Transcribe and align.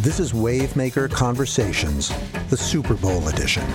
This 0.00 0.18
is 0.18 0.32
Wavemaker 0.32 1.10
Conversations, 1.10 2.10
the 2.48 2.56
Super 2.56 2.94
Bowl 2.94 3.28
edition. 3.28 3.66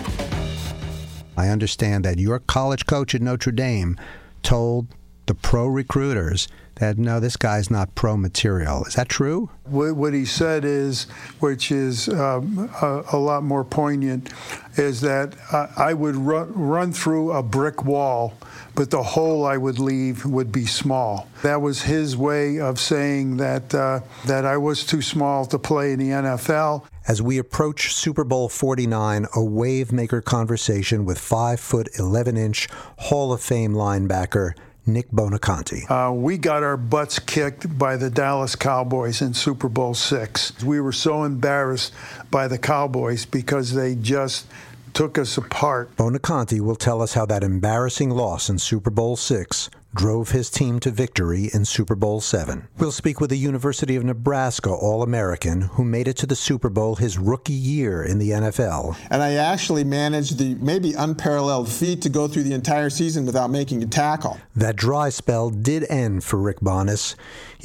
I 1.37 1.49
understand 1.49 2.03
that 2.05 2.17
your 2.17 2.39
college 2.39 2.87
coach 2.87 3.13
at 3.13 3.21
Notre 3.21 3.51
Dame 3.51 3.95
told 4.41 4.87
the 5.25 5.35
pro 5.35 5.67
recruiters 5.67 6.47
that 6.75 6.97
no, 6.97 7.21
this 7.21 7.37
guy's 7.37 7.71
not 7.71 7.95
pro 7.95 8.17
material. 8.17 8.83
Is 8.83 8.95
that 8.95 9.07
true? 9.07 9.49
What 9.63 10.13
he 10.13 10.25
said 10.25 10.65
is, 10.65 11.03
which 11.39 11.71
is 11.71 12.09
um, 12.09 12.69
a, 12.81 13.03
a, 13.13 13.17
lot 13.17 13.43
more 13.43 13.63
poignant, 13.63 14.29
is 14.75 14.99
that 15.01 15.35
I 15.77 15.93
would 15.93 16.17
run, 16.17 16.51
run 16.53 16.91
through 16.91 17.31
a 17.31 17.41
brick 17.41 17.85
wall 17.85 18.33
but 18.75 18.91
the 18.91 19.01
hole 19.01 19.45
I 19.45 19.57
would 19.57 19.79
leave 19.79 20.25
would 20.25 20.51
be 20.51 20.65
small. 20.65 21.29
That 21.43 21.61
was 21.61 21.83
his 21.83 22.15
way 22.17 22.59
of 22.59 22.79
saying 22.79 23.37
that 23.37 23.73
uh, 23.73 24.01
that 24.25 24.45
I 24.45 24.57
was 24.57 24.85
too 24.85 25.01
small 25.01 25.45
to 25.47 25.57
play 25.57 25.93
in 25.93 25.99
the 25.99 26.09
NFL. 26.09 26.83
As 27.07 27.21
we 27.21 27.37
approach 27.37 27.93
Super 27.93 28.23
Bowl 28.23 28.49
49, 28.49 29.27
a 29.33 29.43
wave 29.43 29.91
maker 29.91 30.21
conversation 30.21 31.05
with 31.05 31.19
5 31.19 31.59
foot 31.59 31.87
11 31.97 32.35
inch 32.35 32.67
Hall 32.97 33.31
of 33.31 33.41
Fame 33.41 33.73
linebacker 33.73 34.53
Nick 34.85 35.09
Buoniconti. 35.11 35.89
Uh, 35.89 36.11
we 36.13 36.37
got 36.37 36.63
our 36.63 36.77
butts 36.77 37.19
kicked 37.19 37.77
by 37.77 37.97
the 37.97 38.09
Dallas 38.09 38.55
Cowboys 38.55 39.21
in 39.21 39.33
Super 39.33 39.69
Bowl 39.69 39.93
six. 39.93 40.53
We 40.63 40.79
were 40.79 40.91
so 40.91 41.23
embarrassed 41.23 41.93
by 42.31 42.47
the 42.47 42.57
Cowboys 42.57 43.25
because 43.25 43.73
they 43.73 43.95
just 43.95 44.47
took 44.93 45.17
us 45.17 45.37
apart. 45.37 45.95
Buoniconti 45.97 46.59
will 46.61 46.75
tell 46.75 47.01
us 47.01 47.13
how 47.13 47.25
that 47.25 47.43
embarrassing 47.43 48.11
loss 48.11 48.49
in 48.49 48.59
Super 48.59 48.89
Bowl 48.89 49.15
six 49.15 49.69
drove 49.95 50.31
his 50.31 50.49
team 50.49 50.79
to 50.81 50.91
victory 50.91 51.49
in 51.53 51.63
Super 51.63 51.95
Bowl 51.95 52.19
VII. 52.19 52.63
We'll 52.77 52.91
speak 52.91 53.21
with 53.21 53.31
a 53.31 53.37
University 53.37 53.95
of 53.95 54.03
Nebraska 54.03 54.69
All 54.69 55.01
American 55.01 55.61
who 55.61 55.85
made 55.85 56.07
it 56.07 56.17
to 56.17 56.27
the 56.27 56.35
Super 56.35 56.69
Bowl 56.69 56.95
his 56.95 57.17
rookie 57.17 57.53
year 57.53 58.03
in 58.03 58.19
the 58.19 58.31
NFL. 58.31 58.97
And 59.09 59.23
I 59.23 59.33
actually 59.33 59.85
managed 59.85 60.37
the 60.37 60.55
maybe 60.55 60.93
unparalleled 60.93 61.69
feat 61.69 62.01
to 62.01 62.09
go 62.09 62.27
through 62.27 62.43
the 62.43 62.53
entire 62.53 62.89
season 62.89 63.25
without 63.25 63.49
making 63.49 63.81
a 63.83 63.87
tackle. 63.87 64.37
That 64.55 64.75
dry 64.75 65.09
spell 65.09 65.49
did 65.49 65.85
end 65.89 66.23
for 66.23 66.37
Rick 66.37 66.59
Bonness. 66.59 67.15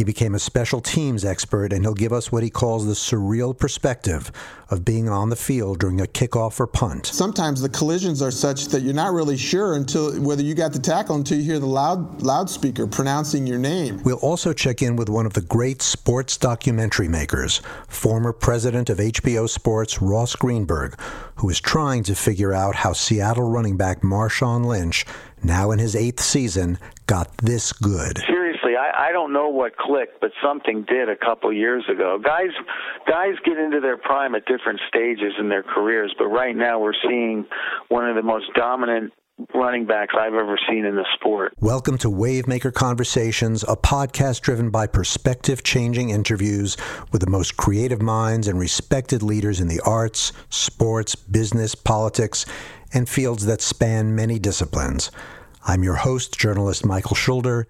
He 0.00 0.04
became 0.04 0.34
a 0.34 0.38
special 0.38 0.80
teams 0.80 1.26
expert, 1.26 1.74
and 1.74 1.84
he'll 1.84 1.92
give 1.92 2.10
us 2.10 2.32
what 2.32 2.42
he 2.42 2.48
calls 2.48 2.86
the 2.86 2.94
surreal 2.94 3.54
perspective 3.54 4.32
of 4.70 4.82
being 4.82 5.10
on 5.10 5.28
the 5.28 5.36
field 5.36 5.78
during 5.78 6.00
a 6.00 6.06
kickoff 6.06 6.58
or 6.58 6.66
punt. 6.66 7.04
Sometimes 7.04 7.60
the 7.60 7.68
collisions 7.68 8.22
are 8.22 8.30
such 8.30 8.68
that 8.68 8.80
you're 8.80 8.94
not 8.94 9.12
really 9.12 9.36
sure 9.36 9.74
until 9.74 10.18
whether 10.22 10.42
you 10.42 10.54
got 10.54 10.72
the 10.72 10.78
tackle 10.78 11.16
until 11.16 11.36
you 11.36 11.44
hear 11.44 11.58
the 11.58 11.66
loud 11.66 12.22
loudspeaker 12.22 12.86
pronouncing 12.86 13.46
your 13.46 13.58
name. 13.58 14.00
We'll 14.02 14.16
also 14.20 14.54
check 14.54 14.80
in 14.80 14.96
with 14.96 15.10
one 15.10 15.26
of 15.26 15.34
the 15.34 15.42
great 15.42 15.82
sports 15.82 16.38
documentary 16.38 17.08
makers, 17.08 17.60
former 17.86 18.32
president 18.32 18.88
of 18.88 18.96
HBO 18.96 19.50
Sports 19.50 20.00
Ross 20.00 20.34
Greenberg, 20.34 20.98
who 21.34 21.50
is 21.50 21.60
trying 21.60 22.04
to 22.04 22.14
figure 22.14 22.54
out 22.54 22.76
how 22.76 22.94
Seattle 22.94 23.50
running 23.50 23.76
back 23.76 24.00
Marshawn 24.00 24.64
Lynch, 24.64 25.04
now 25.42 25.70
in 25.70 25.78
his 25.78 25.94
eighth 25.94 26.20
season, 26.20 26.78
got 27.06 27.36
this 27.36 27.74
good. 27.74 28.18
Seriously, 28.70 28.76
I, 28.76 29.08
I 29.08 29.12
don't 29.12 29.32
know 29.32 29.48
what 29.48 29.76
clicked, 29.76 30.20
but 30.20 30.30
something 30.42 30.84
did 30.88 31.08
a 31.08 31.16
couple 31.16 31.52
years 31.52 31.84
ago. 31.90 32.18
Guys, 32.22 32.50
guys 33.06 33.34
get 33.44 33.58
into 33.58 33.80
their 33.80 33.96
prime 33.96 34.34
at 34.34 34.44
different 34.46 34.80
stages 34.88 35.32
in 35.38 35.48
their 35.48 35.62
careers, 35.62 36.14
but 36.18 36.26
right 36.26 36.54
now 36.54 36.78
we're 36.78 36.92
seeing 37.08 37.46
one 37.88 38.08
of 38.08 38.16
the 38.16 38.22
most 38.22 38.46
dominant 38.54 39.12
running 39.54 39.86
backs 39.86 40.14
I've 40.18 40.34
ever 40.34 40.58
seen 40.68 40.84
in 40.84 40.96
the 40.96 41.06
sport. 41.14 41.54
Welcome 41.60 41.96
to 41.98 42.08
Wavemaker 42.08 42.72
Conversations, 42.72 43.62
a 43.62 43.76
podcast 43.76 44.42
driven 44.42 44.70
by 44.70 44.86
perspective 44.86 45.62
changing 45.62 46.10
interviews 46.10 46.76
with 47.10 47.22
the 47.22 47.30
most 47.30 47.56
creative 47.56 48.02
minds 48.02 48.48
and 48.48 48.58
respected 48.58 49.22
leaders 49.22 49.60
in 49.60 49.68
the 49.68 49.80
arts, 49.86 50.32
sports, 50.50 51.14
business, 51.14 51.74
politics, 51.74 52.44
and 52.92 53.08
fields 53.08 53.46
that 53.46 53.62
span 53.62 54.14
many 54.14 54.38
disciplines. 54.38 55.10
I'm 55.66 55.82
your 55.82 55.96
host, 55.96 56.38
journalist 56.38 56.84
Michael 56.84 57.16
Schulder. 57.16 57.66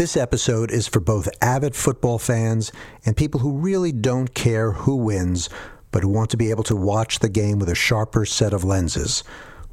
This 0.00 0.16
episode 0.16 0.70
is 0.70 0.88
for 0.88 0.98
both 0.98 1.28
avid 1.42 1.76
football 1.76 2.18
fans 2.18 2.72
and 3.04 3.14
people 3.14 3.40
who 3.40 3.58
really 3.58 3.92
don't 3.92 4.32
care 4.32 4.72
who 4.72 4.96
wins, 4.96 5.50
but 5.92 6.02
who 6.02 6.08
want 6.08 6.30
to 6.30 6.38
be 6.38 6.48
able 6.48 6.62
to 6.64 6.74
watch 6.74 7.18
the 7.18 7.28
game 7.28 7.58
with 7.58 7.68
a 7.68 7.74
sharper 7.74 8.24
set 8.24 8.54
of 8.54 8.64
lenses 8.64 9.22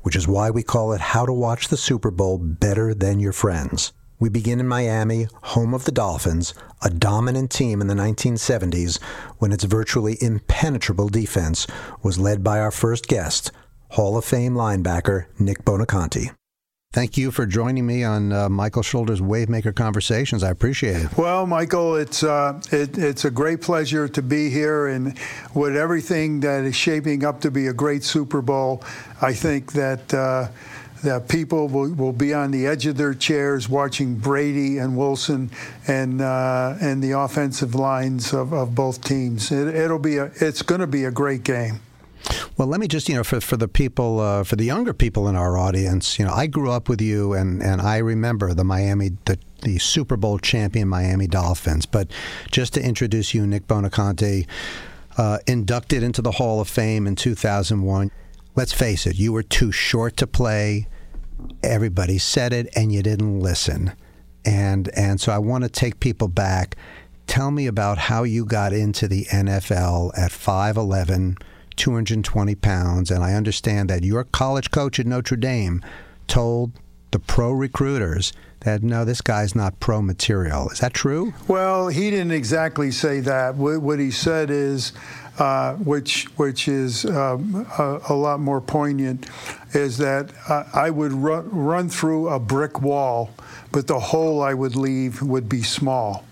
which 0.02 0.18
is 0.18 0.28
why 0.28 0.50
we 0.50 0.64
call 0.64 0.92
it 0.92 1.00
How 1.00 1.26
to 1.26 1.32
Watch 1.32 1.70
the 1.70 1.78
Super 1.78 2.12
Bowl 2.12 2.38
Better 2.38 2.94
Than 2.94 3.22
Your 3.22 3.32
Friends. 3.32 3.94
We 4.20 4.28
begin 4.28 4.60
in 4.60 4.68
Miami, 4.68 5.30
home 5.44 5.74
of 5.74 5.86
the 5.86 5.94
Dolphins, 5.94 6.54
a 6.84 6.90
dominant 6.90 7.50
team 7.50 7.80
in 7.80 7.88
the 7.88 7.94
1970s 7.94 9.02
when 9.38 9.54
its 9.54 9.64
virtually 9.64 10.18
impenetrable 10.20 11.08
defense 11.08 11.68
was 12.04 12.20
led 12.20 12.44
by 12.44 12.60
our 12.60 12.72
first 12.72 13.08
guest, 13.08 13.54
Hall 13.92 14.18
of 14.18 14.26
Fame 14.26 14.56
linebacker 14.56 15.28
Nick 15.40 15.64
Buoniconti. 15.64 16.37
Thank 16.98 17.16
you 17.16 17.30
for 17.30 17.46
joining 17.46 17.86
me 17.86 18.04
on 18.04 18.34
uh, 18.34 18.50
Michael 18.50 18.82
Schulder's 18.82 19.22
Wavemaker 19.22 19.76
Conversations. 19.76 20.42
I 20.42 20.50
appreciate 20.50 21.04
it. 21.04 21.16
Well, 21.16 21.46
Michael, 21.46 21.96
it's 21.96 22.24
uh, 22.24 22.60
it, 22.72 22.98
it's 22.98 23.24
a 23.24 23.30
great 23.30 23.62
pleasure 23.62 24.08
to 24.08 24.22
be 24.24 24.50
here, 24.50 24.88
and 24.88 25.16
with 25.54 25.78
everything 25.78 26.40
that 26.40 26.64
is 26.64 26.76
shaping 26.76 27.24
up 27.24 27.40
to 27.42 27.52
be 27.52 27.68
a 27.68 27.74
great 27.74 28.04
Super 28.04 28.42
Bowl, 28.42 28.84
I 29.22 29.34
think 29.34 29.74
that. 29.74 30.12
Uh, 30.12 30.48
that 31.04 31.28
people 31.30 31.68
will, 31.68 31.94
will 31.94 32.12
be 32.12 32.34
on 32.34 32.50
the 32.50 32.66
edge 32.66 32.88
of 32.88 32.98
their 32.98 33.14
chairs 33.14 33.70
watching 33.70 34.16
Brady 34.16 34.80
and 34.80 34.98
Wilson 34.98 35.52
and 35.88 36.20
uh, 36.20 36.74
and 36.82 37.04
the 37.04 37.12
offensive 37.12 37.76
lines 37.76 38.34
of, 38.34 38.52
of 38.52 38.74
both 38.74 39.04
teams. 39.04 39.52
It, 39.52 39.68
it'll 39.76 40.00
be 40.00 40.18
a, 40.18 40.32
it's 40.42 40.64
going 40.64 40.82
to 40.82 40.88
be 40.88 41.04
a 41.04 41.12
great 41.12 41.44
game. 41.44 41.82
Well, 42.58 42.68
let 42.68 42.80
me 42.80 42.88
just, 42.88 43.08
you 43.08 43.16
know, 43.16 43.24
for, 43.24 43.40
for 43.40 43.56
the 43.56 43.68
people, 43.68 44.20
uh, 44.20 44.44
for 44.44 44.56
the 44.56 44.66
younger 44.66 44.94
people 44.94 45.28
in 45.28 45.36
our 45.36 45.58
audience, 45.58 46.18
you 46.18 46.26
know, 46.26 46.34
I 46.34 46.48
grew 46.48 46.72
up 46.72 46.90
with 46.90 47.02
you 47.02 47.34
and, 47.34 47.62
and 47.62 47.82
I 47.82 47.98
remember 47.98 48.54
the 48.54 48.64
Miami, 48.64 49.12
the, 49.26 49.38
the 49.62 49.78
Super 49.78 50.18
Bowl 50.18 50.40
champion 50.40 50.88
Miami 50.88 51.28
Dolphins. 51.28 51.86
But 51.86 52.10
just 52.52 52.74
to 52.74 52.84
introduce 52.84 53.34
you, 53.34 53.46
Nick 53.46 53.68
Buoniconti, 53.68 54.48
uh, 55.18 55.38
inducted 55.46 56.02
into 56.04 56.22
the 56.22 56.32
Hall 56.32 56.60
of 56.60 56.68
Fame 56.68 57.06
in 57.06 57.16
2001. 57.16 58.12
Let's 58.56 58.74
face 58.74 59.06
it, 59.06 59.18
you 59.18 59.34
were 59.34 59.44
too 59.44 59.72
short 59.72 60.18
to 60.18 60.26
play. 60.26 60.88
Everybody 61.62 62.18
said 62.18 62.54
it 62.54 62.70
and 62.76 62.92
you 62.92 63.04
didn't 63.04 63.40
listen. 63.40 63.94
And, 64.44 64.90
and 64.96 65.22
so 65.22 65.32
I 65.32 65.38
want 65.38 65.64
to 65.64 65.70
take 65.70 66.00
people 66.00 66.28
back. 66.28 66.76
Tell 67.28 67.52
me 67.52 67.68
about 67.68 67.98
how 67.98 68.24
you 68.24 68.46
got 68.46 68.74
into 68.74 69.08
the 69.08 69.26
NFL 69.26 70.18
at 70.18 70.32
5'11 70.32 71.38
220 71.78 72.56
pounds, 72.56 73.10
and 73.12 73.24
I 73.24 73.34
understand 73.34 73.90
that 73.90 74.04
your 74.04 74.24
college 74.24 74.72
coach 74.72 75.00
at 75.00 75.06
Notre 75.06 75.38
Dame 75.38 75.82
told 76.28 76.72
the 77.12 77.20
pro 77.20 77.52
recruiters 77.52 78.34
that 78.62 78.84
no, 78.84 79.06
this 79.06 79.22
guy's 79.22 79.56
not 79.56 79.80
pro 79.80 80.02
material. 80.02 80.70
Is 80.70 80.80
that 80.80 80.94
true? 80.94 81.34
Well, 81.48 81.88
he 81.88 82.10
didn't 82.10 82.32
exactly 82.32 82.92
say 82.92 83.20
that. 83.22 83.56
What 83.56 84.00
he 84.00 84.12
said 84.12 84.50
is, 84.50 84.94
uh, 85.40 85.76
which 85.76 86.26
which 86.38 86.68
is 86.68 87.06
um, 87.06 87.68
a, 87.78 88.02
a, 88.10 88.14
lot 88.14 88.40
more 88.40 88.60
poignant, 88.60 89.30
is 89.74 89.98
that 90.00 90.32
uh, 90.50 90.64
I 90.74 90.90
would 90.90 91.14
run, 91.14 91.50
run 91.50 91.90
through 91.90 92.30
a 92.30 92.40
brick 92.40 92.82
wall, 92.82 93.30
but 93.72 93.88
the 93.88 94.00
hole 94.00 94.42
I 94.42 94.54
would 94.54 94.76
leave 94.76 95.22
would 95.22 95.48
be 95.48 95.62
small 95.62 96.26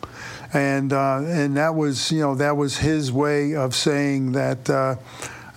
and 0.56 0.94
uh, 0.94 1.22
and 1.22 1.58
that 1.58 1.76
was 1.76 2.12
you 2.12 2.22
know 2.22 2.34
that 2.36 2.56
was 2.56 2.78
his 2.78 3.12
way 3.12 3.56
of 3.56 3.76
saying 3.76 4.32
that 4.32 4.70
uh, 4.70 4.96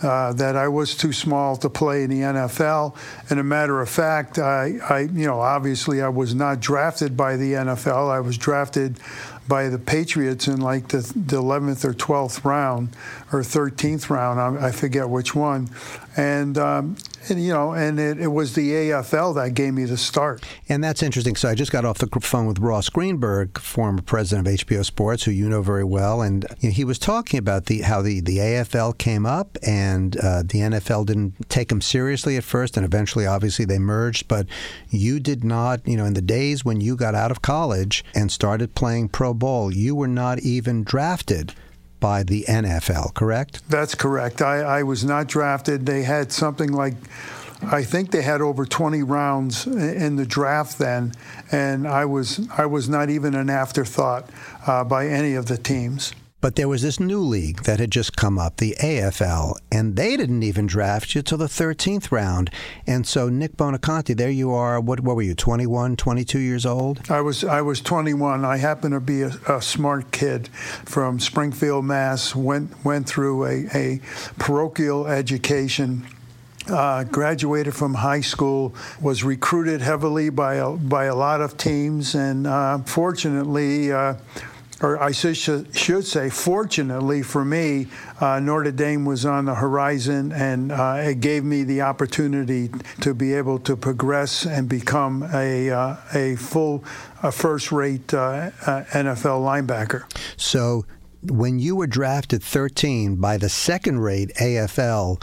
uh, 0.03 0.33
that 0.33 0.57
I 0.57 0.69
was 0.69 0.97
too 0.97 1.13
small 1.13 1.57
to 1.57 1.71
play 1.71 2.03
in 2.03 2.11
the 2.11 2.21
NFL. 2.21 2.95
And 3.31 3.41
a 3.41 3.45
matter 3.45 3.81
of 3.81 3.89
fact, 3.89 4.39
I, 4.39 4.79
I, 4.89 5.01
you 5.01 5.27
know, 5.27 5.41
obviously 5.41 6.03
I 6.03 6.09
was 6.09 6.35
not 6.37 6.61
drafted 6.61 7.17
by 7.17 7.37
the 7.37 7.55
NFL. 7.55 8.09
I 8.09 8.21
was 8.21 8.39
drafted 8.39 9.01
by 9.49 9.69
the 9.69 9.79
Patriots 9.79 10.47
in 10.47 10.61
like 10.61 10.89
the, 10.89 10.99
the 10.99 11.43
11th 11.43 11.85
or 11.85 11.95
12th 11.95 12.45
round 12.45 12.91
or 13.33 13.41
13th 13.41 14.09
round. 14.09 14.41
I, 14.41 14.69
I 14.69 14.71
forget 14.71 15.09
which 15.09 15.35
one. 15.35 15.69
And 16.17 16.57
um, 16.59 16.97
and, 17.31 17.43
you 17.43 17.53
know, 17.53 17.73
and 17.73 17.99
it, 17.99 18.19
it, 18.19 18.29
was 18.29 18.55
the 18.55 18.71
AFL 18.71 19.35
that 19.37 19.55
gave 19.55 19.75
me 19.75 19.85
the 19.85 19.97
start. 19.97 20.45
And 20.69 20.83
that's 20.83 21.03
interesting. 21.03 21.37
So 21.37 21.49
I 21.49 21.55
just 21.55 21.73
got 21.73 21.85
off 21.85 21.99
the 21.99 22.09
phone 22.21 22.47
with 22.47 22.59
Ross 22.59 22.89
Greenberg, 22.89 23.59
former 23.59 24.03
president 24.03 24.47
of 24.47 24.55
HBO 24.55 24.85
Sports, 24.85 25.25
who 25.25 25.31
you 25.31 25.49
know 25.49 25.63
very 25.63 25.85
well, 25.85 26.23
and 26.23 26.47
you 26.61 26.69
know, 26.69 26.73
he 26.73 26.85
was 26.85 26.99
talking 26.99 27.39
about 27.39 27.67
the 27.67 27.83
how 27.83 28.03
the, 28.03 28.21
the 28.21 28.39
AFL 28.39 28.97
came 28.99 29.27
up 29.27 29.57
and 29.67 30.17
uh, 30.19 30.43
the 30.43 30.61
NFL 30.61 31.07
didn't 31.07 31.49
take 31.49 31.69
them 31.69 31.81
seriously 31.81 32.37
at 32.37 32.45
first, 32.45 32.77
and 32.77 32.85
eventually, 32.85 33.27
obviously, 33.27 33.65
they 33.65 33.79
merged. 33.79 34.29
But 34.29 34.47
you 34.91 35.21
did 35.21 35.45
not, 35.45 35.87
you 35.87 35.97
know, 35.97 36.05
in 36.05 36.15
the 36.15 36.23
days 36.23 36.65
when 36.65 36.81
you 36.81 36.97
got 36.97 37.15
out 37.15 37.31
of 37.31 37.43
college 37.43 38.05
and 38.15 38.31
started 38.31 38.75
playing 38.75 39.09
pro 39.09 39.35
ball, 39.35 39.75
you 39.75 39.95
were 39.95 40.09
not 40.09 40.41
even 40.41 40.85
drafted 40.85 41.55
by 42.01 42.23
the 42.23 42.45
NFL, 42.49 43.15
correct? 43.15 43.69
That's 43.69 43.95
correct. 43.95 44.43
I, 44.43 44.61
I 44.61 44.83
was 44.83 45.05
not 45.05 45.27
drafted. 45.27 45.87
They 45.87 46.03
had 46.03 46.33
something 46.33 46.73
like 46.73 46.95
I 47.63 47.83
think 47.83 48.13
they 48.13 48.23
had 48.23 48.41
over 48.41 48.65
20 48.65 49.03
rounds 49.03 49.67
in 49.67 50.17
the 50.17 50.25
draft 50.25 50.79
then, 50.79 51.13
and 51.51 51.89
I 51.89 52.05
was 52.05 52.49
I 52.57 52.67
was 52.67 52.89
not 52.89 53.11
even 53.11 53.35
an 53.35 53.51
afterthought 53.51 54.31
uh, 54.67 54.85
by 54.85 55.09
any 55.09 55.35
of 55.35 55.47
the 55.47 55.59
teams. 55.59 56.13
But 56.41 56.55
there 56.55 56.69
was 56.69 56.83
this 56.83 57.01
new 57.01 57.19
league 57.19 57.65
that 57.65 57.81
had 57.81 57.91
just 57.91 58.17
come 58.17 58.39
up, 58.39 58.59
the 58.59 58.77
AFL, 58.81 59.57
and 59.73 59.97
they 59.97 60.17
didn't 60.17 60.45
even 60.45 60.67
draft 60.67 61.17
you 61.17 61.23
till 61.23 61.39
the 61.39 61.47
13th 61.47 62.13
round. 62.13 62.51
And 62.87 63.05
so, 63.05 63.29
Nick 63.29 63.57
Buoniconti, 63.57 64.17
there 64.17 64.31
you 64.31 64.53
are. 64.53 64.81
What, 64.81 65.01
what 65.01 65.17
were 65.17 65.23
you, 65.23 65.35
21, 65.35 65.97
22 65.97 66.39
years 66.39 66.65
old? 66.65 67.11
I 67.11 67.21
was 67.23 67.43
I 67.43 67.61
was 67.63 67.81
21. 67.81 68.45
I 68.45 68.57
happened 68.59 68.93
to 68.95 69.01
be 69.01 69.23
a, 69.23 69.33
a 69.49 69.61
smart 69.61 70.13
kid 70.13 70.49
from 70.85 71.19
Springfield, 71.19 71.85
Mass. 71.85 72.37
Went 72.37 72.85
went 72.85 73.09
through 73.09 73.45
a, 73.45 73.67
a 73.75 74.01
parochial 74.39 75.09
education. 75.09 76.07
Uh, 76.69 77.03
graduated 77.05 77.75
from 77.75 77.95
high 77.95 78.21
school, 78.21 78.75
was 79.01 79.25
recruited 79.25 79.81
heavily 79.81 80.29
by 80.29 80.57
a, 80.57 80.73
by 80.73 81.07
a 81.07 81.15
lot 81.15 81.41
of 81.41 81.57
teams, 81.57 82.15
and 82.15 82.47
uh, 82.47 82.77
fortunately, 82.81 83.91
uh, 83.91 84.13
or 84.81 85.03
I 85.03 85.11
should, 85.11 86.07
say, 86.07 86.31
fortunately 86.31 87.23
for 87.23 87.45
me, 87.45 87.89
uh, 88.21 88.39
Notre 88.39 88.71
Dame 88.71 89.05
was 89.05 89.27
on 89.27 89.47
the 89.47 89.57
horizon, 89.57 90.31
and 90.33 90.71
uh, 90.71 90.99
it 91.01 91.21
gave 91.21 91.43
me 91.45 91.65
the 91.65 91.83
opportunity 91.83 92.71
to 93.01 93.13
be 93.13 93.35
able 93.35 93.59
to 93.61 93.77
progress 93.77 94.47
and 94.47 94.69
become 94.69 95.29
a 95.33 95.71
uh, 95.71 95.97
a 96.15 96.37
full, 96.37 96.85
a 97.23 97.33
first-rate 97.33 98.15
uh, 98.15 98.51
uh, 98.67 98.85
NFL 98.93 99.43
linebacker. 99.43 100.05
So, 100.37 100.87
when 101.23 101.59
you 101.59 101.75
were 101.75 101.89
drafted 101.89 102.43
13 102.43 103.17
by 103.17 103.37
the 103.37 103.49
second-rate 103.49 104.33
AFL, 104.41 105.21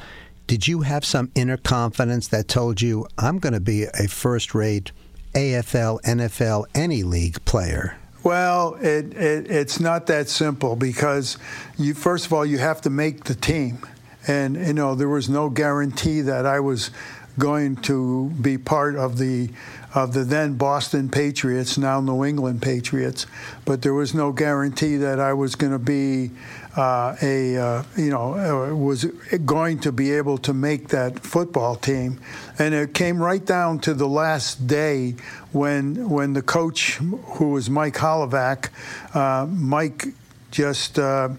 did 0.48 0.68
you 0.68 0.82
have 0.82 1.06
some 1.06 1.32
inner 1.34 1.58
confidence 1.58 2.28
that 2.28 2.50
told 2.50 2.82
you, 2.82 3.08
"I'm 3.18 3.40
going 3.40 3.54
to 3.54 3.62
be 3.62 3.84
a 3.84 4.08
first-rate"? 4.08 4.92
AFL, 5.34 6.02
NFL, 6.04 6.66
any 6.74 7.04
league 7.04 7.44
player? 7.44 7.98
Well, 8.26 8.74
it, 8.82 9.14
it, 9.14 9.52
it's 9.52 9.80
not 9.80 10.08
that 10.08 10.30
simple 10.30 10.76
because 10.76 11.38
you 11.78 11.94
first 11.94 12.26
of 12.26 12.34
all 12.34 12.44
you 12.44 12.58
have 12.58 12.82
to 12.82 12.90
make 12.90 13.26
the 13.26 13.36
team, 13.36 13.86
and 14.28 14.56
you 14.56 14.74
know 14.74 14.96
there 14.96 15.08
was 15.08 15.30
no 15.30 15.48
guarantee 15.48 16.22
that 16.22 16.44
I 16.48 16.60
was 16.60 16.90
going 17.38 17.76
to 17.84 18.32
be 18.42 18.58
part 18.58 18.96
of 18.96 19.20
the 19.20 19.52
of 19.94 20.14
the 20.14 20.24
then 20.24 20.56
Boston 20.56 21.08
Patriots, 21.08 21.78
now 21.78 22.02
New 22.02 22.26
England 22.26 22.64
Patriots, 22.64 23.28
but 23.64 23.84
there 23.84 23.94
was 23.94 24.16
no 24.16 24.32
guarantee 24.32 24.98
that 24.98 25.20
I 25.20 25.34
was 25.34 25.54
going 25.54 25.74
to 25.74 25.78
be 25.78 26.32
uh, 26.76 27.16
a 27.22 27.58
uh, 27.58 27.84
you 27.98 28.10
know 28.10 28.34
uh, 28.34 28.76
was 28.76 29.06
going 29.46 29.80
to 29.80 29.92
be 29.92 30.12
able 30.12 30.38
to 30.40 30.54
make 30.54 30.90
that 30.90 31.20
football 31.20 31.76
team, 31.76 32.20
and 32.60 32.74
it 32.74 32.94
came 32.94 33.22
right 33.22 33.46
down 33.46 33.80
to 33.80 33.94
the 33.94 34.08
last 34.08 34.68
day 34.68 35.16
when 35.52 36.10
when 36.10 36.34
the 36.34 36.42
coach, 36.42 36.96
who 36.96 37.52
was 37.52 37.70
Mike 37.70 37.96
Holovak, 37.96 38.70
uh, 39.14 39.46
Mike 39.46 40.08
just 40.52 41.00
uh, 41.00 41.30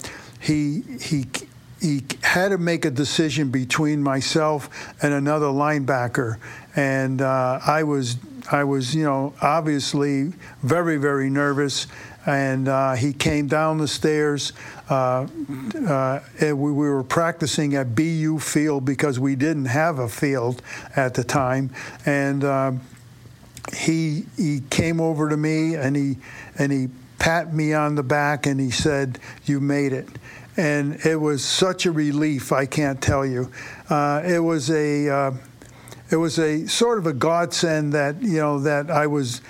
he 0.40 0.82
he 1.00 1.26
he 1.80 2.02
had 2.22 2.48
to 2.48 2.58
make 2.58 2.84
a 2.84 2.90
decision 2.90 3.50
between 3.50 4.02
myself 4.02 4.70
and 5.02 5.12
another 5.12 5.46
linebacker, 5.46 6.38
and 6.74 7.20
uh, 7.20 7.60
I 7.66 7.82
was 7.82 8.16
I 8.50 8.64
was 8.64 8.94
you 8.94 9.04
know 9.04 9.34
obviously 9.42 10.32
very 10.62 10.96
very 10.96 11.28
nervous, 11.28 11.86
and 12.26 12.66
uh, 12.66 12.94
he 12.94 13.12
came 13.12 13.46
down 13.46 13.78
the 13.78 13.88
stairs. 13.88 14.52
Uh, 14.90 15.26
uh 15.88 16.20
we, 16.40 16.54
we, 16.54 16.72
were 16.72 17.04
practicing 17.04 17.74
at 17.76 17.94
BU 17.94 18.40
Field 18.40 18.84
because 18.84 19.18
we 19.18 19.36
didn't 19.36 19.66
have 19.66 19.98
a 19.98 20.08
field 20.08 20.60
at 20.96 21.14
the 21.14 21.24
time, 21.24 21.70
and 22.04 22.44
uh, 22.44 22.72
he 23.74 24.26
he 24.36 24.60
came 24.70 25.00
over 25.00 25.28
to 25.28 25.36
me 25.36 25.74
and 25.74 25.96
he 25.96 26.16
and 26.58 26.72
he 26.72 26.88
pat 27.18 27.54
me 27.54 27.72
on 27.72 27.94
the 27.94 28.02
back 28.02 28.46
and 28.46 28.60
he 28.60 28.70
said, 28.70 29.18
"You 29.44 29.60
made 29.60 29.92
it." 29.92 30.08
And 30.58 31.04
it 31.04 31.16
was 31.16 31.44
such 31.44 31.84
a 31.84 31.92
relief, 31.92 32.50
I 32.50 32.64
can't 32.64 33.00
tell 33.02 33.26
you. 33.26 33.52
Uh, 33.90 34.22
it 34.24 34.38
was 34.38 34.70
a 34.70 35.08
uh, 35.08 35.32
it 36.10 36.16
was 36.16 36.38
a 36.38 36.66
sort 36.66 36.98
of 36.98 37.06
a 37.06 37.12
godsend 37.12 37.92
that 37.92 38.22
you 38.22 38.38
know 38.38 38.60
that 38.60 38.90
I 38.90 39.06
was 39.06 39.40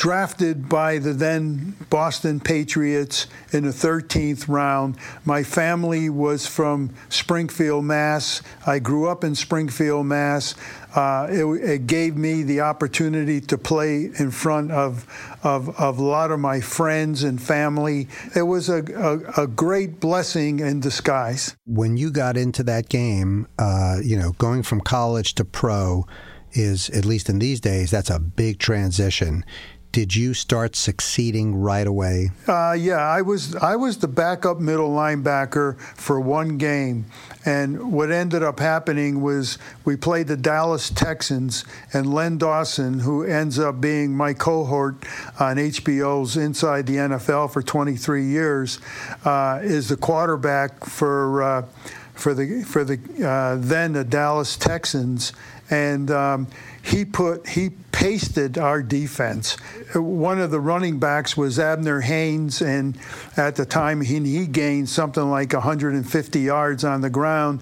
drafted 0.00 0.66
by 0.66 0.96
the 0.96 1.12
then 1.12 1.76
Boston 1.90 2.40
Patriots 2.40 3.26
in 3.52 3.64
the 3.64 3.70
13th 3.70 4.48
round. 4.48 4.96
My 5.26 5.42
family 5.42 6.08
was 6.08 6.46
from 6.46 6.94
Springfield, 7.10 7.84
Mass. 7.84 8.40
I 8.66 8.78
grew 8.78 9.10
up 9.10 9.24
in 9.24 9.34
Springfield, 9.34 10.06
Mass. 10.06 10.54
Uh, 10.94 11.26
it, 11.30 11.44
it, 11.44 11.86
gave 11.86 12.16
me 12.16 12.42
the 12.42 12.62
opportunity 12.62 13.42
to 13.42 13.58
play 13.58 14.10
in 14.18 14.30
front 14.30 14.72
of, 14.72 15.06
of, 15.44 15.68
of 15.78 15.98
a 15.98 16.02
lot 16.02 16.30
of 16.30 16.40
my 16.40 16.62
friends 16.62 17.22
and 17.22 17.40
family. 17.40 18.08
It 18.34 18.42
was 18.42 18.70
a, 18.70 18.82
a, 18.96 19.42
a, 19.42 19.46
great 19.46 20.00
blessing 20.00 20.60
in 20.60 20.80
disguise. 20.80 21.54
When 21.66 21.98
you 21.98 22.10
got 22.10 22.38
into 22.38 22.62
that 22.62 22.88
game, 22.88 23.46
uh, 23.58 23.98
you 24.02 24.16
know, 24.16 24.32
going 24.32 24.62
from 24.62 24.80
college 24.80 25.34
to 25.34 25.44
pro 25.44 26.06
is, 26.52 26.88
at 26.90 27.04
least 27.04 27.28
in 27.28 27.38
these 27.38 27.60
days, 27.60 27.90
that's 27.90 28.10
a 28.10 28.18
big 28.18 28.58
transition 28.58 29.44
did 29.92 30.14
you 30.14 30.34
start 30.34 30.76
succeeding 30.76 31.56
right 31.60 31.86
away? 31.86 32.30
Uh, 32.46 32.72
yeah, 32.72 32.98
I 32.98 33.22
was 33.22 33.56
I 33.56 33.76
was 33.76 33.98
the 33.98 34.08
backup 34.08 34.60
middle 34.60 34.90
linebacker 34.90 35.78
for 35.78 36.20
one 36.20 36.58
game, 36.58 37.06
and 37.44 37.92
what 37.92 38.10
ended 38.10 38.42
up 38.42 38.60
happening 38.60 39.20
was 39.20 39.58
we 39.84 39.96
played 39.96 40.28
the 40.28 40.36
Dallas 40.36 40.90
Texans, 40.90 41.64
and 41.92 42.12
Len 42.14 42.38
Dawson, 42.38 43.00
who 43.00 43.24
ends 43.24 43.58
up 43.58 43.80
being 43.80 44.16
my 44.16 44.32
cohort 44.32 44.94
on 45.40 45.56
HBO's 45.56 46.36
Inside 46.36 46.86
the 46.86 46.96
NFL 46.96 47.52
for 47.52 47.62
23 47.62 48.26
years, 48.26 48.78
uh, 49.24 49.60
is 49.62 49.88
the 49.88 49.96
quarterback 49.96 50.84
for. 50.84 51.42
Uh, 51.42 51.66
for 52.14 52.34
the 52.34 52.62
for 52.64 52.84
the 52.84 52.98
uh, 53.26 53.56
then 53.58 53.94
the 53.94 54.04
Dallas 54.04 54.54
Texans, 54.58 55.32
and 55.70 56.10
um, 56.10 56.48
he 56.82 57.02
put 57.02 57.48
he 57.48 57.70
pasted 58.00 58.56
our 58.56 58.82
defense. 58.82 59.56
One 59.94 60.40
of 60.40 60.50
the 60.50 60.58
running 60.58 60.98
backs 60.98 61.36
was 61.36 61.58
Abner 61.58 62.00
Haynes, 62.00 62.62
and 62.62 62.96
at 63.36 63.56
the 63.56 63.66
time 63.66 64.00
he, 64.00 64.18
he 64.20 64.46
gained 64.46 64.88
something 64.88 65.30
like 65.30 65.52
150 65.52 66.40
yards 66.40 66.82
on 66.82 67.02
the 67.02 67.10
ground. 67.10 67.60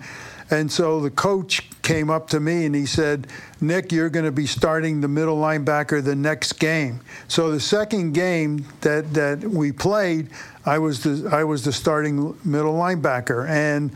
And 0.48 0.70
so 0.70 1.00
the 1.00 1.10
coach 1.10 1.68
came 1.82 2.08
up 2.08 2.28
to 2.28 2.38
me 2.38 2.64
and 2.66 2.74
he 2.74 2.86
said, 2.86 3.26
Nick, 3.60 3.90
you're 3.90 4.10
going 4.10 4.26
to 4.26 4.32
be 4.32 4.46
starting 4.46 5.00
the 5.00 5.08
middle 5.08 5.36
linebacker 5.36 6.02
the 6.02 6.14
next 6.14 6.52
game. 6.54 7.00
So 7.26 7.50
the 7.50 7.60
second 7.60 8.12
game 8.12 8.64
that, 8.82 9.12
that 9.14 9.40
we 9.40 9.72
played, 9.72 10.30
I 10.64 10.78
was 10.78 11.02
the 11.02 11.28
I 11.34 11.42
was 11.42 11.64
the 11.64 11.72
starting 11.72 12.38
middle 12.44 12.74
linebacker, 12.74 13.48
and 13.48 13.90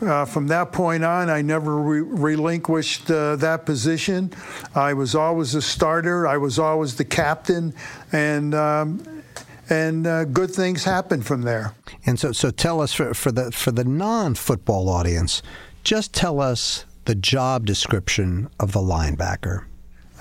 uh, 0.00 0.24
from 0.24 0.48
that 0.48 0.72
point 0.72 1.04
on, 1.04 1.30
I 1.30 1.42
never 1.42 1.76
re- 1.76 2.00
relinquished 2.00 3.10
uh, 3.10 3.36
that 3.36 3.64
position. 3.66 4.32
I 4.74 4.92
was 4.92 5.14
always 5.14 5.54
a 5.54 5.62
starter. 5.62 6.26
I 6.26 6.36
was 6.36 6.58
always 6.58 6.96
the 6.96 7.04
captain, 7.04 7.74
and 8.12 8.54
um, 8.54 9.22
and 9.68 10.06
uh, 10.06 10.24
good 10.24 10.50
things 10.50 10.84
happened 10.84 11.26
from 11.26 11.42
there. 11.42 11.74
And 12.04 12.18
so, 12.20 12.32
so 12.32 12.50
tell 12.50 12.80
us 12.80 12.92
for, 12.92 13.14
for 13.14 13.32
the 13.32 13.50
for 13.52 13.72
the 13.72 13.84
non-football 13.84 14.88
audience, 14.88 15.42
just 15.82 16.12
tell 16.12 16.40
us 16.40 16.84
the 17.06 17.14
job 17.14 17.66
description 17.66 18.48
of 18.60 18.72
the 18.72 18.80
linebacker. 18.80 19.64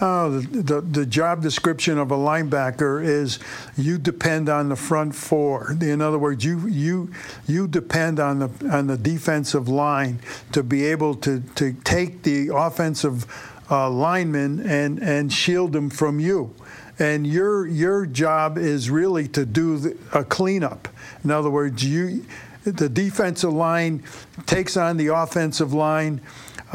Oh, 0.01 0.39
the, 0.39 0.61
the, 0.61 0.81
the, 0.81 1.05
job 1.05 1.41
description 1.41 1.97
of 1.97 2.11
a 2.11 2.17
linebacker 2.17 3.01
is 3.01 3.39
you 3.77 3.97
depend 3.97 4.49
on 4.49 4.67
the 4.67 4.75
front 4.75 5.15
four. 5.15 5.71
In 5.71 6.01
other 6.01 6.19
words, 6.19 6.43
you 6.43 6.67
you 6.67 7.11
you 7.47 7.65
depend 7.65 8.19
on 8.19 8.39
the 8.39 8.49
on 8.69 8.87
the 8.87 8.97
defensive 8.97 9.69
line 9.69 10.19
to 10.51 10.63
be 10.63 10.83
able 10.83 11.15
to, 11.15 11.39
to 11.55 11.71
take 11.85 12.23
the 12.23 12.49
offensive 12.53 13.25
uh, 13.71 13.89
linemen 13.89 14.59
and 14.67 14.99
and 14.99 15.31
shield 15.31 15.71
them 15.71 15.89
from 15.89 16.19
you. 16.19 16.53
And 16.99 17.25
your 17.25 17.65
your 17.65 18.05
job 18.05 18.57
is 18.57 18.89
really 18.89 19.29
to 19.29 19.45
do 19.45 19.77
the, 19.77 19.97
a 20.11 20.25
cleanup. 20.25 20.89
In 21.23 21.31
other 21.31 21.49
words, 21.49 21.85
you 21.85 22.25
the 22.65 22.89
defensive 22.89 23.53
line 23.53 24.03
takes 24.45 24.77
on 24.77 24.97
the 24.97 25.07
offensive 25.07 25.73
line 25.73 26.21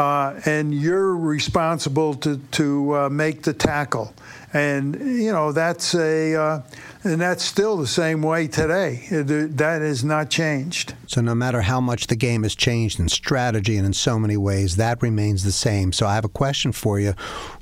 uh, 0.00 0.40
and 0.46 0.74
you're 0.74 1.14
responsible 1.14 2.14
to 2.14 2.38
to 2.52 2.96
uh, 2.96 3.08
make 3.10 3.42
the 3.42 3.52
tackle. 3.52 4.14
And 4.52 4.94
you 4.94 5.30
know 5.30 5.52
that's 5.52 5.94
a 5.94 6.34
uh, 6.34 6.62
and 7.04 7.20
that's 7.20 7.44
still 7.44 7.76
the 7.76 7.86
same 7.86 8.22
way 8.22 8.48
today. 8.48 9.06
That 9.10 9.82
has 9.82 10.02
not 10.02 10.30
changed. 10.30 10.94
So 11.06 11.20
no 11.20 11.34
matter 11.34 11.60
how 11.60 11.80
much 11.80 12.06
the 12.06 12.16
game 12.16 12.42
has 12.42 12.54
changed 12.54 12.98
in 12.98 13.08
strategy 13.08 13.76
and 13.76 13.86
in 13.86 13.92
so 13.92 14.18
many 14.18 14.36
ways, 14.36 14.76
that 14.76 15.02
remains 15.02 15.44
the 15.44 15.52
same. 15.52 15.92
So 15.92 16.06
I 16.06 16.14
have 16.14 16.24
a 16.24 16.30
question 16.30 16.72
for 16.72 16.98
you: 16.98 17.12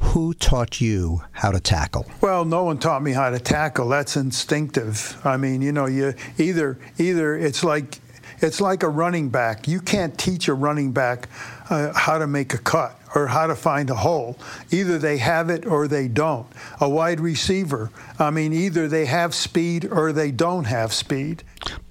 Who 0.01 0.33
taught 0.33 0.81
you 0.81 1.23
how 1.33 1.51
to 1.51 1.61
tackle? 1.61 2.07
Well, 2.21 2.45
no 2.45 2.63
one 2.63 2.79
taught 2.79 3.03
me 3.03 3.13
how 3.13 3.31
to 3.31 3.41
tackle. 3.41 3.89
That's 3.89 4.17
instinctive. 4.17 5.21
I 5.25 5.37
mean, 5.37 5.61
you 5.61 5.73
know, 5.73 5.87
you 5.87 6.15
either 6.39 6.79
either 6.99 7.37
it's 7.37 7.65
like 7.65 7.99
it's 8.41 8.61
like 8.61 8.83
a 8.83 8.89
running 8.89 9.29
back. 9.29 9.67
You 9.67 9.81
can't 9.81 10.17
teach 10.19 10.49
a 10.49 10.55
running 10.55 10.93
back 10.93 11.29
uh, 11.71 11.93
how 11.93 12.19
to 12.19 12.27
make 12.27 12.55
a 12.55 12.59
cut 12.59 12.99
or 13.15 13.27
how 13.27 13.47
to 13.47 13.55
find 13.55 13.91
a 13.91 13.95
hole. 13.95 14.39
Either 14.71 14.99
they 14.99 15.19
have 15.19 15.51
it 15.51 15.67
or 15.67 15.89
they 15.89 16.09
don't. 16.09 16.47
A 16.81 16.89
wide 16.89 17.21
receiver, 17.21 17.91
I 18.19 18.31
mean, 18.31 18.53
either 18.53 18.89
they 18.89 19.07
have 19.07 19.35
speed 19.35 19.87
or 19.91 20.13
they 20.13 20.31
don't 20.31 20.65
have 20.65 20.93
speed. 20.93 21.43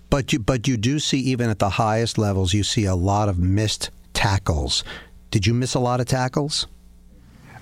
But 0.10 0.32
you, 0.32 0.40
but 0.40 0.68
you 0.68 0.78
do 0.78 1.00
see 1.00 1.20
even 1.20 1.50
at 1.50 1.60
the 1.60 1.72
highest 1.72 2.18
levels, 2.18 2.54
you 2.54 2.64
see 2.64 2.86
a 2.86 2.96
lot 2.96 3.30
of 3.30 3.38
missed 3.38 3.90
tackles. 4.14 4.84
Did 5.32 5.46
you 5.46 5.54
miss 5.54 5.74
a 5.74 5.80
lot 5.80 6.00
of 6.00 6.06
tackles? 6.06 6.68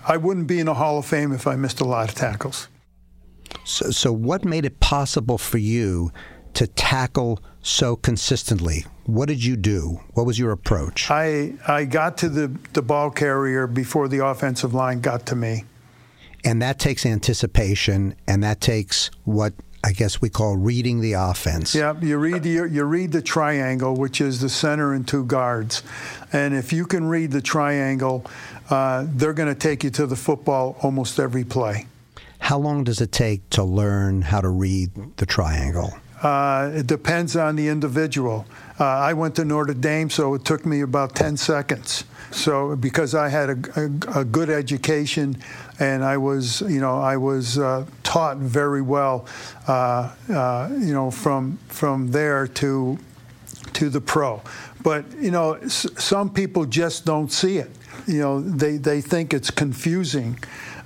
I 0.08 0.18
wouldn't 0.18 0.48
be 0.48 0.60
in 0.60 0.68
the 0.68 0.75
Hall 0.75 1.00
of 1.00 1.06
Fame 1.06 1.32
if 1.32 1.48
I 1.48 1.56
missed 1.56 1.82
a 1.82 1.86
lot 1.86 2.10
of 2.10 2.15
tackles. 2.15 2.68
So, 3.63 3.89
so 3.89 4.13
what 4.13 4.46
made 4.46 4.65
it 4.65 4.80
possible 4.80 5.39
for 5.39 5.58
you 5.58 6.12
to 6.55 6.67
tackle 6.67 7.39
so 7.62 7.95
consistently? 7.95 8.85
What 9.05 9.27
did 9.27 9.43
you 9.43 9.55
do? 9.55 10.01
What 10.13 10.25
was 10.25 10.39
your 10.39 10.51
approach? 10.51 11.09
I 11.09 11.53
I 11.67 11.85
got 11.85 12.17
to 12.19 12.29
the, 12.29 12.47
the 12.74 12.81
ball 12.81 13.12
carrier 13.12 13.67
before 13.67 14.07
the 14.07 14.25
offensive 14.25 14.74
line 14.74 15.01
got 15.01 15.25
to 15.27 15.35
me. 15.35 15.65
And 16.43 16.62
that 16.62 16.77
takes 16.77 17.05
anticipation, 17.05 18.15
and 18.27 18.43
that 18.43 18.62
takes 18.62 19.09
what 19.24 19.53
I 19.83 19.91
guess 19.91 20.21
we 20.21 20.29
call 20.29 20.57
reading 20.57 21.01
the 21.01 21.13
offense. 21.13 21.75
Yeah, 21.75 21.93
you 22.01 22.17
read 22.17 22.41
the, 22.43 22.50
you 22.50 22.83
read 22.83 23.12
the 23.12 23.21
triangle, 23.21 23.95
which 23.95 24.19
is 24.19 24.41
the 24.41 24.50
center 24.50 24.93
and 24.93 25.07
two 25.07 25.25
guards, 25.25 25.83
and 26.33 26.55
if 26.55 26.74
you 26.74 26.85
can 26.88 27.05
read 27.05 27.31
the 27.31 27.41
triangle, 27.41 28.25
uh, 28.69 29.05
they're 29.07 29.33
going 29.33 29.53
to 29.53 29.59
take 29.59 29.83
you 29.83 29.91
to 29.91 30.07
the 30.07 30.15
football 30.15 30.77
almost 30.81 31.19
every 31.19 31.43
play. 31.43 31.85
How 32.39 32.57
long 32.57 32.83
does 32.83 33.01
it 33.01 33.12
take 33.12 33.47
to 33.51 33.63
learn 33.63 34.24
how 34.24 34.41
to 34.41 34.50
read 34.50 34.89
the 35.17 35.25
triangle? 35.25 35.93
Uh, 36.25 36.72
it 36.74 36.88
depends 36.88 37.36
on 37.36 37.55
the 37.55 37.67
individual. 37.67 38.48
Uh, 38.79 38.84
I 38.84 39.13
went 39.13 39.36
to 39.36 39.46
Notre 39.46 39.75
Dame, 39.75 40.10
so 40.10 40.34
it 40.34 40.44
took 40.44 40.65
me 40.65 40.82
about 40.82 41.15
10 41.15 41.38
seconds. 41.38 42.03
So 42.32 42.75
because 42.75 43.13
I 43.13 43.29
had 43.29 43.50
a, 43.51 43.58
a, 44.15 44.22
a 44.22 44.25
good 44.25 44.50
education 44.50 45.38
and 45.79 46.03
I 46.03 46.17
was, 46.17 46.62
you 46.62 46.79
know, 46.79 47.00
I 47.00 47.15
was 47.17 47.60
uh, 47.60 47.86
taught 48.01 48.38
very 48.38 48.82
well, 48.82 49.27
uh, 49.67 50.12
uh, 50.34 50.70
you 50.72 50.94
know, 50.94 51.12
from 51.12 51.60
from 51.67 52.10
there 52.12 52.48
to 52.48 52.98
to 53.74 53.89
the 53.89 54.01
pro. 54.01 54.41
But 54.82 55.05
you 55.22 55.29
know, 55.32 55.53
s- 55.53 55.88
some 55.98 56.29
people 56.32 56.65
just 56.65 57.05
don't 57.05 57.32
see 57.32 57.58
it. 57.60 57.70
You 58.08 58.20
know, 58.20 58.41
they 58.41 58.77
they 58.77 59.00
think 59.01 59.32
it's 59.34 59.51
confusing. 59.51 60.39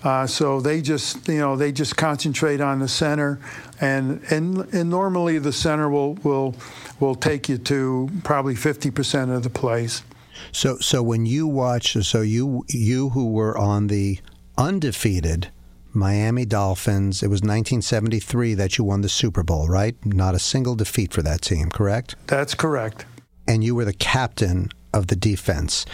Uh, 0.03 0.25
so 0.25 0.61
they 0.61 0.81
just, 0.81 1.27
you 1.27 1.39
know, 1.39 1.57
they 1.57 1.73
just 1.73 1.97
concentrate 1.97 2.61
on 2.61 2.79
the 2.79 2.87
center, 2.87 3.37
and 3.81 4.21
and 4.29 4.73
and 4.73 4.89
normally 4.89 5.39
the 5.39 5.53
center 5.53 5.89
will 5.89 6.15
will 6.15 6.55
will 6.99 7.15
take 7.15 7.47
you 7.47 7.57
to 7.57 8.09
probably 8.23 8.55
50% 8.55 9.33
of 9.33 9.43
the 9.43 9.49
plays. 9.49 10.03
So, 10.51 10.77
so 10.77 11.01
when 11.03 11.25
you 11.25 11.47
watch, 11.47 11.93
so 12.05 12.21
you 12.21 12.65
you 12.67 13.09
who 13.09 13.31
were 13.31 13.57
on 13.57 13.87
the 13.87 14.19
undefeated 14.57 15.49
Miami 15.93 16.45
Dolphins, 16.45 17.23
it 17.23 17.27
was 17.27 17.39
1973 17.39 18.53
that 18.55 18.77
you 18.77 18.83
won 18.83 19.01
the 19.01 19.09
Super 19.09 19.43
Bowl, 19.43 19.67
right? 19.67 19.95
Not 20.05 20.35
a 20.35 20.39
single 20.39 20.75
defeat 20.75 21.13
for 21.13 21.21
that 21.23 21.41
team, 21.41 21.69
correct? 21.69 22.15
That's 22.27 22.53
correct. 22.53 23.05
And 23.47 23.63
you 23.63 23.75
were 23.75 23.85
the 23.85 23.93
captain 23.93 24.69
of 24.93 25.07
the 25.07 25.15
defense. 25.15 25.85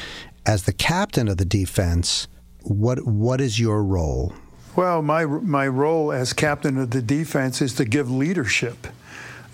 As 0.45 0.63
the 0.63 0.73
captain 0.73 1.27
of 1.27 1.37
the 1.37 1.45
defense, 1.45 2.27
what 2.61 3.05
what 3.05 3.41
is 3.41 3.59
your 3.59 3.83
role? 3.83 4.33
Well, 4.75 5.01
my 5.01 5.25
my 5.25 5.67
role 5.69 6.11
as 6.11 6.33
captain 6.33 6.77
of 6.77 6.89
the 6.89 7.01
defense 7.01 7.61
is 7.61 7.73
to 7.75 7.85
give 7.85 8.11
leadership. 8.11 8.87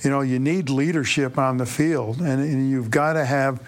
You 0.03 0.09
know, 0.09 0.21
you 0.21 0.39
need 0.39 0.71
leadership 0.71 1.37
on 1.37 1.57
the 1.57 1.65
field, 1.67 2.21
and, 2.21 2.41
and 2.41 2.71
you've 2.71 2.89
got 2.89 3.13
to 3.13 3.23
have, 3.23 3.61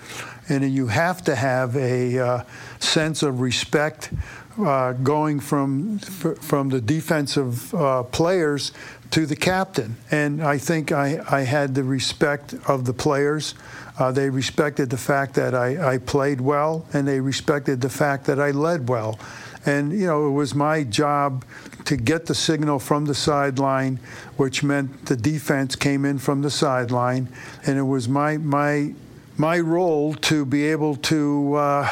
and 0.50 0.74
you 0.74 0.88
have 0.88 1.24
to 1.26 1.36
have 1.36 1.76
a 1.76 2.18
uh, 2.18 2.44
sense 2.80 3.22
of 3.22 3.40
respect 3.40 4.10
uh, 4.58 4.94
going 4.94 5.40
from 5.40 6.00
from 6.00 6.70
the 6.70 6.82
defensive 6.82 7.72
uh, 7.76 8.02
players 8.02 8.72
to 9.12 9.28
the 9.28 9.36
captain. 9.36 9.96
And 10.10 10.42
I 10.42 10.58
think 10.58 10.92
I, 10.92 11.24
I 11.30 11.42
had 11.42 11.76
the 11.76 11.84
respect 11.84 12.56
of 12.68 12.86
the 12.86 12.94
players. 12.94 13.54
Uh, 14.00 14.12
they 14.12 14.28
respected 14.32 14.90
the 14.90 14.98
fact 14.98 15.36
that 15.36 15.54
I, 15.54 15.94
I 15.94 15.98
played 16.00 16.42
well, 16.42 16.88
and 16.94 17.08
they 17.08 17.20
respected 17.20 17.80
the 17.80 17.90
fact 17.90 18.26
that 18.26 18.40
I 18.40 18.50
led 18.50 18.90
well. 18.90 19.20
And, 19.66 19.94
you 19.94 20.08
know, 20.08 20.28
it 20.28 20.32
was 20.32 20.54
my 20.54 20.84
job 20.84 21.46
to 21.86 21.98
get 21.98 22.26
the 22.26 22.36
signal 22.36 22.80
from 22.80 23.06
the 23.06 23.16
sideline, 23.16 24.00
which 24.38 24.64
meant 24.64 25.06
the 25.06 25.16
defense 25.16 25.76
came 25.76 26.06
in 26.06 26.20
from 26.20 26.42
the 26.42 26.52
sideline. 26.52 27.30
And 27.66 27.78
it 27.78 27.84
was 27.84 28.08
my, 28.10 28.38
my, 28.38 28.94
my 29.38 29.60
role 29.60 30.14
to 30.16 30.46
be 30.46 30.66
able 30.68 30.96
to, 30.98 31.56
uh, 31.56 31.90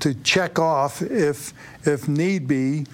to 0.00 0.14
check 0.14 0.58
off 0.58 1.02
if, 1.02 1.52
if 1.84 2.08
need 2.08 2.48
be, 2.48 2.86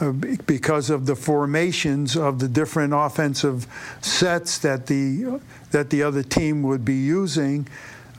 uh, 0.00 0.12
because 0.12 0.88
of 0.88 1.06
the 1.06 1.14
formations 1.14 2.16
of 2.16 2.38
the 2.38 2.48
different 2.48 2.94
offensive 2.96 3.66
sets 4.00 4.58
that 4.58 4.86
the 4.86 5.40
that 5.72 5.90
the 5.90 6.02
other 6.02 6.22
team 6.22 6.62
would 6.62 6.84
be 6.84 6.94
using. 6.94 7.68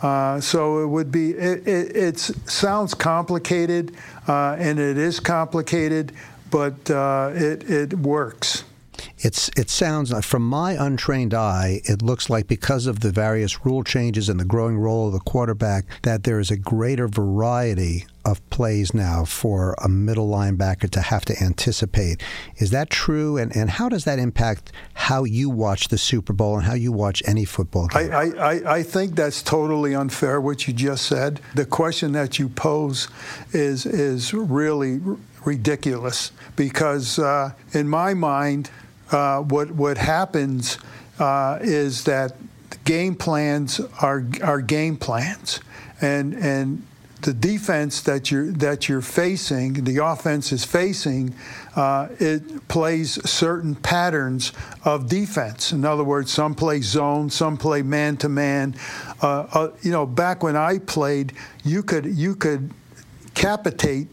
Uh, 0.02 0.42
so 0.42 0.80
it 0.80 0.88
would 0.88 1.12
be 1.12 1.32
it, 1.32 1.68
it 1.68 2.18
sounds 2.18 2.94
complicated, 2.94 3.96
uh, 4.28 4.56
and 4.58 4.80
it 4.80 4.98
is 4.98 5.20
complicated, 5.20 6.12
but 6.50 6.90
uh, 6.90 7.32
it 7.34 7.70
it 7.70 7.94
works. 7.94 8.64
It's 9.20 9.50
it 9.58 9.70
sounds 9.70 10.14
from 10.26 10.48
my 10.48 10.74
untrained 10.74 11.34
eye, 11.34 11.82
it 11.86 12.02
looks 12.02 12.30
like 12.30 12.48
because 12.48 12.86
of 12.88 13.00
the 13.00 13.12
various 13.12 13.66
rule 13.66 13.84
changes 13.84 14.30
and 14.30 14.40
the 14.40 14.46
growing 14.46 14.78
role 14.78 15.08
of 15.08 15.14
the 15.14 15.20
quarterback, 15.20 15.86
that 16.04 16.24
there 16.24 16.40
is 16.40 16.52
a 16.52 16.58
greater 16.58 17.08
variety 17.08 18.06
of 18.24 18.48
plays 18.50 18.94
now 18.94 19.26
for 19.26 19.76
a 19.84 19.90
middle 19.90 20.30
linebacker 20.30 20.90
to 20.90 21.02
have 21.02 21.26
to 21.26 21.42
anticipate. 21.42 22.22
Is 22.58 22.70
that 22.72 22.90
true? 22.90 23.38
And 23.38 23.56
and 23.56 23.70
how 23.70 23.90
does 23.90 24.06
that 24.06 24.20
impact 24.20 24.72
how 24.94 25.24
you 25.24 25.50
watch 25.50 25.88
the 25.88 25.98
Super 25.98 26.34
Bowl 26.34 26.56
and 26.56 26.66
how 26.66 26.74
you 26.74 26.92
watch 26.92 27.24
any 27.26 27.46
football 27.46 27.88
game? 27.88 28.12
I, 28.12 28.32
I, 28.38 28.76
I 28.78 28.84
think 28.84 29.16
that's 29.16 29.42
totally 29.42 29.96
unfair 29.96 30.40
what 30.40 30.68
you 30.68 30.74
just 30.74 31.06
said. 31.06 31.42
The 31.56 31.66
question 31.66 32.12
that 32.14 32.40
you 32.40 32.50
pose 32.50 33.08
is 33.54 33.86
is 33.86 34.34
really 34.34 35.00
ridiculous 35.46 36.32
because 36.56 37.18
uh, 37.18 37.54
in 37.74 37.88
my 37.88 38.14
mind, 38.14 38.70
uh, 39.12 39.42
what 39.42 39.72
what 39.72 39.98
happens 39.98 40.78
uh, 41.20 41.60
is 41.62 42.04
that 42.06 42.36
game 42.86 43.16
plans 43.16 43.80
are 44.02 44.26
are 44.44 44.62
game 44.62 44.98
plans, 44.98 45.60
and 46.02 46.34
and 46.34 46.86
the 47.22 47.34
defense 47.34 48.02
that 48.02 48.32
you're 48.32 48.52
that 48.54 48.90
you're 48.90 49.02
facing, 49.02 49.74
the 49.84 49.98
offense 49.98 50.52
is 50.52 50.66
facing, 50.66 51.36
uh, 51.76 52.08
it 52.20 52.68
plays 52.68 53.30
certain 53.30 53.76
patterns 53.76 54.54
of 54.84 55.08
defense. 55.08 55.72
In 55.72 55.86
other 55.86 56.04
words, 56.04 56.32
some 56.32 56.56
play 56.56 56.82
zone, 56.82 57.30
some 57.30 57.58
play 57.58 57.82
man 57.84 58.18
to 58.18 58.30
man. 58.30 58.76
You 59.22 59.92
know, 59.92 60.06
back 60.06 60.42
when 60.42 60.56
I 60.56 60.80
played, 60.80 61.34
you 61.64 61.84
could 61.84 62.06
you 62.06 62.36
could 62.36 62.72
capitate 63.34 64.08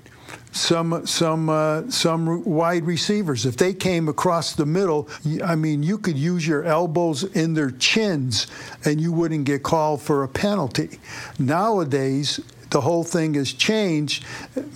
some 0.53 1.07
some 1.07 1.49
uh, 1.49 1.89
some 1.91 2.45
wide 2.45 2.85
receivers. 2.85 3.47
If 3.47 3.57
they 3.57 3.73
came 3.73 4.09
across 4.09 4.55
the 4.55 4.67
middle, 4.67 5.09
I 5.45 5.55
mean, 5.55 5.83
you 5.83 5.99
could 5.99 6.19
use 6.19 6.47
your 6.47 6.65
elbows 6.65 7.25
in 7.25 7.55
their 7.55 7.71
chins, 7.71 8.47
and 8.85 9.01
you 9.01 9.13
wouldn't 9.13 9.45
get 9.45 9.63
called 9.63 10.03
for 10.03 10.25
a 10.25 10.29
penalty. 10.29 10.99
Nowadays, 11.39 12.41
the 12.71 12.81
whole 12.81 13.05
thing 13.05 13.35
has 13.35 13.53
changed, 13.53 14.25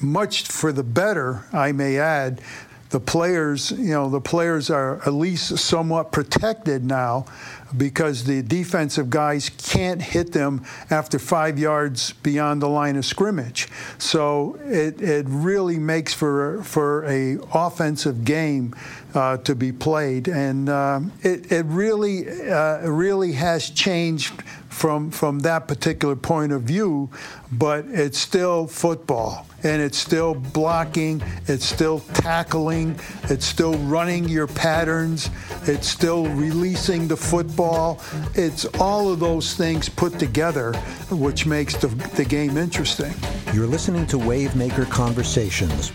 much 0.01 0.49
for 0.49 0.73
the 0.73 0.85
better, 0.85 1.45
I 1.53 1.73
may 1.73 1.99
add. 1.99 2.41
The 2.91 3.01
players, 3.01 3.71
you 3.71 3.93
know, 3.93 4.11
the 4.11 4.21
players 4.21 4.69
are 4.69 4.97
at 5.07 5.15
least 5.15 5.57
somewhat 5.57 6.13
protected 6.13 6.85
now 6.85 7.25
because 7.77 8.25
the 8.25 8.43
defensive 8.43 9.11
guys 9.11 9.51
can't 9.51 10.03
hit 10.03 10.33
them 10.33 10.65
after 10.91 11.19
five 11.19 11.59
yards 11.59 12.13
beyond 12.23 12.63
the 12.63 12.69
line 12.69 12.97
of 12.97 13.05
scrimmage. 13.05 13.69
So 13.99 14.59
it, 14.65 15.01
it 15.01 15.27
really 15.29 15.79
makes 15.79 16.13
for 16.13 16.63
for 16.63 17.05
a 17.05 17.39
offensive 17.53 18.25
game 18.25 18.75
uh, 19.15 19.39
to 19.39 19.55
be 19.55 19.73
played, 19.73 20.29
and 20.29 20.69
uh, 20.69 21.01
it, 21.23 21.51
it 21.53 21.67
really 21.67 22.29
uh, 22.51 22.89
really 22.89 23.33
has 23.33 23.71
changed 23.71 24.43
from 24.69 25.11
from 25.11 25.41
that 25.41 25.69
particular 25.69 26.17
point 26.17 26.53
of 26.53 26.63
view, 26.63 27.11
but 27.51 27.85
it's 27.89 28.19
still 28.19 28.67
football 28.67 29.47
and 29.65 29.81
it's 29.81 29.99
still 29.99 30.35
blocking, 30.35 31.23
it's 31.47 31.65
still 31.65 32.01
tackling, 32.15 32.99
it's 33.25 33.47
still 33.47 33.75
running 33.75 34.29
your 34.29 34.47
patterns, 34.47 35.31
it's 35.65 35.89
still 35.89 36.27
releasing 36.27 37.09
the 37.09 37.17
football. 37.17 38.01
It's 38.35 38.65
all 38.81 39.13
of 39.13 39.21
those 39.21 39.55
things 39.55 39.89
put 39.89 40.19
together, 40.19 40.73
which 41.11 41.47
makes 41.47 41.77
the, 41.77 41.89
the 41.89 42.25
game 42.25 42.57
interesting. 42.57 43.15
You're 43.53 43.67
listening 43.67 44.07
to 44.09 44.17
Wavemaker 44.17 44.89
Conversations. 44.91 45.93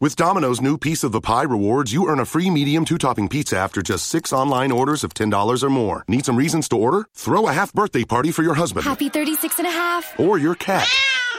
With 0.00 0.16
Domino's 0.16 0.62
new 0.62 0.78
Piece 0.78 1.04
of 1.04 1.12
the 1.12 1.20
Pie 1.20 1.42
rewards, 1.42 1.92
you 1.92 2.08
earn 2.08 2.20
a 2.20 2.24
free 2.24 2.48
medium 2.48 2.86
two 2.86 2.96
topping 2.96 3.28
pizza 3.28 3.58
after 3.58 3.82
just 3.82 4.06
six 4.06 4.32
online 4.32 4.72
orders 4.72 5.04
of 5.04 5.12
$10 5.12 5.62
or 5.62 5.68
more. 5.68 6.06
Need 6.08 6.24
some 6.24 6.36
reasons 6.36 6.70
to 6.70 6.76
order? 6.78 7.06
Throw 7.12 7.48
a 7.48 7.52
half 7.52 7.74
birthday 7.74 8.04
party 8.04 8.30
for 8.32 8.42
your 8.42 8.54
husband. 8.54 8.86
Happy 8.86 9.10
36 9.10 9.58
and 9.58 9.68
a 9.68 9.70
half. 9.70 10.18
Or 10.18 10.38
your 10.38 10.54
cat. 10.54 10.88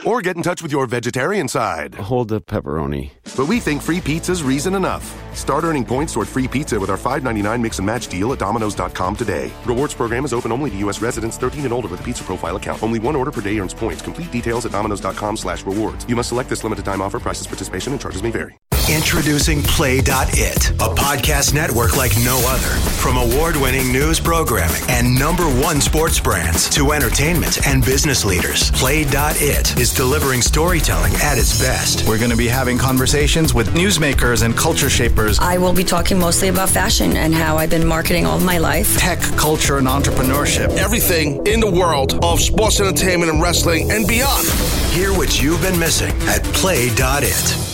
Or 0.04 0.20
get 0.20 0.36
in 0.36 0.42
touch 0.42 0.62
with 0.62 0.72
your 0.72 0.86
vegetarian 0.86 1.46
side. 1.46 1.94
Hold 1.94 2.28
the 2.28 2.40
pepperoni. 2.40 3.12
But 3.36 3.46
we 3.46 3.60
think 3.60 3.82
free 3.82 4.00
pizza's 4.00 4.42
reason 4.42 4.74
enough. 4.74 5.04
Start 5.36 5.64
earning 5.64 5.84
points 5.84 6.12
toward 6.14 6.26
free 6.28 6.48
pizza 6.48 6.78
with 6.78 6.90
our 6.90 6.98
$5.99 6.98 7.60
mix 7.62 7.78
and 7.78 7.86
match 7.86 8.08
deal 8.08 8.32
at 8.32 8.38
Domino's.com 8.40 9.16
today. 9.16 9.52
Rewards 9.64 9.94
program 9.94 10.24
is 10.24 10.32
open 10.32 10.50
only 10.50 10.70
to 10.70 10.76
U.S. 10.78 11.00
residents 11.00 11.36
13 11.36 11.64
and 11.64 11.72
older 11.72 11.88
with 11.88 12.00
a 12.00 12.02
pizza 12.02 12.24
profile 12.24 12.56
account. 12.56 12.82
Only 12.82 12.98
one 12.98 13.14
order 13.14 13.30
per 13.30 13.40
day 13.40 13.58
earns 13.60 13.74
points. 13.74 14.02
Complete 14.02 14.32
details 14.32 14.66
at 14.66 14.72
Domino's.com 14.72 15.36
slash 15.36 15.64
rewards. 15.64 16.04
You 16.08 16.16
must 16.16 16.30
select 16.30 16.48
this 16.48 16.64
limited 16.64 16.84
time 16.84 17.00
offer. 17.00 17.20
Prices, 17.20 17.46
participation, 17.46 17.92
and 17.92 18.00
charges 18.00 18.22
may 18.22 18.30
vary. 18.30 18.58
Introducing 18.90 19.62
Play.it, 19.62 20.70
a 20.70 20.92
podcast 20.92 21.54
network 21.54 21.96
like 21.96 22.10
no 22.24 22.42
other. 22.44 22.66
From 23.00 23.16
award 23.16 23.54
winning 23.54 23.92
news 23.92 24.18
programming 24.18 24.82
and 24.88 25.16
number 25.16 25.44
one 25.44 25.80
sports 25.80 26.18
brands 26.18 26.68
to 26.70 26.90
entertainment 26.90 27.64
and 27.64 27.84
business 27.84 28.24
leaders, 28.24 28.72
Play.it 28.72 29.78
is 29.78 29.91
delivering 29.94 30.42
storytelling 30.42 31.12
at 31.16 31.38
its 31.38 31.58
best. 31.60 32.08
We're 32.08 32.18
going 32.18 32.30
to 32.30 32.36
be 32.36 32.48
having 32.48 32.78
conversations 32.78 33.54
with 33.54 33.68
newsmakers 33.74 34.44
and 34.44 34.56
culture 34.56 34.90
shapers. 34.90 35.38
I 35.38 35.58
will 35.58 35.72
be 35.72 35.84
talking 35.84 36.18
mostly 36.18 36.48
about 36.48 36.68
fashion 36.68 37.16
and 37.16 37.34
how 37.34 37.56
I've 37.56 37.70
been 37.70 37.86
marketing 37.86 38.26
all 38.26 38.40
my 38.40 38.58
life, 38.58 38.96
tech, 38.98 39.20
culture, 39.36 39.78
and 39.78 39.86
entrepreneurship. 39.86 40.76
Everything 40.76 41.46
in 41.46 41.60
the 41.60 41.70
world 41.70 42.22
of 42.24 42.40
sports 42.40 42.80
entertainment 42.80 43.30
and 43.30 43.40
wrestling 43.40 43.90
and 43.90 44.06
beyond. 44.06 44.46
Hear 44.92 45.12
what 45.12 45.42
you've 45.42 45.62
been 45.62 45.78
missing 45.78 46.12
at 46.28 46.42
Play.it. 46.54 47.71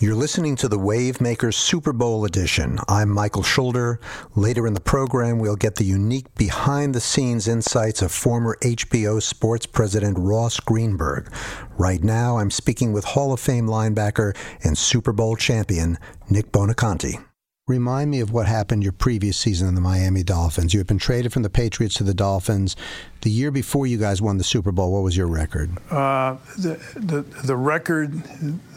You're 0.00 0.14
listening 0.14 0.54
to 0.56 0.68
the 0.68 0.78
Wavemakers 0.78 1.54
Super 1.54 1.92
Bowl 1.92 2.24
edition. 2.24 2.78
I'm 2.86 3.08
Michael 3.08 3.42
Schulder. 3.42 3.98
Later 4.36 4.64
in 4.68 4.74
the 4.74 4.80
program, 4.80 5.40
we'll 5.40 5.56
get 5.56 5.74
the 5.74 5.84
unique 5.84 6.32
behind 6.36 6.94
the 6.94 7.00
scenes 7.00 7.48
insights 7.48 8.00
of 8.00 8.12
former 8.12 8.56
HBO 8.62 9.20
sports 9.20 9.66
president 9.66 10.16
Ross 10.16 10.60
Greenberg. 10.60 11.32
Right 11.78 12.04
now, 12.04 12.38
I'm 12.38 12.52
speaking 12.52 12.92
with 12.92 13.06
Hall 13.06 13.32
of 13.32 13.40
Fame 13.40 13.66
linebacker 13.66 14.36
and 14.62 14.78
Super 14.78 15.12
Bowl 15.12 15.34
champion 15.34 15.98
Nick 16.30 16.52
Buoniconti. 16.52 17.27
Remind 17.68 18.10
me 18.10 18.20
of 18.20 18.32
what 18.32 18.46
happened 18.46 18.82
your 18.82 18.92
previous 18.92 19.36
season 19.36 19.68
in 19.68 19.74
the 19.74 19.82
Miami 19.82 20.22
Dolphins. 20.22 20.72
You 20.72 20.80
had 20.80 20.86
been 20.86 20.98
traded 20.98 21.34
from 21.34 21.42
the 21.42 21.50
Patriots 21.50 21.96
to 21.96 22.02
the 22.02 22.14
Dolphins. 22.14 22.76
The 23.20 23.30
year 23.30 23.50
before 23.50 23.86
you 23.86 23.98
guys 23.98 24.22
won 24.22 24.38
the 24.38 24.44
Super 24.44 24.72
Bowl, 24.72 24.90
what 24.90 25.02
was 25.02 25.18
your 25.18 25.26
record? 25.26 25.76
Uh, 25.90 26.38
the, 26.56 26.80
the, 26.96 27.20
the 27.44 27.56
record 27.56 28.14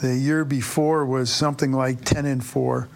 the 0.01 0.17
year 0.17 0.43
before 0.43 1.05
was 1.05 1.31
something 1.31 1.71
like 1.71 2.03
10 2.03 2.25
and 2.25 2.43
4. 2.43 2.89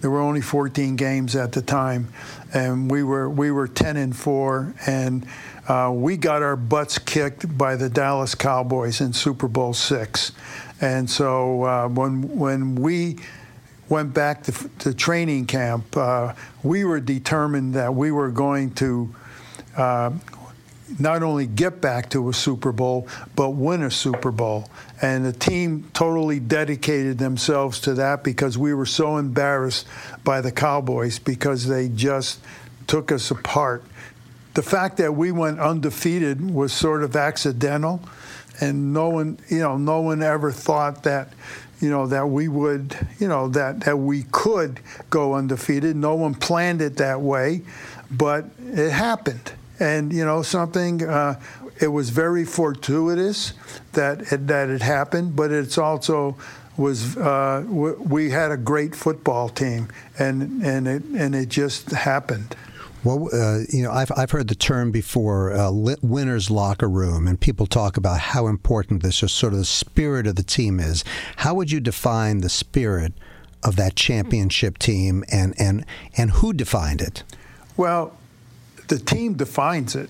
There 0.00 0.10
were 0.10 0.20
only 0.20 0.40
14 0.40 0.96
games 0.96 1.36
at 1.36 1.52
the 1.52 1.60
time, 1.60 2.08
and 2.54 2.90
we 2.90 3.02
were 3.02 3.28
we 3.28 3.50
were 3.50 3.68
10 3.68 3.98
and 3.98 4.16
4, 4.16 4.74
and 4.86 5.26
uh, 5.68 5.92
we 5.94 6.16
got 6.16 6.42
our 6.42 6.56
butts 6.56 6.98
kicked 6.98 7.56
by 7.58 7.76
the 7.76 7.90
Dallas 7.90 8.34
Cowboys 8.34 9.02
in 9.02 9.12
Super 9.12 9.48
Bowl 9.48 9.74
six. 9.74 10.32
And 10.80 11.08
so 11.08 11.64
uh, 11.64 11.88
when 11.88 12.22
when 12.38 12.76
we 12.76 13.18
went 13.94 14.12
back 14.12 14.42
to, 14.42 14.52
to 14.80 14.92
training 14.92 15.46
camp, 15.46 15.96
uh, 15.96 16.34
we 16.64 16.82
were 16.82 16.98
determined 16.98 17.74
that 17.74 17.94
we 17.94 18.10
were 18.10 18.28
going 18.28 18.72
to 18.72 19.14
uh, 19.76 20.10
not 20.98 21.22
only 21.22 21.46
get 21.46 21.80
back 21.80 22.10
to 22.10 22.28
a 22.28 22.32
Super 22.32 22.72
Bowl, 22.72 23.06
but 23.36 23.50
win 23.50 23.84
a 23.84 23.92
Super 23.92 24.32
Bowl. 24.32 24.68
And 25.00 25.24
the 25.24 25.32
team 25.32 25.88
totally 25.94 26.40
dedicated 26.40 27.18
themselves 27.18 27.78
to 27.82 27.94
that 27.94 28.24
because 28.24 28.58
we 28.58 28.74
were 28.74 28.84
so 28.84 29.16
embarrassed 29.16 29.86
by 30.24 30.40
the 30.40 30.50
Cowboys 30.50 31.20
because 31.20 31.68
they 31.68 31.88
just 31.88 32.40
took 32.88 33.12
us 33.12 33.30
apart. 33.30 33.84
The 34.54 34.62
fact 34.62 34.96
that 34.96 35.14
we 35.14 35.30
went 35.30 35.60
undefeated 35.60 36.50
was 36.50 36.72
sort 36.72 37.04
of 37.04 37.14
accidental, 37.14 38.00
and 38.60 38.92
no 38.92 39.08
one, 39.10 39.38
you 39.48 39.60
know, 39.60 39.76
no 39.78 40.00
one 40.00 40.20
ever 40.20 40.50
thought 40.50 41.04
that 41.04 41.32
you 41.84 41.90
know, 41.90 42.06
that 42.06 42.26
we 42.30 42.48
would, 42.48 42.96
you 43.20 43.28
know, 43.28 43.46
that, 43.48 43.80
that 43.80 43.98
we 43.98 44.22
could 44.32 44.80
go 45.10 45.34
undefeated. 45.34 45.94
No 45.94 46.14
one 46.14 46.34
planned 46.34 46.80
it 46.80 46.96
that 46.96 47.20
way, 47.20 47.60
but 48.10 48.46
it 48.58 48.90
happened. 48.90 49.52
And, 49.78 50.10
you 50.10 50.24
know, 50.24 50.40
something, 50.40 51.06
uh, 51.06 51.38
it 51.82 51.88
was 51.88 52.08
very 52.08 52.46
fortuitous 52.46 53.52
that 53.92 54.32
it, 54.32 54.46
that 54.46 54.70
it 54.70 54.80
happened, 54.80 55.36
but 55.36 55.52
it's 55.52 55.76
also 55.76 56.36
was 56.78 57.16
uh, 57.18 57.62
we 57.68 58.30
had 58.30 58.50
a 58.50 58.56
great 58.56 58.96
football 58.96 59.48
team, 59.48 59.88
and 60.18 60.60
and 60.62 60.88
it 60.88 61.04
and 61.14 61.34
it 61.34 61.48
just 61.48 61.90
happened. 61.90 62.56
Well, 63.04 63.28
uh, 63.34 63.64
you 63.70 63.82
know, 63.82 63.90
I've, 63.90 64.10
I've 64.16 64.30
heard 64.30 64.48
the 64.48 64.54
term 64.54 64.90
before, 64.90 65.52
uh, 65.52 65.70
winner's 66.00 66.50
locker 66.50 66.88
room, 66.88 67.28
and 67.28 67.38
people 67.38 67.66
talk 67.66 67.98
about 67.98 68.18
how 68.18 68.46
important 68.46 69.02
this, 69.02 69.22
or 69.22 69.28
sort 69.28 69.52
of 69.52 69.58
the 69.58 69.66
spirit 69.66 70.26
of 70.26 70.36
the 70.36 70.42
team 70.42 70.80
is. 70.80 71.04
How 71.36 71.54
would 71.54 71.70
you 71.70 71.80
define 71.80 72.40
the 72.40 72.48
spirit 72.48 73.12
of 73.62 73.76
that 73.76 73.94
championship 73.94 74.78
team, 74.78 75.22
and, 75.30 75.54
and, 75.58 75.84
and 76.16 76.30
who 76.30 76.54
defined 76.54 77.02
it? 77.02 77.24
Well, 77.76 78.16
the 78.88 78.98
team 78.98 79.34
defines 79.34 79.94
it. 79.94 80.08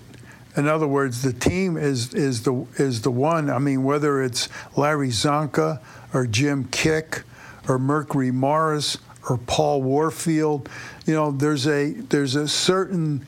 In 0.55 0.69
other 0.69 0.87
words, 0.87 1.21
the 1.21 1.33
team 1.33 1.75
is, 1.75 2.13
is, 2.13 2.43
the, 2.43 2.65
is 2.77 3.01
the 3.01 3.11
one. 3.11 3.49
I 3.49 3.59
mean, 3.59 3.83
whether 3.83 4.23
it's 4.23 4.47
Larry 4.77 5.09
Csonka 5.09 5.81
or 6.13 6.25
Jim 6.27 6.65
Kiick 6.65 7.23
or 7.67 7.77
Mercury 7.77 8.31
Morris 8.31 8.97
or 9.29 9.37
Paul 9.37 9.81
Warfield. 9.81 10.69
You 11.05 11.13
know, 11.13 11.31
there's 11.31 11.67
a 11.67 11.91
there's 11.91 12.35
a 12.35 12.47
certain 12.47 13.27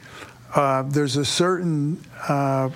uh, 0.56 0.84
there's 0.84 1.18
a 1.18 1.26
certain 1.26 2.04
uh, 2.28 2.70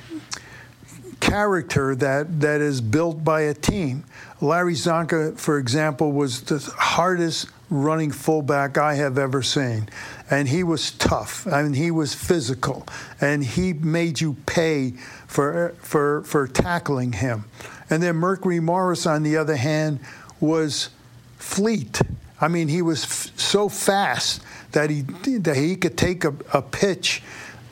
character 1.20 1.96
that 1.96 2.42
that 2.42 2.62
is 2.62 2.82
built 2.82 3.24
by 3.24 3.42
a 3.42 3.54
team. 3.54 4.04
Larry 4.42 4.74
Csonka, 4.74 5.38
for 5.38 5.58
example, 5.58 6.12
was 6.12 6.42
the 6.42 6.60
hardest 6.78 7.48
running 7.72 8.12
fullback 8.12 8.78
I 8.78 8.96
have 8.96 9.18
ever 9.18 9.42
seen. 9.42 9.88
And 10.30 10.48
he 10.48 10.64
was 10.64 10.92
tough. 10.92 11.48
I 11.48 11.64
mean, 11.64 11.74
he 11.74 11.90
was 11.90 12.14
physical. 12.14 12.86
And 13.20 13.44
he 13.44 13.74
made 13.74 14.20
you 14.20 14.36
pay 14.46 14.92
for, 15.26 15.74
for, 15.80 16.22
for 16.24 16.48
tackling 16.48 17.14
him. 17.14 17.46
And 17.90 18.04
then 18.04 18.18
Mercury 18.18 18.60
Morris, 18.60 19.06
on 19.06 19.24
the 19.24 19.38
other 19.38 19.56
hand, 19.56 20.00
was 20.40 20.90
fleet. 21.38 22.02
I 22.42 22.48
mean, 22.48 22.68
he 22.68 22.82
was 22.82 23.04
f- 23.04 23.40
so 23.40 23.70
fast 23.70 24.42
that 24.72 24.90
he 24.90 25.02
that 25.38 25.56
he 25.56 25.76
could 25.76 25.98
take 25.98 26.24
a, 26.26 26.34
a 26.54 26.62
pitch 26.62 27.22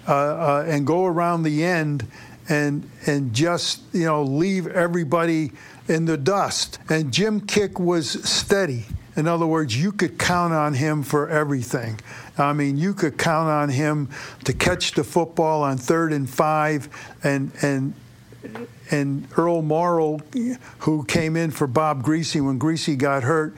uh, 0.07 0.13
uh, 0.13 0.65
and 0.67 0.85
go 0.85 1.05
around 1.05 1.43
the 1.43 1.63
end 1.63 2.05
and 2.47 2.89
and 3.05 3.33
just 3.33 3.81
you 3.93 4.05
know 4.05 4.23
leave 4.23 4.67
everybody 4.67 5.51
in 5.87 6.05
the 6.05 6.17
dust. 6.17 6.79
And 6.89 7.11
Jim 7.11 7.41
Kiick 7.41 7.79
was 7.79 8.23
steady. 8.29 8.85
In 9.15 9.27
other 9.27 9.47
words, 9.47 9.75
you 9.75 9.91
could 9.91 10.17
count 10.17 10.53
on 10.53 10.75
him 10.75 11.03
for 11.03 11.27
everything. 11.27 11.99
I 12.37 12.53
mean, 12.53 12.77
you 12.77 12.93
could 12.93 13.17
count 13.17 13.49
on 13.49 13.69
him 13.69 14.09
to 14.45 14.53
catch 14.53 14.93
the 14.93 15.03
football 15.03 15.63
on 15.63 15.77
third 15.77 16.13
and 16.13 16.29
five, 16.29 16.87
and 17.23 17.51
and 17.61 17.93
and 18.91 19.27
Earl 19.37 19.61
Morrall, 19.61 20.21
who 20.79 21.03
came 21.03 21.35
in 21.35 21.51
for 21.51 21.67
Bob 21.67 22.03
Griese 22.03 22.43
when 22.43 22.59
Griese 22.59 22.97
got 22.97 23.23
hurt, 23.23 23.55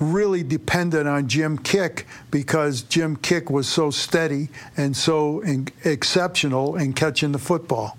really 0.00 0.42
dependent 0.42 1.08
on 1.08 1.28
Jim 1.28 1.58
Kiick 1.58 2.04
because 2.30 2.82
Jim 2.82 3.16
Kiick 3.16 3.50
was 3.50 3.68
so 3.68 3.90
steady 3.90 4.48
and 4.76 4.96
so 4.96 5.40
in, 5.40 5.68
exceptional 5.84 6.76
in 6.76 6.92
catching 6.92 7.32
the 7.32 7.38
football. 7.38 7.98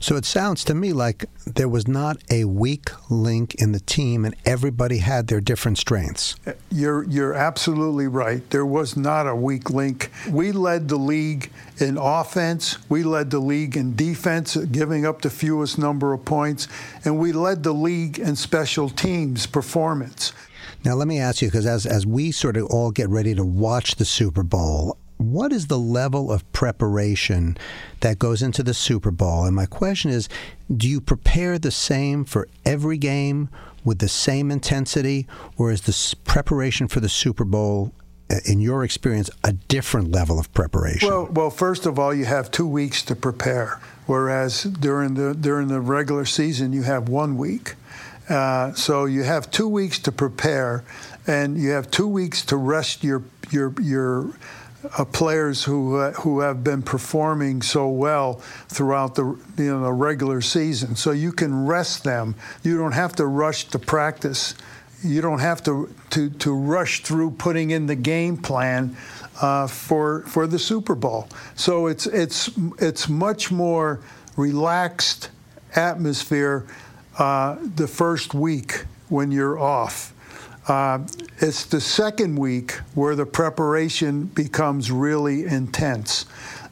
So 0.00 0.16
it 0.16 0.24
sounds 0.24 0.64
to 0.64 0.74
me 0.74 0.92
like 0.92 1.26
there 1.46 1.68
was 1.68 1.86
not 1.88 2.18
a 2.30 2.44
weak 2.44 2.90
link 3.10 3.54
in 3.56 3.72
the 3.72 3.80
team, 3.80 4.24
and 4.24 4.34
everybody 4.44 4.98
had 4.98 5.26
their 5.26 5.40
different 5.40 5.78
strengths. 5.78 6.36
Uh, 6.46 6.52
you're 6.70 7.04
you're 7.04 7.34
absolutely 7.34 8.06
right. 8.06 8.48
There 8.50 8.66
was 8.66 8.96
not 8.96 9.26
a 9.26 9.34
weak 9.34 9.70
link. 9.70 10.10
We 10.30 10.52
led 10.52 10.88
the 10.88 10.96
league 10.96 11.50
in 11.78 11.98
offense. 11.98 12.78
We 12.88 13.02
led 13.02 13.30
the 13.30 13.40
league 13.40 13.76
in 13.76 13.96
defense, 13.96 14.56
giving 14.56 15.06
up 15.06 15.22
the 15.22 15.30
fewest 15.30 15.78
number 15.78 16.12
of 16.12 16.24
points, 16.24 16.68
and 17.04 17.18
we 17.18 17.32
led 17.32 17.62
the 17.62 17.74
league 17.74 18.18
in 18.18 18.36
special 18.36 18.88
teams 18.88 19.46
performance. 19.46 20.32
Now, 20.84 20.94
let 20.94 21.06
me 21.06 21.20
ask 21.20 21.42
you, 21.42 21.48
because 21.48 21.66
as, 21.66 21.86
as 21.86 22.06
we 22.06 22.32
sort 22.32 22.56
of 22.56 22.66
all 22.66 22.90
get 22.90 23.08
ready 23.08 23.34
to 23.34 23.44
watch 23.44 23.94
the 23.96 24.04
Super 24.04 24.42
Bowl, 24.42 24.98
what 25.16 25.52
is 25.52 25.68
the 25.68 25.78
level 25.78 26.32
of 26.32 26.50
preparation 26.52 27.56
that 28.00 28.18
goes 28.18 28.42
into 28.42 28.62
the 28.62 28.74
Super 28.74 29.12
Bowl? 29.12 29.44
And 29.44 29.54
my 29.54 29.66
question 29.66 30.10
is 30.10 30.28
do 30.74 30.88
you 30.88 31.00
prepare 31.00 31.58
the 31.58 31.70
same 31.70 32.24
for 32.24 32.48
every 32.64 32.98
game 32.98 33.48
with 33.84 33.98
the 33.98 34.08
same 34.08 34.50
intensity, 34.50 35.26
or 35.56 35.70
is 35.70 35.82
the 35.82 36.16
preparation 36.24 36.88
for 36.88 37.00
the 37.00 37.08
Super 37.08 37.44
Bowl 37.44 37.92
uh, 38.30 38.36
in 38.44 38.60
your 38.60 38.84
experience, 38.84 39.28
a 39.44 39.52
different 39.52 40.10
level 40.10 40.38
of 40.38 40.52
preparation? 40.54 41.08
Well, 41.08 41.26
well, 41.26 41.50
first 41.50 41.86
of 41.86 41.98
all, 41.98 42.14
you 42.14 42.24
have 42.24 42.50
two 42.50 42.66
weeks 42.66 43.02
to 43.02 43.16
prepare, 43.16 43.80
whereas 44.06 44.64
during 44.64 45.14
the 45.14 45.34
during 45.34 45.68
the 45.68 45.80
regular 45.80 46.24
season 46.24 46.72
you 46.72 46.82
have 46.82 47.08
one 47.08 47.36
week. 47.36 47.74
Uh, 48.28 48.72
so 48.74 49.04
you 49.04 49.22
have 49.22 49.50
two 49.50 49.68
weeks 49.68 49.98
to 50.00 50.12
prepare, 50.12 50.84
and 51.26 51.58
you 51.58 51.70
have 51.70 51.90
two 51.90 52.08
weeks 52.08 52.44
to 52.46 52.56
rest 52.56 53.02
your 53.02 53.22
your 53.50 53.74
your 53.80 54.32
uh, 54.98 55.04
players 55.04 55.64
who 55.64 55.96
uh, 55.96 56.12
who 56.12 56.40
have 56.40 56.64
been 56.64 56.82
performing 56.82 57.62
so 57.62 57.88
well 57.88 58.34
throughout 58.68 59.14
the 59.14 59.24
you 59.56 59.64
know 59.64 59.82
the 59.82 59.92
regular 59.92 60.40
season. 60.40 60.96
So 60.96 61.10
you 61.10 61.32
can 61.32 61.66
rest 61.66 62.04
them. 62.04 62.34
You 62.62 62.78
don't 62.78 62.92
have 62.92 63.14
to 63.16 63.26
rush 63.26 63.64
to 63.66 63.78
practice. 63.78 64.54
You 65.04 65.20
don't 65.20 65.40
have 65.40 65.62
to 65.64 65.92
to, 66.10 66.30
to 66.30 66.54
rush 66.54 67.02
through 67.02 67.32
putting 67.32 67.70
in 67.70 67.86
the 67.86 67.96
game 67.96 68.36
plan 68.36 68.96
uh, 69.40 69.66
for 69.66 70.22
for 70.22 70.46
the 70.46 70.58
Super 70.58 70.94
Bowl. 70.94 71.28
So 71.54 71.86
it's 71.86 72.06
it's 72.06 72.50
it's 72.78 73.08
much 73.08 73.50
more 73.50 74.00
relaxed 74.36 75.30
atmosphere 75.74 76.66
uh, 77.18 77.56
the 77.76 77.86
first 77.86 78.34
week 78.34 78.84
when 79.08 79.30
you're 79.30 79.58
off. 79.58 80.12
Uh, 80.68 81.00
it's 81.38 81.64
the 81.66 81.80
second 81.80 82.36
week 82.36 82.72
where 82.94 83.16
the 83.16 83.26
preparation 83.26 84.24
becomes 84.26 84.90
really 84.90 85.44
intense. 85.44 86.26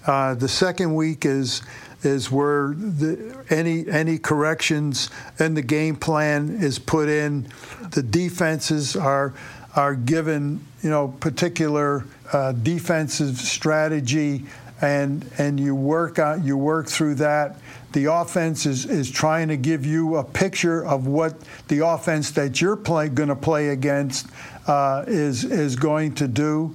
Uh, 0.07 0.35
the 0.35 0.48
second 0.48 0.94
week 0.94 1.24
is 1.24 1.62
is 2.03 2.31
where 2.31 2.68
the, 2.68 3.44
any 3.50 3.87
any 3.88 4.16
corrections 4.16 5.11
in 5.38 5.55
the 5.55 5.62
game 5.62 5.96
plan 5.96 6.57
is 6.61 6.79
put 6.79 7.09
in. 7.09 7.46
The 7.90 8.03
defenses 8.03 8.96
are 8.96 9.35
are 9.76 9.94
given 9.94 10.64
you 10.83 10.90
know 10.90 11.09
particular 11.20 12.05
uh, 12.33 12.53
defensive 12.53 13.37
strategy, 13.37 14.44
and 14.81 15.29
and 15.37 15.59
you 15.59 15.74
work 15.74 16.18
out 16.18 16.42
you 16.44 16.57
work 16.57 16.88
through 16.88 17.16
that 17.16 17.59
the 17.92 18.07
offense 18.07 18.66
is, 18.66 18.87
is 18.87 19.11
trying 19.11 19.48
to 19.48 19.57
give 19.57 19.85
you 19.85 20.16
a 20.16 20.24
picture 20.24 20.85
of 20.85 21.07
what 21.07 21.35
the 21.68 21.85
offense 21.87 22.31
that 22.33 22.61
you're 22.61 22.76
going 22.76 23.29
to 23.29 23.37
play 23.37 23.70
against 23.70 24.26
uh, 24.66 25.05
is 25.07 25.44
is 25.44 25.74
going 25.76 26.14
to 26.14 26.29
do, 26.29 26.74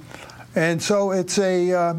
and 0.55 0.81
so 0.81 1.11
it's 1.11 1.37
a 1.39 1.71
uh, 1.71 1.93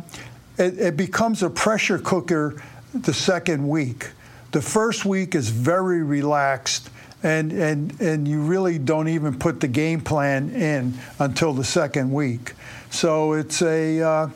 it, 0.59 0.79
it 0.79 0.96
becomes 0.96 1.42
a 1.42 1.50
pressure 1.50 1.98
cooker 1.98 2.62
the 2.92 3.14
second 3.14 3.66
week. 3.66 4.11
The 4.52 4.62
first 4.62 5.05
week 5.05 5.35
is 5.35 5.48
very 5.48 6.02
relaxed 6.02 6.90
and 7.22 7.52
and 7.52 8.00
and 8.00 8.29
you 8.29 8.40
really 8.40 8.79
don't 8.79 9.09
even 9.09 9.38
put 9.38 9.61
the 9.61 9.68
game 9.68 10.00
plan 10.00 10.50
in 10.50 10.94
until 11.18 11.52
the 11.52 11.64
second 11.64 12.12
week. 12.12 12.52
So 12.90 13.33
it's 13.33 13.62
a 13.62 14.00
uh, 14.00 14.31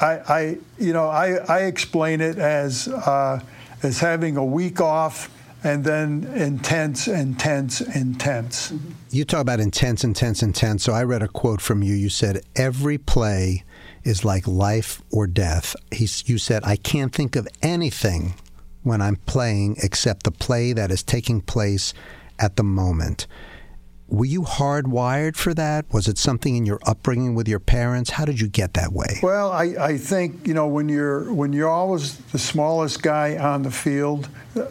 I, 0.00 0.06
I 0.06 0.58
you 0.78 0.92
know 0.92 1.08
I 1.08 1.34
I 1.48 1.60
explain 1.64 2.20
it 2.20 2.38
as 2.38 2.88
uh, 2.88 3.40
as 3.82 4.00
having 4.00 4.36
a 4.36 4.44
week 4.44 4.80
off 4.80 5.30
and 5.64 5.84
then 5.84 6.24
intense, 6.34 7.08
intense, 7.08 7.80
intense. 7.80 8.72
You 9.10 9.24
talk 9.24 9.40
about 9.40 9.60
intense, 9.60 10.04
intense, 10.04 10.42
intense. 10.42 10.84
So 10.84 10.92
I 10.92 11.02
read 11.02 11.22
a 11.22 11.28
quote 11.28 11.60
from 11.60 11.82
you. 11.82 11.94
You 11.94 12.08
said, 12.08 12.42
Every 12.54 12.98
play 12.98 13.64
is 14.04 14.24
like 14.24 14.46
life 14.46 15.02
or 15.10 15.26
death. 15.26 15.74
He, 15.90 16.08
you 16.26 16.38
said, 16.38 16.62
I 16.64 16.76
can't 16.76 17.12
think 17.12 17.34
of 17.34 17.48
anything 17.62 18.34
when 18.82 19.02
I'm 19.02 19.16
playing 19.16 19.76
except 19.82 20.22
the 20.22 20.30
play 20.30 20.72
that 20.72 20.90
is 20.90 21.02
taking 21.02 21.40
place 21.40 21.92
at 22.38 22.56
the 22.56 22.62
moment. 22.62 23.26
Were 24.10 24.24
you 24.24 24.40
hardwired 24.40 25.36
for 25.36 25.52
that? 25.52 25.84
Was 25.92 26.08
it 26.08 26.16
something 26.16 26.56
in 26.56 26.64
your 26.64 26.80
upbringing 26.86 27.34
with 27.34 27.46
your 27.46 27.58
parents? 27.58 28.08
How 28.08 28.24
did 28.24 28.40
you 28.40 28.48
get 28.48 28.72
that 28.72 28.90
way? 28.90 29.20
Well, 29.22 29.52
I, 29.52 29.64
I 29.78 29.98
think 29.98 30.46
you 30.46 30.54
know 30.54 30.66
when 30.66 30.88
you're 30.88 31.30
when 31.30 31.52
you're 31.52 31.68
always 31.68 32.16
the 32.16 32.38
smallest 32.38 33.02
guy 33.02 33.36
on 33.36 33.64
the 33.64 33.70
field, 33.70 34.30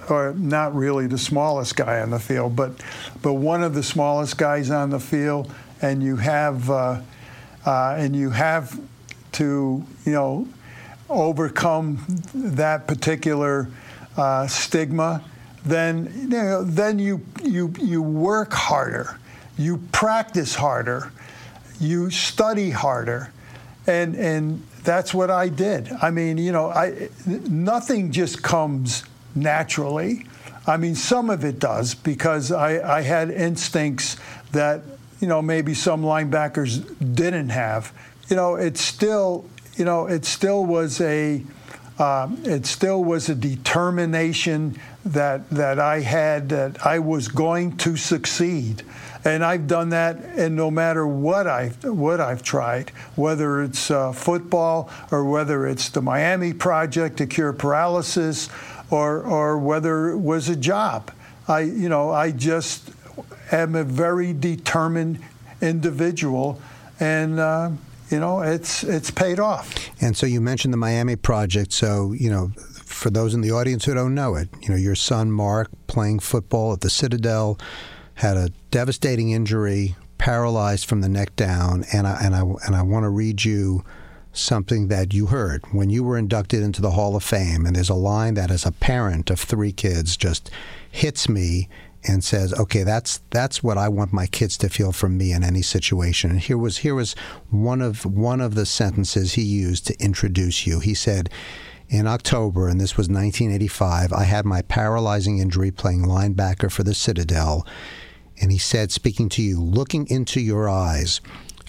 or 0.09 0.33
not 0.33 0.75
really 0.75 1.05
the 1.05 1.19
smallest 1.19 1.75
guy 1.75 2.01
on 2.01 2.09
the 2.09 2.19
field, 2.19 2.55
but 2.55 2.81
but 3.21 3.33
one 3.33 3.61
of 3.61 3.75
the 3.75 3.83
smallest 3.83 4.39
guys 4.39 4.71
on 4.71 4.89
the 4.89 4.99
field, 4.99 5.53
and 5.83 6.01
you 6.01 6.15
have 6.15 6.71
uh, 6.71 7.01
uh, 7.63 7.95
and 7.95 8.15
you 8.15 8.31
have 8.31 8.79
to 9.33 9.85
you 10.03 10.11
know 10.11 10.47
overcome 11.09 12.03
that 12.33 12.87
particular 12.87 13.69
uh, 14.17 14.47
stigma. 14.47 15.23
Then 15.63 16.11
you 16.15 16.27
know, 16.27 16.63
then 16.63 16.97
you 16.97 17.23
you 17.43 17.71
you 17.79 18.01
work 18.01 18.51
harder 18.51 19.19
you 19.57 19.77
practice 19.91 20.55
harder, 20.55 21.11
you 21.79 22.09
study 22.09 22.69
harder, 22.69 23.31
and 23.85 24.15
and 24.15 24.63
that's 24.83 25.13
what 25.13 25.29
I 25.29 25.49
did. 25.49 25.91
I 26.01 26.11
mean, 26.11 26.37
you 26.37 26.51
know, 26.51 26.69
I 26.69 27.09
nothing 27.25 28.11
just 28.11 28.43
comes 28.43 29.03
naturally. 29.35 30.25
I 30.65 30.77
mean, 30.77 30.95
some 30.95 31.29
of 31.29 31.45
it 31.45 31.59
does 31.59 31.95
because 31.95 32.51
I, 32.51 32.97
I 32.97 33.01
had 33.01 33.29
instincts 33.29 34.17
that 34.51 34.81
you 35.19 35.27
know 35.27 35.41
maybe 35.41 35.73
some 35.73 36.03
linebackers 36.03 37.15
didn't 37.15 37.49
have. 37.49 37.93
You 38.29 38.35
know, 38.35 38.55
it 38.55 38.77
still 38.77 39.45
you 39.75 39.85
know 39.85 40.07
it 40.07 40.25
still 40.25 40.65
was 40.65 41.01
a 41.01 41.43
um, 41.99 42.37
it 42.43 42.65
still 42.65 43.03
was 43.03 43.29
a 43.29 43.35
determination 43.35 44.79
that 45.05 45.49
that 45.49 45.79
I 45.79 46.01
had 46.01 46.49
that 46.49 46.85
I 46.85 46.99
was 46.99 47.27
going 47.27 47.77
to 47.77 47.97
succeed 47.97 48.83
and 49.27 49.43
I've 49.43 49.67
done 49.67 49.89
that, 49.89 50.17
and 50.37 50.55
no 50.55 50.71
matter 50.71 51.05
what 51.05 51.47
I've 51.47 51.83
what 51.83 52.21
I've 52.21 52.43
tried, 52.43 52.91
whether 53.15 53.61
it's 53.61 53.91
uh, 53.91 54.13
football 54.13 54.89
or 55.11 55.25
whether 55.25 55.67
it's 55.67 55.89
the 55.89 56.01
Miami 56.01 56.53
Project 56.53 57.17
to 57.17 57.27
cure 57.27 57.51
paralysis, 57.51 58.49
or 58.89 59.21
or 59.21 59.57
whether 59.57 60.09
it 60.09 60.17
was 60.17 60.47
a 60.47 60.55
job, 60.55 61.11
I 61.47 61.61
you 61.61 61.89
know 61.89 62.11
I 62.11 62.31
just 62.31 62.91
am 63.51 63.75
a 63.75 63.83
very 63.83 64.33
determined 64.33 65.19
individual, 65.61 66.61
and. 66.99 67.39
Uh, 67.39 67.71
you 68.09 68.19
know, 68.19 68.41
it's 68.41 68.83
it's 68.83 69.11
paid 69.11 69.39
off. 69.39 69.73
And 70.01 70.15
so 70.15 70.25
you 70.25 70.41
mentioned 70.41 70.73
the 70.73 70.77
Miami 70.77 71.15
Project. 71.15 71.73
So 71.73 72.13
you 72.13 72.29
know, 72.29 72.51
for 72.83 73.09
those 73.09 73.33
in 73.33 73.41
the 73.41 73.51
audience 73.51 73.85
who 73.85 73.93
don't 73.93 74.15
know 74.15 74.35
it, 74.35 74.49
you 74.61 74.69
know, 74.69 74.75
your 74.75 74.95
son 74.95 75.31
Mark 75.31 75.69
playing 75.87 76.19
football 76.19 76.73
at 76.73 76.81
the 76.81 76.89
Citadel 76.89 77.57
had 78.15 78.37
a 78.37 78.49
devastating 78.71 79.31
injury, 79.31 79.95
paralyzed 80.17 80.87
from 80.87 81.01
the 81.01 81.09
neck 81.09 81.35
down, 81.35 81.85
and 81.93 82.07
I 82.07 82.19
and 82.23 82.35
I 82.35 82.41
and 82.65 82.75
I 82.75 82.81
want 82.81 83.03
to 83.03 83.09
read 83.09 83.43
you 83.43 83.83
something 84.33 84.87
that 84.87 85.13
you 85.13 85.27
heard 85.27 85.65
when 85.71 85.89
you 85.89 86.03
were 86.03 86.17
inducted 86.17 86.61
into 86.61 86.81
the 86.81 86.91
Hall 86.91 87.15
of 87.15 87.23
Fame. 87.23 87.65
And 87.65 87.75
there's 87.75 87.89
a 87.89 87.95
line 87.95 88.35
that, 88.35 88.51
as 88.51 88.65
a 88.65 88.71
parent 88.71 89.29
of 89.29 89.39
three 89.39 89.71
kids, 89.71 90.15
just 90.15 90.49
hits 90.89 91.27
me 91.27 91.67
and 92.07 92.23
says, 92.23 92.53
"Okay, 92.53 92.83
that's 92.83 93.21
that's 93.29 93.61
what 93.61 93.77
I 93.77 93.89
want 93.89 94.13
my 94.13 94.27
kids 94.27 94.57
to 94.57 94.69
feel 94.69 94.91
from 94.91 95.17
me 95.17 95.31
in 95.31 95.43
any 95.43 95.61
situation." 95.61 96.31
And 96.31 96.39
here 96.39 96.57
was 96.57 96.77
here 96.77 96.95
was 96.95 97.15
one 97.49 97.81
of 97.81 98.05
one 98.05 98.41
of 98.41 98.55
the 98.55 98.65
sentences 98.65 99.33
he 99.33 99.43
used 99.43 99.85
to 99.87 99.99
introduce 99.99 100.65
you. 100.65 100.79
He 100.79 100.93
said. 100.93 101.29
In 101.89 102.05
October, 102.05 102.67
and 102.67 102.81
this 102.81 102.97
was 102.97 103.07
1985, 103.07 104.11
I 104.11 104.25
had 104.25 104.45
my 104.45 104.61
paralyzing 104.61 105.37
injury 105.37 105.71
playing 105.71 106.03
linebacker 106.03 106.69
for 106.69 106.83
the 106.83 106.93
Citadel. 106.93 107.65
And 108.41 108.51
he 108.51 108.57
said, 108.57 108.91
speaking 108.91 109.29
to 109.29 109.41
you, 109.41 109.61
looking 109.61 110.05
into 110.09 110.41
your 110.41 110.67
eyes, 110.67 111.21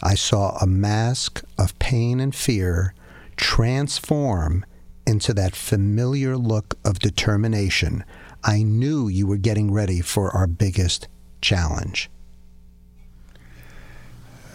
I 0.03 0.17
saw 0.17 0.57
a 0.59 0.67
mask 0.67 1.45
of 1.57 1.79
pain 1.79 2.19
and 2.19 2.35
fear 2.35 2.95
transform 3.37 4.67
into 5.07 5.33
that 5.33 5.57
familiar 5.57 6.37
look 6.37 6.77
of 6.85 6.99
determination. 6.99 8.05
I 8.45 8.63
knew 8.63 9.09
you 9.09 9.27
were 9.27 9.37
getting 9.37 9.73
ready 9.73 10.01
for 10.01 10.31
our 10.31 10.47
biggest 10.47 11.09
challenge. 11.41 12.11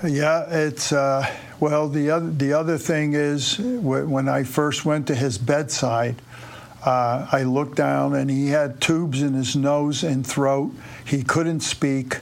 Yeah, 0.06 0.46
it's 0.50 0.92
uh, 0.92 1.26
well. 1.60 1.88
The 1.88 2.10
other 2.10 2.30
the 2.30 2.54
other 2.54 2.78
thing 2.78 3.14
is 3.14 3.58
when 3.58 4.28
I 4.28 4.44
first 4.44 4.84
went 4.84 5.08
to 5.08 5.16
his 5.16 5.38
bedside, 5.38 6.22
uh, 6.86 7.26
I 7.32 7.44
looked 7.44 7.78
down 7.78 8.14
and 8.14 8.30
he 8.30 8.50
had 8.50 8.82
tubes 8.82 9.22
in 9.22 9.34
his 9.34 9.56
nose 9.56 10.04
and 10.04 10.28
throat. 10.28 10.74
He 11.06 11.24
couldn't 11.24 11.62
speak. 11.62 12.18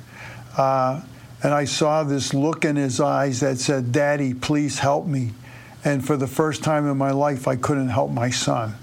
Uh, 0.56 1.02
and 1.43 1.54
I 1.54 1.65
saw 1.65 2.04
this 2.04 2.36
look 2.36 2.65
in 2.65 2.76
his 2.76 3.00
eyes 3.00 3.39
that 3.39 3.58
said, 3.58 3.91
Daddy, 3.91 4.36
please 4.36 4.78
help 4.78 5.08
me. 5.08 5.32
And 5.84 6.06
for 6.06 6.15
the 6.15 6.28
first 6.28 6.63
time 6.63 6.88
in 6.88 6.97
my 6.97 7.10
life, 7.10 7.47
I 7.47 7.56
couldn't 7.56 7.89
help 7.89 8.12
my 8.12 8.30
son. 8.30 8.76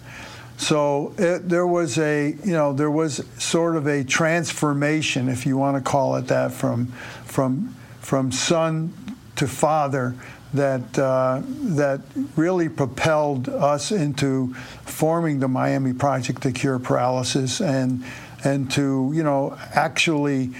So 0.58 1.14
it, 1.16 1.48
there 1.48 1.66
was 1.66 1.98
a, 1.98 2.36
you 2.44 2.52
know, 2.52 2.72
there 2.72 2.90
was 2.90 3.24
sort 3.38 3.76
of 3.76 3.86
a 3.86 4.04
transformation, 4.04 5.28
if 5.28 5.46
you 5.46 5.56
want 5.56 5.82
to 5.82 5.90
call 5.90 6.16
it 6.16 6.26
that, 6.26 6.52
from, 6.52 6.88
from, 7.24 7.74
from 8.00 8.32
son 8.32 8.92
to 9.36 9.46
father 9.46 10.14
that 10.54 10.98
uh, 10.98 11.42
that 11.46 12.00
really 12.36 12.68
propelled 12.68 13.48
us 13.48 13.92
into 13.92 14.54
forming 14.84 15.40
the 15.40 15.48
Miami 15.48 15.92
Project 15.92 16.42
to 16.42 16.52
Cure 16.52 16.78
Paralysis 16.78 17.60
and 17.60 18.04
and 18.44 18.70
to 18.72 19.12
you 19.14 19.22
know 19.22 19.58
actually 19.74 20.50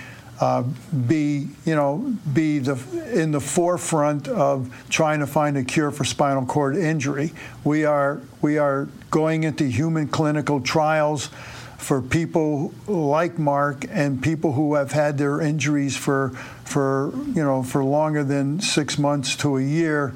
uh, 0.40 0.62
be 1.06 1.48
you 1.64 1.74
know 1.74 2.14
be 2.32 2.58
the 2.58 2.78
in 3.12 3.32
the 3.32 3.40
forefront 3.40 4.28
of 4.28 4.72
trying 4.88 5.20
to 5.20 5.26
find 5.26 5.56
a 5.56 5.64
cure 5.64 5.90
for 5.90 6.04
spinal 6.04 6.46
cord 6.46 6.76
injury. 6.76 7.32
We 7.64 7.84
are 7.84 8.20
we 8.40 8.58
are 8.58 8.88
going 9.10 9.44
into 9.44 9.64
human 9.64 10.08
clinical 10.08 10.60
trials 10.60 11.30
for 11.78 12.02
people 12.02 12.72
like 12.86 13.38
Mark 13.38 13.84
and 13.90 14.22
people 14.22 14.52
who 14.52 14.74
have 14.74 14.92
had 14.92 15.18
their 15.18 15.40
injuries 15.40 15.96
for 15.96 16.30
for 16.64 17.12
you 17.34 17.42
know 17.42 17.62
for 17.62 17.82
longer 17.82 18.22
than 18.24 18.60
six 18.60 18.98
months 18.98 19.36
to 19.36 19.56
a 19.56 19.62
year. 19.62 20.14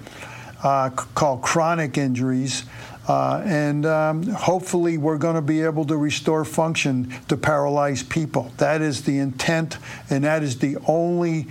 uh, 0.63 0.91
called 0.91 1.43
chronic 1.43 1.99
injuries. 1.99 2.65
Uh, 3.09 3.43
and 3.45 3.85
um, 3.85 4.23
hopefully, 4.29 4.97
we're 4.97 5.19
going 5.19 5.35
to 5.35 5.43
be 5.43 5.63
able 5.63 5.85
to 5.87 5.97
restore 5.97 6.45
function 6.45 7.13
to 7.29 7.37
paralyzed 7.37 8.09
people. 8.09 8.53
That 8.59 8.81
is 8.81 9.03
the 9.03 9.19
intent, 9.19 9.79
and 10.09 10.25
that 10.25 10.43
is 10.43 10.59
the 10.59 10.77
only 10.87 11.49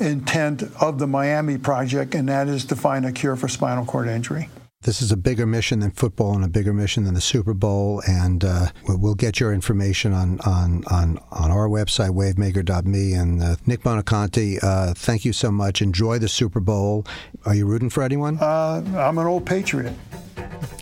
intent 0.00 0.62
of 0.80 0.98
the 0.98 1.06
Miami 1.06 1.58
project, 1.58 2.14
and 2.14 2.28
that 2.28 2.48
is 2.48 2.64
to 2.66 2.76
find 2.76 3.04
a 3.06 3.12
cure 3.12 3.36
for 3.36 3.48
spinal 3.48 3.84
cord 3.84 4.08
injury. 4.08 4.48
This 4.82 5.02
is 5.02 5.10
a 5.10 5.16
bigger 5.16 5.44
mission 5.44 5.80
than 5.80 5.90
football 5.90 6.36
and 6.36 6.44
a 6.44 6.48
bigger 6.48 6.72
mission 6.72 7.02
than 7.02 7.14
the 7.14 7.20
Super 7.20 7.52
Bowl. 7.52 8.00
And 8.06 8.44
uh, 8.44 8.66
we'll 8.86 9.16
get 9.16 9.40
your 9.40 9.52
information 9.52 10.12
on, 10.12 10.38
on, 10.46 10.84
on, 10.88 11.18
on 11.32 11.50
our 11.50 11.68
website, 11.68 12.10
wavemaker.me. 12.10 13.12
And 13.12 13.42
uh, 13.42 13.56
Nick 13.66 13.82
Buoniconti, 13.82 14.62
uh, 14.62 14.94
thank 14.94 15.24
you 15.24 15.32
so 15.32 15.50
much. 15.50 15.82
Enjoy 15.82 16.20
the 16.20 16.28
Super 16.28 16.60
Bowl. 16.60 17.04
Are 17.44 17.56
you 17.56 17.66
rooting 17.66 17.90
for 17.90 18.04
anyone? 18.04 18.38
Uh, 18.38 18.84
I'm 18.96 19.18
an 19.18 19.26
old 19.26 19.44
Patriot. 19.44 19.94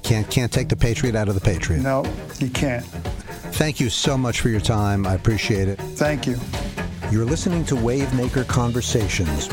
Can't, 0.07 0.31
can't 0.31 0.53
take 0.53 0.69
the 0.69 0.77
Patriot 0.77 1.17
out 1.17 1.29
of 1.29 1.35
the 1.35 1.41
Patriot. 1.41 1.83
No, 1.83 2.05
you 2.39 2.49
can't. 2.49 2.85
Thank 3.57 3.81
you 3.81 3.91
so 3.91 4.17
much 4.17 4.41
for 4.41 4.49
your 4.49 4.61
time. 4.61 5.05
I 5.05 5.15
appreciate 5.15 5.67
it. 5.67 5.81
Thank 5.81 6.29
you. 6.29 6.37
You're 7.11 7.25
listening 7.25 7.65
to 7.65 7.75
Wavemaker 7.75 8.47
Conversations. 8.47 9.49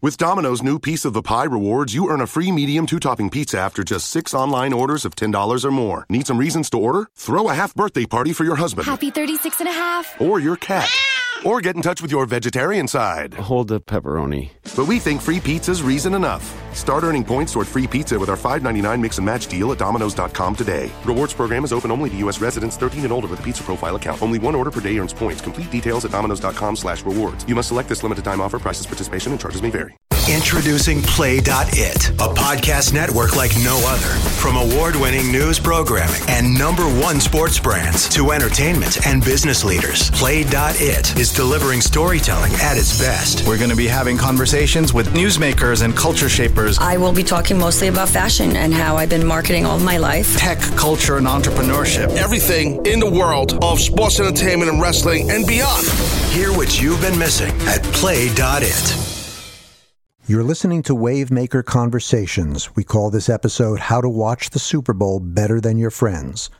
With 0.00 0.16
Domino's 0.18 0.62
new 0.62 0.78
Piece 0.78 1.04
of 1.04 1.14
the 1.14 1.20
Pie 1.20 1.44
rewards, 1.44 1.96
you 1.96 2.08
earn 2.08 2.20
a 2.20 2.28
free 2.28 2.52
medium 2.52 2.86
two 2.86 3.00
topping 3.00 3.28
pizza 3.28 3.58
after 3.58 3.82
just 3.82 4.06
six 4.06 4.32
online 4.34 4.72
orders 4.72 5.04
of 5.04 5.16
$10 5.16 5.64
or 5.64 5.70
more. 5.72 6.06
Need 6.08 6.28
some 6.28 6.38
reasons 6.38 6.70
to 6.70 6.78
order? 6.78 7.08
Throw 7.16 7.48
a 7.48 7.54
half 7.54 7.74
birthday 7.74 8.06
party 8.06 8.32
for 8.32 8.44
your 8.44 8.56
husband. 8.56 8.86
Happy 8.86 9.10
36 9.10 9.58
and 9.58 9.68
a 9.68 9.72
half. 9.72 10.20
Or 10.20 10.38
your 10.38 10.54
cat. 10.54 10.88
Or 11.44 11.60
get 11.62 11.74
in 11.74 11.82
touch 11.82 12.02
with 12.02 12.10
your 12.10 12.26
vegetarian 12.26 12.86
side. 12.86 13.32
Hold 13.34 13.68
the 13.68 13.80
pepperoni. 13.80 14.50
But 14.76 14.86
we 14.86 14.98
think 14.98 15.22
free 15.22 15.40
pizza's 15.40 15.82
reason 15.82 16.14
enough. 16.14 16.44
Start 16.76 17.02
earning 17.02 17.24
points 17.24 17.54
toward 17.54 17.66
free 17.66 17.86
pizza 17.86 18.18
with 18.18 18.28
our 18.28 18.36
$5.99 18.36 19.00
mix 19.00 19.16
and 19.18 19.24
match 19.24 19.46
deal 19.46 19.72
at 19.72 19.78
Domino's.com 19.78 20.54
today. 20.54 20.90
Rewards 21.04 21.32
program 21.32 21.64
is 21.64 21.72
open 21.72 21.90
only 21.90 22.10
to 22.10 22.16
U.S. 22.18 22.40
residents 22.40 22.76
13 22.76 23.04
and 23.04 23.12
older 23.12 23.26
with 23.26 23.40
a 23.40 23.42
pizza 23.42 23.62
profile 23.62 23.96
account. 23.96 24.20
Only 24.22 24.38
one 24.38 24.54
order 24.54 24.70
per 24.70 24.80
day 24.80 24.98
earns 24.98 25.14
points. 25.14 25.40
Complete 25.40 25.70
details 25.70 26.04
at 26.04 26.10
Domino's.com 26.10 26.76
slash 26.76 27.04
rewards. 27.04 27.48
You 27.48 27.54
must 27.54 27.68
select 27.68 27.88
this 27.88 28.02
limited 28.02 28.24
time 28.24 28.40
offer. 28.40 28.58
Prices, 28.58 28.86
participation, 28.86 29.32
and 29.32 29.40
charges 29.40 29.62
may 29.62 29.70
vary. 29.70 29.96
Introducing 30.28 31.02
Play.it, 31.02 32.10
a 32.10 32.34
podcast 32.34 32.92
network 32.92 33.34
like 33.34 33.50
no 33.64 33.82
other. 33.86 34.14
From 34.38 34.56
award 34.56 34.94
winning 34.94 35.32
news 35.32 35.58
programming 35.58 36.20
and 36.28 36.56
number 36.56 36.84
one 36.84 37.20
sports 37.20 37.58
brands 37.58 38.08
to 38.10 38.30
entertainment 38.30 39.04
and 39.06 39.24
business 39.24 39.64
leaders, 39.64 40.08
Play.it 40.12 41.18
is 41.18 41.32
delivering 41.32 41.80
storytelling 41.80 42.52
at 42.54 42.76
its 42.76 42.96
best. 43.00 43.46
We're 43.46 43.58
going 43.58 43.70
to 43.70 43.76
be 43.76 43.88
having 43.88 44.16
conversations 44.16 44.94
with 44.94 45.08
newsmakers 45.08 45.82
and 45.82 45.96
culture 45.96 46.28
shapers. 46.28 46.78
I 46.78 46.96
will 46.96 47.12
be 47.12 47.24
talking 47.24 47.58
mostly 47.58 47.88
about 47.88 48.08
fashion 48.08 48.54
and 48.56 48.72
how 48.72 48.96
I've 48.96 49.10
been 49.10 49.26
marketing 49.26 49.66
all 49.66 49.80
my 49.80 49.96
life. 49.96 50.36
Tech, 50.36 50.60
culture, 50.76 51.16
and 51.16 51.26
entrepreneurship. 51.26 52.16
Everything 52.16 52.84
in 52.86 53.00
the 53.00 53.10
world 53.10 53.58
of 53.64 53.80
sports 53.80 54.20
entertainment 54.20 54.70
and 54.70 54.80
wrestling 54.80 55.28
and 55.30 55.44
beyond. 55.44 55.86
Hear 56.30 56.52
what 56.52 56.80
you've 56.80 57.00
been 57.00 57.18
missing 57.18 57.50
at 57.62 57.82
Play.it. 57.82 59.09
You're 60.30 60.44
listening 60.44 60.84
to 60.84 60.94
Wavemaker 60.94 61.64
Conversations. 61.64 62.76
We 62.76 62.84
call 62.84 63.10
this 63.10 63.28
episode 63.28 63.80
How 63.80 64.00
to 64.00 64.08
Watch 64.08 64.50
the 64.50 64.60
Super 64.60 64.92
Bowl 64.92 65.18
Better 65.18 65.60
Than 65.60 65.76
Your 65.76 65.90
Friends. 65.90 66.50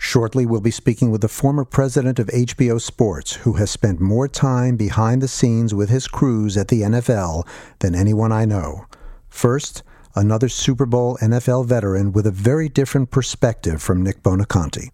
Shortly, 0.00 0.44
we'll 0.44 0.60
be 0.60 0.72
speaking 0.72 1.12
with 1.12 1.20
the 1.20 1.28
former 1.28 1.64
president 1.64 2.18
of 2.18 2.26
HBO 2.26 2.80
Sports, 2.80 3.34
who 3.34 3.52
has 3.52 3.70
spent 3.70 4.00
more 4.00 4.26
time 4.26 4.76
behind 4.76 5.22
the 5.22 5.28
scenes 5.28 5.72
with 5.72 5.90
his 5.90 6.08
crews 6.08 6.56
at 6.56 6.66
the 6.66 6.80
NFL 6.80 7.46
than 7.78 7.94
anyone 7.94 8.32
I 8.32 8.46
know. 8.46 8.86
First, 9.28 9.84
another 10.16 10.48
Super 10.48 10.84
Bowl 10.84 11.16
NFL 11.22 11.66
veteran 11.66 12.10
with 12.10 12.26
a 12.26 12.32
very 12.32 12.68
different 12.68 13.12
perspective 13.12 13.80
from 13.80 14.02
Nick 14.02 14.24
Buoniconti. 14.24 14.88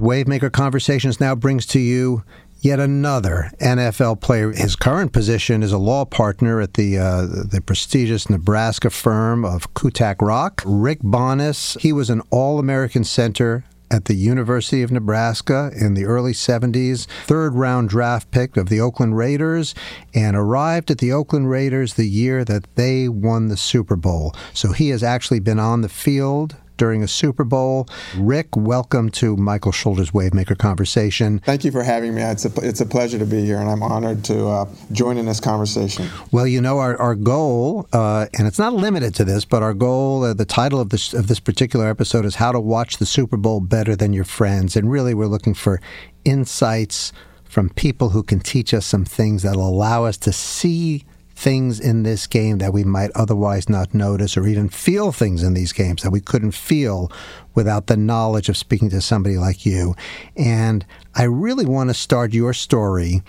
Wavemaker 0.00 0.52
Conversations 0.52 1.18
now 1.18 1.34
brings 1.34 1.66
to 1.66 1.80
you 1.80 2.22
yet 2.60 2.80
another 2.80 3.50
NFL 3.60 4.20
player. 4.20 4.52
His 4.52 4.76
current 4.76 5.12
position 5.12 5.62
is 5.62 5.72
a 5.72 5.78
law 5.78 6.04
partner 6.04 6.60
at 6.60 6.74
the 6.74 6.98
uh, 6.98 7.26
the 7.26 7.62
prestigious 7.64 8.30
Nebraska 8.30 8.90
firm 8.90 9.44
of 9.44 9.74
Kutak 9.74 10.16
Rock. 10.20 10.62
Rick 10.64 11.00
Bonness. 11.00 11.78
He 11.80 11.92
was 11.92 12.10
an 12.10 12.22
All 12.30 12.58
American 12.58 13.04
center 13.04 13.64
at 13.90 14.04
the 14.04 14.14
University 14.14 14.82
of 14.82 14.92
Nebraska 14.92 15.72
in 15.74 15.94
the 15.94 16.04
early 16.04 16.32
70s, 16.32 17.06
third 17.24 17.54
round 17.54 17.88
draft 17.88 18.30
pick 18.30 18.56
of 18.56 18.68
the 18.68 18.80
Oakland 18.80 19.16
Raiders, 19.16 19.74
and 20.14 20.36
arrived 20.36 20.90
at 20.90 20.98
the 20.98 21.12
Oakland 21.12 21.50
Raiders 21.50 21.94
the 21.94 22.08
year 22.08 22.44
that 22.44 22.76
they 22.76 23.08
won 23.08 23.48
the 23.48 23.56
Super 23.56 23.96
Bowl. 23.96 24.34
So 24.54 24.72
he 24.72 24.90
has 24.90 25.02
actually 25.02 25.40
been 25.40 25.58
on 25.58 25.80
the 25.80 25.88
field 25.88 26.56
during 26.80 27.02
a 27.02 27.08
Super 27.08 27.44
Bowl. 27.44 27.86
Rick, 28.16 28.56
welcome 28.56 29.10
to 29.10 29.36
Michael 29.36 29.70
Schulder's 29.70 30.12
Wavemaker 30.12 30.56
Conversation. 30.56 31.38
Thank 31.40 31.62
you 31.62 31.70
for 31.70 31.82
having 31.82 32.14
me. 32.14 32.22
It's 32.22 32.46
a, 32.46 32.52
it's 32.62 32.80
a 32.80 32.86
pleasure 32.86 33.18
to 33.18 33.26
be 33.26 33.44
here, 33.44 33.58
and 33.58 33.68
I'm 33.68 33.82
honored 33.82 34.24
to 34.24 34.48
uh, 34.48 34.66
join 34.90 35.18
in 35.18 35.26
this 35.26 35.40
conversation. 35.40 36.08
Well, 36.32 36.46
you 36.46 36.62
know, 36.62 36.78
our, 36.78 36.96
our 36.96 37.14
goal, 37.14 37.86
uh, 37.92 38.28
and 38.38 38.46
it's 38.46 38.58
not 38.58 38.72
limited 38.72 39.14
to 39.16 39.26
this, 39.26 39.44
but 39.44 39.62
our 39.62 39.74
goal, 39.74 40.24
uh, 40.24 40.32
the 40.32 40.46
title 40.46 40.80
of 40.80 40.88
this, 40.88 41.12
of 41.12 41.26
this 41.26 41.38
particular 41.38 41.86
episode 41.86 42.24
is 42.24 42.36
How 42.36 42.50
to 42.50 42.60
Watch 42.60 42.96
the 42.96 43.04
Super 43.04 43.36
Bowl 43.36 43.60
Better 43.60 43.94
Than 43.94 44.14
Your 44.14 44.24
Friends. 44.24 44.74
And 44.74 44.90
really, 44.90 45.12
we're 45.12 45.26
looking 45.26 45.52
for 45.52 45.82
insights 46.24 47.12
from 47.44 47.68
people 47.68 48.08
who 48.08 48.22
can 48.22 48.40
teach 48.40 48.72
us 48.72 48.86
some 48.86 49.04
things 49.04 49.42
that'll 49.42 49.68
allow 49.68 50.06
us 50.06 50.16
to 50.16 50.32
see 50.32 51.04
things 51.40 51.80
in 51.80 52.02
this 52.02 52.26
game 52.26 52.58
that 52.58 52.70
we 52.70 52.84
might 52.84 53.10
otherwise 53.14 53.66
not 53.66 53.94
notice, 53.94 54.36
or 54.36 54.46
even 54.46 54.68
feel 54.68 55.10
things 55.10 55.42
in 55.42 55.54
these 55.54 55.72
games 55.72 56.02
that 56.02 56.10
we 56.10 56.20
couldn't 56.20 56.50
feel 56.50 57.10
without 57.54 57.86
the 57.86 57.96
knowledge 57.96 58.50
of 58.50 58.58
speaking 58.58 58.90
to 58.90 59.00
somebody 59.00 59.38
like 59.38 59.64
you. 59.64 59.94
And 60.36 60.84
I 61.14 61.22
really 61.22 61.64
want 61.64 61.88
to 61.88 61.94
start 61.94 62.34
your 62.34 62.52
story 62.52 63.22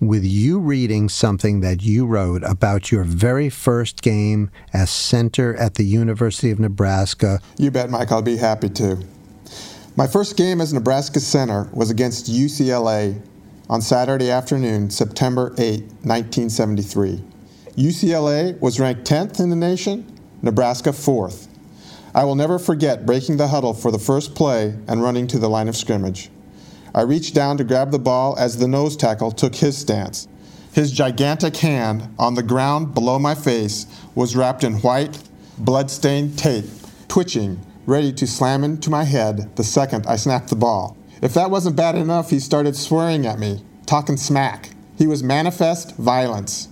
with 0.00 0.24
you 0.24 0.58
reading 0.58 1.10
something 1.10 1.60
that 1.60 1.82
you 1.82 2.06
wrote 2.06 2.42
about 2.44 2.90
your 2.90 3.04
very 3.04 3.50
first 3.50 4.00
game 4.00 4.50
as 4.72 4.88
center 4.88 5.54
at 5.56 5.74
the 5.74 5.84
University 5.84 6.50
of 6.50 6.58
Nebraska. 6.58 7.40
You 7.58 7.70
bet, 7.70 7.90
Mike. 7.90 8.10
I'll 8.10 8.22
be 8.22 8.38
happy 8.38 8.70
to. 8.70 8.96
My 9.96 10.06
first 10.06 10.38
game 10.38 10.62
as 10.62 10.72
Nebraska 10.72 11.20
center 11.20 11.68
was 11.74 11.90
against 11.90 12.30
UCLA 12.30 13.20
on 13.68 13.82
Saturday 13.82 14.30
afternoon, 14.30 14.88
September 14.88 15.54
8, 15.58 15.82
1973. 16.02 17.22
UCLA 17.76 18.58
was 18.60 18.80
ranked 18.80 19.08
10th 19.08 19.38
in 19.38 19.50
the 19.50 19.56
nation, 19.56 20.18
Nebraska 20.42 20.90
4th. 20.90 21.46
I 22.14 22.24
will 22.24 22.34
never 22.34 22.58
forget 22.58 23.06
breaking 23.06 23.36
the 23.36 23.48
huddle 23.48 23.74
for 23.74 23.92
the 23.92 23.98
first 23.98 24.34
play 24.34 24.74
and 24.88 25.02
running 25.02 25.28
to 25.28 25.38
the 25.38 25.48
line 25.48 25.68
of 25.68 25.76
scrimmage. 25.76 26.30
I 26.92 27.02
reached 27.02 27.34
down 27.34 27.56
to 27.58 27.64
grab 27.64 27.92
the 27.92 28.00
ball 28.00 28.36
as 28.36 28.56
the 28.56 28.66
nose 28.66 28.96
tackle 28.96 29.30
took 29.30 29.54
his 29.54 29.78
stance. 29.78 30.26
His 30.72 30.90
gigantic 30.90 31.56
hand 31.58 32.12
on 32.18 32.34
the 32.34 32.42
ground 32.42 32.94
below 32.94 33.18
my 33.18 33.36
face 33.36 33.86
was 34.14 34.34
wrapped 34.34 34.64
in 34.64 34.74
white, 34.80 35.22
blood-stained 35.58 36.36
tape, 36.36 36.66
twitching, 37.06 37.60
ready 37.86 38.12
to 38.14 38.26
slam 38.26 38.64
into 38.64 38.90
my 38.90 39.04
head 39.04 39.54
the 39.56 39.64
second 39.64 40.06
I 40.06 40.16
snapped 40.16 40.48
the 40.48 40.56
ball. 40.56 40.96
If 41.22 41.34
that 41.34 41.50
wasn't 41.50 41.76
bad 41.76 41.94
enough, 41.94 42.30
he 42.30 42.40
started 42.40 42.74
swearing 42.74 43.26
at 43.26 43.38
me, 43.38 43.62
talking 43.86 44.16
smack. 44.16 44.70
He 44.98 45.06
was 45.06 45.22
manifest 45.22 45.96
violence. 45.96 46.68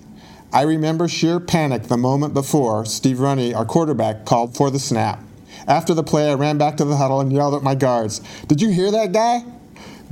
I 0.50 0.62
remember 0.62 1.08
sheer 1.08 1.40
panic 1.40 1.84
the 1.84 1.98
moment 1.98 2.32
before 2.32 2.86
Steve 2.86 3.20
Roney, 3.20 3.52
our 3.52 3.66
quarterback, 3.66 4.24
called 4.24 4.56
for 4.56 4.70
the 4.70 4.78
snap. 4.78 5.22
After 5.66 5.92
the 5.92 6.02
play, 6.02 6.30
I 6.30 6.34
ran 6.34 6.56
back 6.56 6.78
to 6.78 6.86
the 6.86 6.96
huddle 6.96 7.20
and 7.20 7.30
yelled 7.30 7.54
at 7.54 7.62
my 7.62 7.74
guards, 7.74 8.22
Did 8.46 8.62
you 8.62 8.70
hear 8.70 8.90
that 8.90 9.12
guy? 9.12 9.44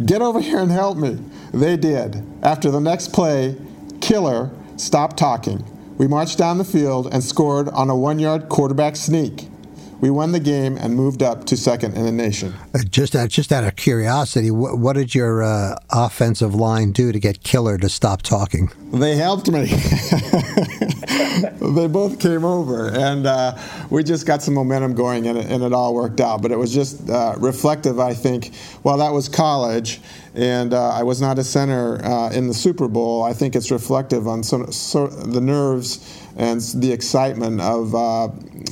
Get 0.05 0.20
over 0.20 0.40
here 0.40 0.59
and 0.59 0.70
help 0.70 0.99
me. 0.99 1.18
They 1.55 1.79
did. 1.79 2.22
After 2.42 2.70
the 2.70 2.81
next 2.81 3.14
play, 3.14 3.57
Killer 4.03 4.51
stopped 4.77 5.16
talking. 5.16 5.64
We 5.96 6.07
marched 6.07 6.37
down 6.37 6.59
the 6.59 6.64
field 6.64 7.09
and 7.11 7.25
scored 7.25 7.70
on 7.70 7.88
a 7.88 7.96
one 7.96 8.18
yard 8.18 8.51
quarterback 8.51 8.96
sneak. 8.96 9.49
We 10.00 10.11
won 10.11 10.32
the 10.32 10.40
game 10.40 10.76
and 10.76 10.94
moved 10.94 11.22
up 11.22 11.44
to 11.46 11.56
second 11.56 11.96
in 11.96 12.04
the 12.04 12.12
nation. 12.12 12.54
Uh, 12.74 12.80
just, 12.88 13.16
out, 13.16 13.30
just 13.30 13.50
out 13.52 13.64
of 13.64 13.76
curiosity, 13.76 14.50
what, 14.50 14.78
what 14.78 14.94
did 14.94 15.14
your 15.14 15.42
uh, 15.42 15.76
offensive 15.90 16.54
line 16.54 16.92
do 16.92 17.12
to 17.12 17.18
get 17.18 17.42
Killer 17.42 17.78
to 17.78 17.88
stop 17.88 18.22
talking? 18.22 18.70
They 18.92 19.16
helped 19.16 19.50
me. 19.50 19.66
they 21.61 21.87
both 21.87 22.20
came 22.20 22.44
over, 22.44 22.88
and 22.88 23.26
uh, 23.26 23.57
we 23.90 24.02
just 24.02 24.26
got 24.26 24.42
some 24.42 24.55
momentum 24.55 24.94
going, 24.94 25.26
and 25.26 25.38
it, 25.38 25.46
and 25.46 25.62
it 25.62 25.72
all 25.72 25.94
worked 25.94 26.20
out. 26.20 26.42
But 26.42 26.52
it 26.52 26.59
was 26.59 26.72
just 26.72 27.09
uh, 27.09 27.35
reflective, 27.38 27.98
I 27.98 28.14
think. 28.14 28.52
Well, 28.83 28.98
that 28.98 29.12
was 29.12 29.29
college, 29.29 30.00
and 30.35 30.74
uh, 30.74 30.90
I 30.90 31.02
was 31.02 31.20
not 31.20 31.38
a 31.38 31.44
center 31.44 32.05
uh, 32.05 32.31
in 32.33 32.48
the 32.48 32.55
Super 32.55 32.88
Bowl. 32.88 33.22
I 33.22 33.33
think 33.33 33.57
it's 33.57 33.70
reflective 33.70 34.29
on 34.29 34.42
so, 34.42 34.66
so 34.66 35.07
the 35.07 35.40
nerves 35.40 36.22
and 36.37 36.61
the 36.61 36.92
excitement 36.92 37.61
of 37.61 37.94
uh, 37.94 38.29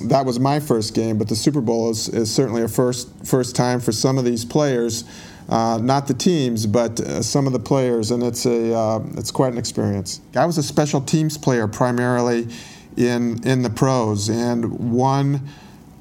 that 0.08 0.26
was 0.26 0.38
my 0.38 0.60
first 0.60 0.94
game, 0.94 1.16
but 1.16 1.28
the 1.28 1.36
Super 1.36 1.60
Bowl 1.60 1.90
is, 1.90 2.08
is 2.08 2.32
certainly 2.32 2.62
a 2.62 2.68
first 2.68 3.08
first 3.24 3.56
time 3.56 3.80
for 3.80 3.92
some 3.92 4.18
of 4.18 4.24
these 4.24 4.44
players. 4.44 5.04
Uh, 5.48 5.78
not 5.82 6.06
the 6.06 6.14
teams, 6.14 6.66
but 6.66 6.98
uh, 7.00 7.22
some 7.22 7.46
of 7.46 7.52
the 7.52 7.58
players, 7.58 8.10
and 8.10 8.22
it's 8.22 8.46
a 8.46 8.74
uh, 8.74 9.00
it's 9.16 9.30
quite 9.30 9.52
an 9.52 9.58
experience. 9.58 10.20
I 10.34 10.46
was 10.46 10.56
a 10.56 10.62
special 10.62 11.02
teams 11.02 11.36
player 11.36 11.68
primarily 11.68 12.48
in 12.96 13.46
in 13.46 13.62
the 13.62 13.70
pros. 13.70 14.28
And 14.28 14.92
one 14.92 15.48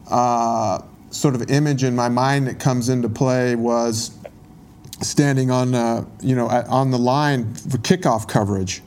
uh, 0.09 0.81
sort 1.11 1.35
of 1.35 1.49
image 1.49 1.83
in 1.83 1.95
my 1.95 2.09
mind 2.09 2.47
that 2.47 2.59
comes 2.59 2.89
into 2.89 3.09
play 3.09 3.55
was 3.55 4.17
standing 5.01 5.51
on 5.51 5.75
uh, 5.75 6.05
you 6.21 6.35
know 6.35 6.47
on 6.47 6.91
the 6.91 6.99
line 6.99 7.53
for 7.55 7.77
kickoff 7.77 8.27
coverage 8.27 8.81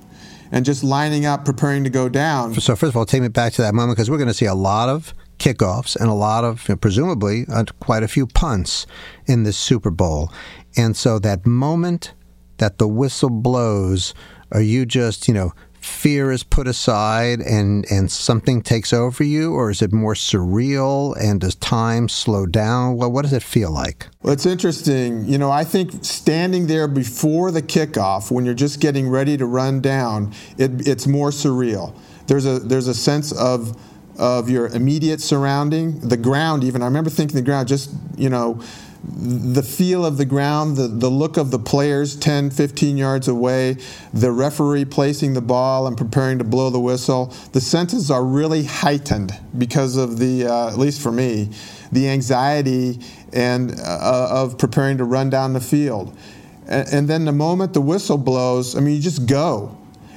and 0.52 0.64
just 0.64 0.84
lining 0.84 1.26
up 1.26 1.44
preparing 1.44 1.84
to 1.84 1.90
go 1.90 2.08
down 2.08 2.54
so 2.54 2.74
first 2.76 2.90
of 2.90 2.96
all 2.96 3.04
take 3.04 3.20
me 3.20 3.28
back 3.28 3.52
to 3.52 3.60
that 3.60 3.74
moment 3.74 3.96
because 3.96 4.08
we're 4.08 4.16
going 4.16 4.28
to 4.28 4.34
see 4.34 4.46
a 4.46 4.54
lot 4.54 4.88
of 4.88 5.12
kickoffs 5.38 5.96
and 5.96 6.08
a 6.08 6.14
lot 6.14 6.44
of 6.44 6.68
you 6.68 6.72
know, 6.72 6.76
presumably 6.76 7.44
uh, 7.52 7.64
quite 7.80 8.02
a 8.02 8.08
few 8.08 8.26
punts 8.26 8.86
in 9.26 9.42
this 9.42 9.56
super 9.56 9.90
bowl 9.90 10.32
and 10.76 10.96
so 10.96 11.18
that 11.18 11.46
moment 11.46 12.14
that 12.58 12.78
the 12.78 12.88
whistle 12.88 13.30
blows 13.30 14.14
are 14.52 14.62
you 14.62 14.86
just 14.86 15.28
you 15.28 15.34
know 15.34 15.52
fear 15.86 16.32
is 16.32 16.42
put 16.42 16.66
aside 16.66 17.40
and, 17.40 17.86
and 17.90 18.10
something 18.10 18.60
takes 18.60 18.92
over 18.92 19.22
you, 19.22 19.54
or 19.54 19.70
is 19.70 19.80
it 19.80 19.92
more 19.92 20.14
surreal 20.14 21.16
and 21.18 21.40
does 21.40 21.54
time 21.54 22.08
slow 22.08 22.44
down? 22.44 22.96
Well, 22.96 23.10
what 23.10 23.22
does 23.22 23.32
it 23.32 23.42
feel 23.42 23.70
like? 23.70 24.08
Well, 24.22 24.32
it's 24.32 24.46
interesting. 24.46 25.24
You 25.26 25.38
know, 25.38 25.50
I 25.50 25.64
think 25.64 26.04
standing 26.04 26.66
there 26.66 26.88
before 26.88 27.50
the 27.50 27.62
kickoff, 27.62 28.30
when 28.30 28.44
you're 28.44 28.54
just 28.54 28.80
getting 28.80 29.08
ready 29.08 29.36
to 29.36 29.46
run 29.46 29.80
down, 29.80 30.34
it, 30.58 30.86
it's 30.86 31.06
more 31.06 31.30
surreal. 31.30 31.96
There's 32.26 32.44
a 32.44 32.58
there's 32.58 32.88
a 32.88 32.94
sense 32.94 33.30
of 33.32 33.80
of 34.18 34.48
your 34.48 34.66
immediate 34.68 35.20
surrounding, 35.20 36.00
the 36.00 36.16
ground. 36.16 36.64
Even 36.64 36.82
I 36.82 36.86
remember 36.86 37.10
thinking 37.10 37.36
the 37.36 37.42
ground, 37.42 37.68
just 37.68 37.90
you 38.16 38.28
know 38.28 38.60
the 39.08 39.62
feel 39.62 40.04
of 40.04 40.16
the 40.16 40.24
ground, 40.24 40.76
the, 40.76 40.88
the 40.88 41.08
look 41.08 41.36
of 41.36 41.50
the 41.50 41.58
players 41.58 42.16
10, 42.16 42.50
15 42.50 42.96
yards 42.96 43.28
away, 43.28 43.76
the 44.12 44.32
referee 44.32 44.84
placing 44.84 45.34
the 45.34 45.40
ball 45.40 45.86
and 45.86 45.96
preparing 45.96 46.38
to 46.38 46.44
blow 46.44 46.70
the 46.70 46.80
whistle, 46.80 47.32
the 47.52 47.60
senses 47.60 48.10
are 48.10 48.24
really 48.24 48.64
heightened 48.64 49.32
because 49.56 49.96
of 49.96 50.18
the, 50.18 50.46
uh, 50.46 50.68
at 50.68 50.78
least 50.78 51.00
for 51.00 51.12
me, 51.12 51.50
the 51.92 52.08
anxiety 52.08 52.98
and 53.32 53.78
uh, 53.80 54.28
of 54.30 54.58
preparing 54.58 54.98
to 54.98 55.04
run 55.04 55.30
down 55.30 55.52
the 55.52 55.60
field. 55.60 56.16
And, 56.66 56.88
and, 56.88 57.08
then 57.08 57.26
the 57.26 57.32
moment 57.32 57.74
the 57.74 57.80
whistle 57.80 58.18
blows, 58.18 58.74
I 58.74 58.80
mean, 58.80 58.96
you 58.96 59.00
just 59.00 59.26
go. 59.26 59.76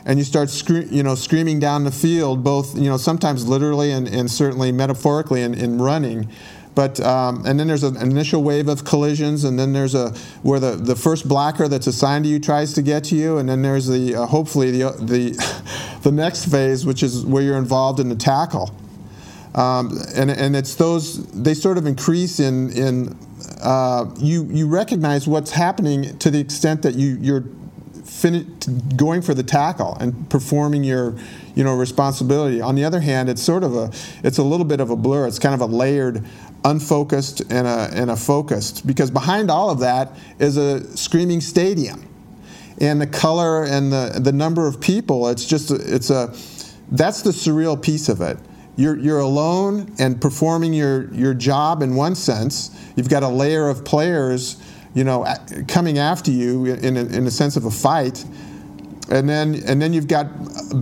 And 0.10 0.17
you 0.17 0.26
start, 0.26 0.50
scre- 0.50 0.89
you 0.89 1.04
know, 1.04 1.13
screaming 1.13 1.60
down 1.60 1.84
the 1.84 1.91
field, 1.91 2.43
both, 2.43 2.76
you 2.76 2.89
know, 2.89 2.98
sometimes 2.98 3.48
literally 3.48 3.91
and, 3.91 4.08
and 4.08 4.30
certainly 4.30 4.72
metaphorically 4.72 5.43
in, 5.43 5.54
in 5.54 5.80
running. 5.80 6.28
But 6.74 7.00
um, 7.02 7.45
and 7.45 7.60
then 7.60 7.67
there's 7.67 7.84
an 7.84 7.98
initial 7.98 8.41
wave 8.41 8.69
of 8.69 8.86
collisions, 8.86 9.43
and 9.43 9.60
then 9.60 9.74
there's 9.74 9.93
a 9.93 10.12
where 10.41 10.60
the, 10.60 10.78
the 10.78 10.95
first 10.95 11.28
blocker 11.28 11.67
that's 11.67 11.88
assigned 11.88 12.24
to 12.26 12.30
you 12.30 12.39
tries 12.39 12.74
to 12.74 12.82
get 12.82 13.04
to 13.06 13.15
you, 13.15 13.38
and 13.38 13.50
then 13.50 13.62
there's 13.62 13.88
the 13.88 14.15
uh, 14.15 14.26
hopefully 14.26 14.72
the 14.72 14.91
the 14.98 15.32
the 16.04 16.12
next 16.12 16.45
phase, 16.45 16.86
which 16.86 17.04
is 17.04 17.26
where 17.26 17.43
you're 17.43 17.58
involved 17.58 18.00
in 18.00 18.10
the 18.10 18.15
tackle. 18.15 18.74
Um, 19.56 20.00
and 20.15 20.32
and 20.32 20.56
it's 20.56 20.76
those 20.76 21.26
they 21.32 21.54
sort 21.54 21.78
of 21.78 21.86
increase 21.86 22.39
in 22.39 22.72
in 22.72 23.17
uh, 23.62 24.06
you 24.17 24.45
you 24.45 24.67
recognize 24.67 25.28
what's 25.28 25.52
happening 25.52 26.17
to 26.19 26.32
the 26.32 26.39
extent 26.39 26.82
that 26.84 26.95
you 26.95 27.17
you're 27.19 27.43
going 28.95 29.22
for 29.22 29.34
the 29.34 29.43
tackle 29.43 29.95
and 30.00 30.30
performing 30.30 30.84
your 30.84 31.15
you 31.56 31.63
know 31.63 31.76
responsibility. 31.76 32.62
On 32.62 32.76
the 32.76 32.84
other 32.84 33.00
hand, 33.00 33.30
it's 33.30 33.41
sort 33.41 33.63
of 33.63 33.76
a 33.76 33.91
it's 34.24 34.38
a 34.38 34.43
little 34.43 34.65
bit 34.65 34.80
of 34.80 34.89
a 34.89 34.95
blur. 34.95 35.28
It's 35.28 35.39
kind 35.39 35.56
of 35.56 35.62
a 35.62 35.65
layered 35.65 36.26
unfocused 36.65 37.41
and 37.52 37.65
a, 37.67 37.89
and 37.93 38.12
a 38.12 38.15
focused 38.15 38.86
because 38.86 39.10
behind 39.10 39.50
all 39.50 39.69
of 39.69 39.80
that 39.80 40.12
is 40.39 40.58
a 40.58 40.86
screaming 40.98 41.39
stadium 41.39 42.06
and 42.82 43.00
the 43.00 43.08
color 43.08 43.63
and 43.63 43.91
the, 43.91 44.19
the 44.22 44.32
number 44.32 44.67
of 44.67 44.82
people 44.82 45.30
it's 45.30 45.45
just 45.45 45.72
it's 45.72 46.10
a 46.10 46.28
that's 46.91 47.22
the 47.22 47.30
surreal 47.30 47.82
piece 47.82 48.10
of 48.10 48.19
it 48.19 48.38
you're, 48.76 48.98
you're 48.98 49.19
alone 49.19 49.93
and 50.00 50.22
performing 50.22 50.74
your, 50.74 51.13
your 51.13 51.34
job 51.34 51.82
in 51.82 51.95
one 51.95 52.15
sense 52.15 52.72
you've 52.95 53.10
got 53.10 53.24
a 53.24 53.28
layer 53.28 53.69
of 53.69 53.86
players 53.86 54.62
you 54.93 55.04
know 55.04 55.25
coming 55.67 55.97
after 55.97 56.32
you 56.32 56.65
in 56.65 56.97
a, 56.97 57.06
in 57.06 57.28
a 57.28 57.32
sense 57.32 57.56
of 57.56 57.65
a 57.65 57.71
fight 57.71 58.25
and 59.10 59.28
then 59.28 59.56
and 59.65 59.82
then 59.82 59.93
you've 59.93 60.08
got 60.08 60.28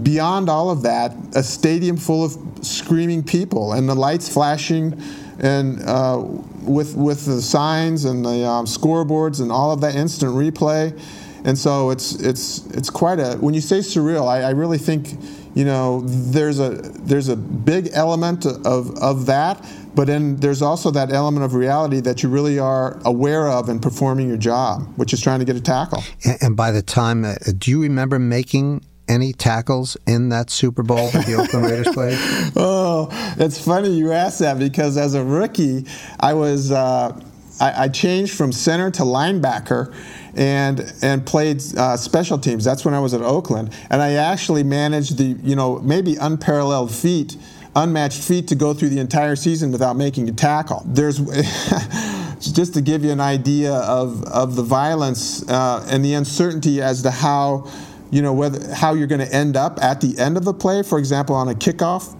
beyond 0.04 0.50
all 0.50 0.70
of 0.70 0.82
that 0.84 1.16
a 1.36 1.44
stadium 1.44 1.98
full 1.98 2.24
of 2.24 2.38
screaming 2.62 3.24
people 3.24 3.74
and 3.74 3.88
the 3.88 3.96
lights 3.96 4.28
flashing 4.28 5.02
and 5.40 5.82
uh, 5.84 6.22
with 6.62 6.96
with 6.96 7.26
the 7.26 7.42
signs 7.42 8.06
and 8.06 8.26
the 8.26 8.46
um, 8.46 8.66
scoreboards 8.66 9.42
and 9.42 9.52
all 9.52 9.72
of 9.72 9.82
that 9.82 9.96
instant 9.96 10.34
replay. 10.34 10.98
And 11.44 11.58
so 11.58 11.92
it's 11.92 12.14
it's 12.16 12.66
it's 12.68 12.90
quite 12.90 13.20
a 13.20 13.36
when 13.36 13.54
you 13.54 13.62
say 13.62 13.80
surreal, 13.80 14.28
I, 14.28 14.42
I 14.42 14.50
really 14.52 14.78
think 14.78 15.18
you 15.56 15.66
know 15.66 16.02
there's 16.06 16.60
a 16.60 16.70
there's 16.70 17.30
a 17.30 17.36
big 17.36 17.90
element 17.94 18.46
of 18.46 18.98
of 18.98 19.28
that, 19.28 19.64
but 19.98 20.06
then 20.06 20.36
there's 20.36 20.62
also 20.62 20.92
that 20.92 21.12
element 21.12 21.44
of 21.44 21.56
reality 21.56 22.00
that 22.02 22.22
you 22.22 22.30
really 22.30 22.60
are 22.60 23.02
aware 23.04 23.48
of 23.48 23.68
in 23.68 23.80
performing 23.80 24.28
your 24.28 24.38
job, 24.38 24.88
which 24.96 25.12
is 25.12 25.20
trying 25.20 25.40
to 25.40 25.46
get 25.46 25.56
a 25.56 25.60
tackle. 25.60 26.04
And, 26.24 26.38
and 26.40 26.56
by 26.56 26.70
the 26.70 26.84
time, 26.84 27.26
uh, 27.26 27.34
do 27.58 27.72
you 27.72 27.82
remember 27.82 28.20
making 28.20 28.86
any 29.08 29.34
tackles 29.34 29.98
in 30.06 30.30
that 30.30 30.52
Super 30.52 30.84
Bowl 30.84 31.10
that 31.10 31.26
the 31.26 31.34
Oakland 31.34 31.66
Raiders 31.66 31.88
played? 31.96 32.20
Oh, 32.56 33.10
it's 33.40 33.60
funny 33.60 33.90
you 33.90 34.12
asked 34.12 34.38
that 34.40 34.60
because 34.60 34.98
as 34.98 35.16
a 35.16 35.24
rookie, 35.24 35.88
I 36.20 36.36
was 36.36 36.72
uh, 36.72 37.20
I, 37.60 37.86
I, 37.86 37.88
changed 37.88 38.36
from 38.36 38.52
center 38.52 38.92
to 38.92 39.02
linebacker. 39.02 39.94
And, 40.36 40.94
and 41.02 41.26
played 41.26 41.64
uh, 41.76 41.98
special 41.98 42.38
teams. 42.38 42.64
That's 42.64 42.86
when 42.86 42.94
I 42.94 43.00
was 43.00 43.16
at 43.16 43.24
Oakland, 43.24 43.74
and 43.90 44.04
I 44.04 44.12
actually 44.12 44.62
managed 44.62 45.18
the 45.18 45.36
you 45.42 45.56
know 45.56 45.80
maybe 45.80 46.16
unparalleled 46.16 46.94
feat 46.94 47.38
unmatched 47.78 48.22
feat 48.22 48.48
to 48.48 48.56
go 48.56 48.74
through 48.74 48.90
the 48.90 49.00
entire 49.00 49.36
season 49.36 49.72
without 49.72 49.96
making 49.96 50.28
a 50.28 50.32
tackle. 50.32 50.84
There's 50.86 51.20
just 52.40 52.74
to 52.74 52.82
give 52.82 53.04
you 53.04 53.12
an 53.12 53.22
idea 53.22 53.74
of, 53.74 54.24
of 54.26 54.56
the 54.56 54.64
violence 54.64 55.48
uh, 55.48 55.86
and 55.90 56.04
the 56.04 56.14
uncertainty 56.16 56.82
as 56.82 57.04
to 57.04 57.12
how 57.12 57.70
you 58.10 58.22
know 58.22 58.34
whether 58.34 58.74
how 58.74 58.94
you're 58.94 59.08
going 59.08 59.26
to 59.26 59.34
end 59.34 59.58
up 59.58 59.82
at 59.82 60.02
the 60.02 60.18
end 60.18 60.38
of 60.38 60.46
the 60.46 60.54
play 60.54 60.82
for 60.82 60.98
example 60.98 61.36
on 61.36 61.50
a 61.50 61.54
kickoff 61.54 62.16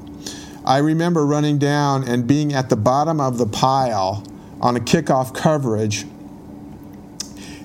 i 0.66 0.80
remember 0.80 1.26
running 1.26 1.58
down 1.58 2.04
and 2.04 2.28
being 2.28 2.54
at 2.54 2.68
the 2.68 2.76
bottom 2.76 3.22
of 3.22 3.38
the 3.38 3.46
pile 3.46 4.22
on 4.60 4.76
a 4.76 4.82
kickoff 4.82 5.34
coverage 5.34 6.06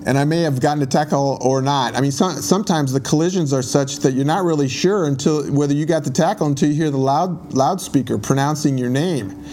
and 0.06 0.18
I 0.18 0.24
may 0.24 0.42
have 0.42 0.60
gotten 0.60 0.82
a 0.82 0.86
tackle 0.86 1.38
or 1.40 1.62
not. 1.62 1.96
I 1.96 2.00
mean, 2.00 2.12
sometimes 2.12 2.92
the 2.92 3.00
collisions 3.00 3.52
are 3.52 3.62
such 3.62 3.98
that 3.98 4.12
you're 4.12 4.24
not 4.24 4.44
really 4.44 4.68
sure 4.68 5.06
until 5.06 5.50
whether 5.52 5.74
you 5.74 5.86
got 5.86 6.04
the 6.04 6.10
tackle 6.10 6.46
until 6.46 6.68
you 6.68 6.74
hear 6.74 6.90
the 6.90 6.98
loud 6.98 7.52
loudspeaker 7.52 8.18
pronouncing 8.18 8.78
your 8.78 8.90
name. 8.90 9.44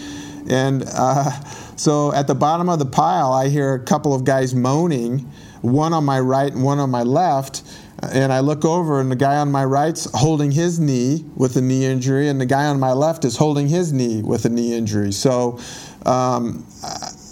And 0.48 0.84
uh, 0.86 1.30
so 1.76 2.12
at 2.12 2.26
the 2.26 2.34
bottom 2.34 2.68
of 2.68 2.78
the 2.78 2.86
pile, 2.86 3.32
I 3.32 3.48
hear 3.48 3.74
a 3.74 3.84
couple 3.84 4.14
of 4.14 4.24
guys 4.24 4.54
moaning, 4.54 5.20
one 5.60 5.92
on 5.92 6.04
my 6.04 6.20
right 6.20 6.52
and 6.52 6.64
one 6.64 6.78
on 6.78 6.90
my 6.90 7.02
left 7.02 7.62
and 8.02 8.32
I 8.32 8.40
look 8.40 8.64
over, 8.64 9.00
and 9.00 9.10
the 9.10 9.16
guy 9.16 9.36
on 9.36 9.52
my 9.52 9.64
right's 9.64 10.08
holding 10.14 10.50
his 10.50 10.80
knee 10.80 11.24
with 11.36 11.56
a 11.56 11.60
knee 11.60 11.84
injury, 11.84 12.28
and 12.28 12.40
the 12.40 12.46
guy 12.46 12.64
on 12.66 12.80
my 12.80 12.92
left 12.92 13.24
is 13.24 13.36
holding 13.36 13.68
his 13.68 13.92
knee 13.92 14.22
with 14.22 14.44
a 14.44 14.48
knee 14.48 14.74
injury. 14.74 15.12
So 15.12 15.58
um, 16.06 16.66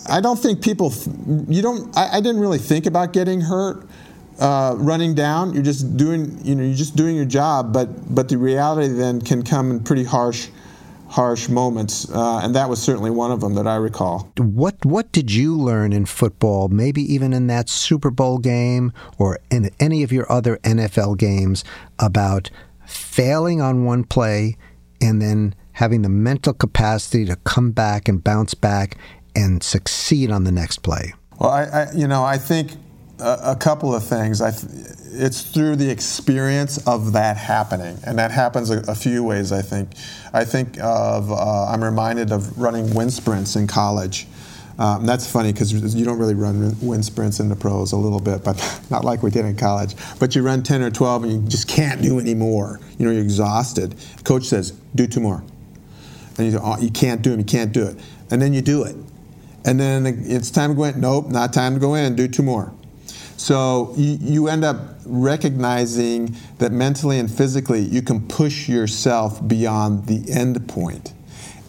I 0.09 0.21
don't 0.21 0.39
think 0.39 0.63
people, 0.63 0.93
you 1.49 1.63
don't, 1.63 1.97
I, 1.97 2.17
I, 2.17 2.21
didn't 2.21 2.41
really 2.41 2.59
think 2.59 2.87
about 2.87 3.13
getting 3.13 3.41
hurt. 3.41 3.87
Uh, 4.39 4.77
running 4.79 5.17
down, 5.17 5.53
you're 5.53 5.65
just 5.65 5.97
doing, 5.97 6.39
you 6.45 6.55
know, 6.55 6.63
you're 6.63 6.77
just 6.77 6.95
doing 6.95 7.17
your 7.17 7.25
job, 7.25 7.73
but 7.73 8.15
but 8.15 8.29
the 8.29 8.39
reality 8.39 8.87
then 8.87 9.21
can 9.21 9.43
come 9.43 9.73
in 9.73 9.81
pretty 9.81 10.05
harsh 10.05 10.47
harsh 11.09 11.49
moments, 11.49 12.09
uh, 12.13 12.41
and 12.43 12.55
that 12.55 12.69
was 12.69 12.81
certainly 12.81 13.11
one 13.11 13.33
of 13.33 13.41
them 13.41 13.55
that 13.55 13.67
I 13.67 13.77
recall. 13.77 14.31
What 14.37 14.85
What 14.85 15.11
did 15.11 15.33
you 15.33 15.57
learn 15.57 15.93
in 15.93 16.07
football? 16.07 16.69
Maybe 16.69 17.03
even 17.13 17.33
in 17.33 17.49
that 17.49 17.69
Super 17.69 18.11
Bowl 18.11 18.39
game 18.39 18.93
or 19.19 19.41
in 19.51 19.71
any 19.81 20.05
of 20.05 20.13
your 20.13 20.31
other 20.31 20.59
NFL 20.59 21.19
games 21.19 21.65
about 21.99 22.51
failing 22.87 23.61
on 23.61 23.85
one 23.85 24.05
play 24.05 24.57
and 25.01 25.21
then 25.21 25.55
having 25.73 26.03
the 26.03 26.09
mental 26.09 26.53
capacity 26.53 27.25
to 27.25 27.37
come 27.37 27.71
back 27.71 28.09
and 28.09 28.23
bounce 28.23 28.55
back 28.55 28.97
and 29.35 29.63
succeed 29.63 30.31
on 30.31 30.45
the 30.45 30.53
next 30.53 30.83
play. 30.83 31.15
Well, 31.39 31.51
I, 31.51 31.65
I 31.65 31.93
you 31.93 32.09
know, 32.09 32.25
I 32.25 32.39
think 32.39 32.73
a, 33.21 33.39
a 33.43 33.57
couple 33.57 33.95
of 33.95 34.05
things. 34.05 34.41
I 34.41 34.53
it's 35.11 35.43
through 35.43 35.77
the 35.77 35.91
experience 35.91 36.87
of 36.87 37.13
that 37.13 37.37
happening, 37.37 37.99
and 38.05 38.19
that 38.19 38.31
happens 38.31 38.71
a, 38.71 38.79
a 38.89 38.95
few 38.95 39.25
ways. 39.25 39.53
I 39.53 39.63
think. 39.63 39.91
I 40.33 40.45
think 40.45 40.79
of 40.81 41.33
uh, 41.33 41.67
I'm 41.67 41.83
reminded 41.83 42.33
of 42.33 42.59
running 42.59 42.95
wind 42.95 43.13
sprints 43.13 43.57
in 43.57 43.67
college. 43.67 44.27
Um, 44.79 45.07
that's 45.07 45.29
funny 45.29 45.53
because 45.53 45.73
you 45.73 46.05
don't 46.05 46.19
really 46.19 46.35
run 46.35 46.77
wind 46.81 47.05
sprints 47.05 47.41
in 47.41 47.49
the 47.49 47.57
pros 47.57 47.91
a 47.91 47.97
little 47.97 48.21
bit, 48.21 48.45
but 48.45 48.57
not 48.91 49.05
like 49.05 49.25
we 49.25 49.31
did 49.31 49.45
in 49.45 49.57
college. 49.57 49.97
But 50.21 50.37
you 50.37 50.43
run 50.43 50.63
10 50.63 50.83
or 50.83 50.91
12 50.91 51.25
and 51.25 51.33
you 51.33 51.49
just 51.49 51.67
can't 51.67 52.01
do 52.01 52.21
any 52.21 52.35
more. 52.35 52.79
You 52.97 53.07
know, 53.07 53.11
you're 53.11 53.23
exhausted. 53.23 53.97
Coach 54.23 54.45
says, 54.45 54.71
do 54.95 55.09
two 55.09 55.19
more. 55.19 55.43
And 56.39 56.53
you, 56.53 56.61
oh, 56.63 56.79
you 56.79 56.93
can't 56.93 57.23
do 57.23 57.31
them, 57.31 57.41
you 57.41 57.45
can't 57.45 57.73
do 57.73 57.89
it. 57.89 57.99
And 58.31 58.41
then 58.41 58.53
you 58.53 58.63
do 58.63 58.85
it. 58.85 58.95
And 59.65 59.79
then 59.79 60.07
it's 60.07 60.51
time 60.51 60.71
to 60.71 60.77
go 60.77 60.85
in. 60.85 61.01
Nope, 61.01 61.29
not 61.29 61.53
time 61.53 61.75
to 61.75 61.81
go 61.81 61.95
in, 61.95 62.17
do 62.17 62.29
two 62.29 62.43
more. 62.43 62.73
So 63.37 63.93
you, 63.97 64.19
you 64.21 64.49
end 64.49 64.65
up 64.65 64.99
recognizing 65.07 66.37
that 66.59 66.73
mentally 66.73 67.19
and 67.19 67.31
physically 67.31 67.81
you 67.81 68.03
can 68.03 68.27
push 68.27 68.69
yourself 68.69 69.47
beyond 69.47 70.07
the 70.07 70.31
end 70.33 70.69
point. 70.69 71.13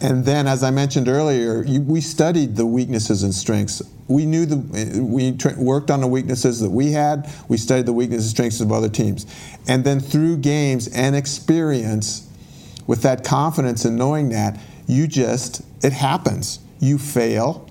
And 0.02 0.24
then, 0.24 0.46
as 0.46 0.62
I 0.64 0.70
mentioned 0.70 1.08
earlier, 1.08 1.62
you, 1.62 1.82
we 1.82 2.00
studied 2.00 2.56
the 2.56 2.64
weaknesses 2.64 3.22
and 3.22 3.34
strengths. 3.34 3.82
We 4.08 4.24
knew 4.24 4.46
the 4.46 5.02
we 5.02 5.36
tra- 5.36 5.54
worked 5.58 5.90
on 5.90 6.00
the 6.00 6.06
weaknesses 6.06 6.60
that 6.60 6.70
we 6.70 6.92
had. 6.92 7.30
We 7.48 7.58
studied 7.58 7.86
the 7.86 7.92
weaknesses 7.92 8.26
and 8.26 8.30
strengths 8.30 8.60
of 8.60 8.72
other 8.72 8.88
teams, 8.88 9.26
and 9.68 9.84
then 9.84 10.00
through 10.00 10.38
games 10.38 10.88
and 10.88 11.14
experience, 11.14 12.26
with 12.86 13.02
that 13.02 13.24
confidence 13.24 13.84
and 13.84 13.96
knowing 13.96 14.30
that, 14.30 14.58
you 14.86 15.06
just 15.06 15.62
it 15.84 15.92
happens. 15.92 16.60
You 16.80 16.96
fail, 16.96 17.69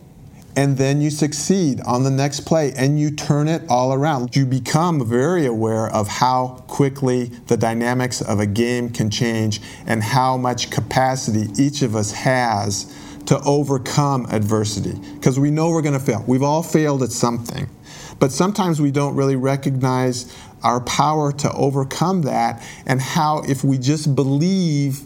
and 0.55 0.77
then 0.77 0.99
you 1.01 1.09
succeed 1.09 1.79
on 1.81 2.03
the 2.03 2.09
next 2.09 2.41
play 2.41 2.73
and 2.75 2.99
you 2.99 3.11
turn 3.11 3.47
it 3.47 3.61
all 3.69 3.93
around. 3.93 4.35
You 4.35 4.45
become 4.45 5.05
very 5.05 5.45
aware 5.45 5.87
of 5.87 6.07
how 6.07 6.63
quickly 6.67 7.25
the 7.47 7.57
dynamics 7.57 8.21
of 8.21 8.39
a 8.39 8.45
game 8.45 8.89
can 8.89 9.09
change 9.09 9.61
and 9.85 10.01
how 10.03 10.37
much 10.37 10.69
capacity 10.69 11.47
each 11.61 11.81
of 11.81 11.95
us 11.95 12.11
has 12.11 12.93
to 13.27 13.39
overcome 13.41 14.25
adversity. 14.31 14.99
Because 15.13 15.39
we 15.39 15.51
know 15.51 15.69
we're 15.69 15.83
going 15.83 15.93
to 15.93 15.99
fail. 15.99 16.23
We've 16.27 16.43
all 16.43 16.63
failed 16.63 17.03
at 17.03 17.11
something. 17.11 17.69
But 18.17 18.31
sometimes 18.31 18.81
we 18.81 18.91
don't 18.91 19.15
really 19.15 19.35
recognize 19.35 20.35
our 20.63 20.81
power 20.81 21.31
to 21.31 21.51
overcome 21.53 22.23
that 22.23 22.61
and 22.85 22.99
how, 22.99 23.43
if 23.47 23.63
we 23.63 23.77
just 23.77 24.13
believe, 24.15 25.01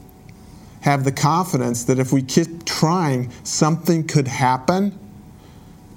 have 0.82 1.04
the 1.04 1.12
confidence 1.12 1.84
that 1.84 2.00
if 2.00 2.12
we 2.12 2.24
keep 2.24 2.66
trying, 2.66 3.32
something 3.44 4.08
could 4.08 4.28
happen 4.28 4.98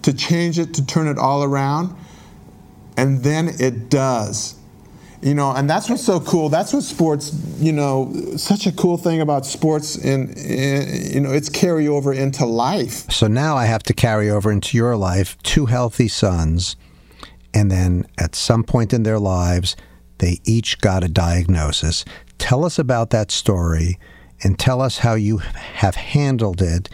to 0.06 0.14
change 0.14 0.56
it, 0.60 0.72
to 0.72 0.86
turn 0.86 1.08
it 1.08 1.18
all 1.18 1.42
around, 1.42 1.92
and 2.96 3.24
then 3.24 3.50
it 3.58 3.90
does. 3.90 4.54
You 5.20 5.34
know, 5.34 5.50
and 5.50 5.68
that's 5.68 5.90
what's 5.90 6.04
so 6.04 6.20
cool. 6.20 6.48
That's 6.48 6.72
what 6.72 6.84
sports, 6.84 7.34
you 7.58 7.72
know, 7.72 8.12
such 8.36 8.66
a 8.68 8.72
cool 8.72 8.98
thing 8.98 9.20
about 9.20 9.44
sports, 9.44 9.96
and 9.96 10.28
you 10.38 11.20
know, 11.20 11.32
it's 11.32 11.50
carryover 11.50 12.16
into 12.16 12.46
life. 12.46 13.10
So 13.10 13.26
now 13.26 13.56
I 13.56 13.64
have 13.64 13.82
to 13.84 13.92
carry 13.92 14.30
over 14.30 14.52
into 14.52 14.76
your 14.76 14.96
life 14.96 15.36
two 15.42 15.66
healthy 15.66 16.06
sons, 16.06 16.76
and 17.52 17.68
then 17.68 18.06
at 18.16 18.36
some 18.36 18.62
point 18.62 18.92
in 18.92 19.02
their 19.02 19.18
lives, 19.18 19.74
they 20.18 20.38
each 20.44 20.80
got 20.80 21.02
a 21.02 21.08
diagnosis. 21.08 22.04
Tell 22.38 22.64
us 22.64 22.78
about 22.78 23.10
that 23.10 23.32
story, 23.32 23.98
and 24.44 24.56
tell 24.56 24.80
us 24.80 24.98
how 24.98 25.14
you 25.14 25.38
have 25.38 25.96
handled 25.96 26.62
it, 26.62 26.88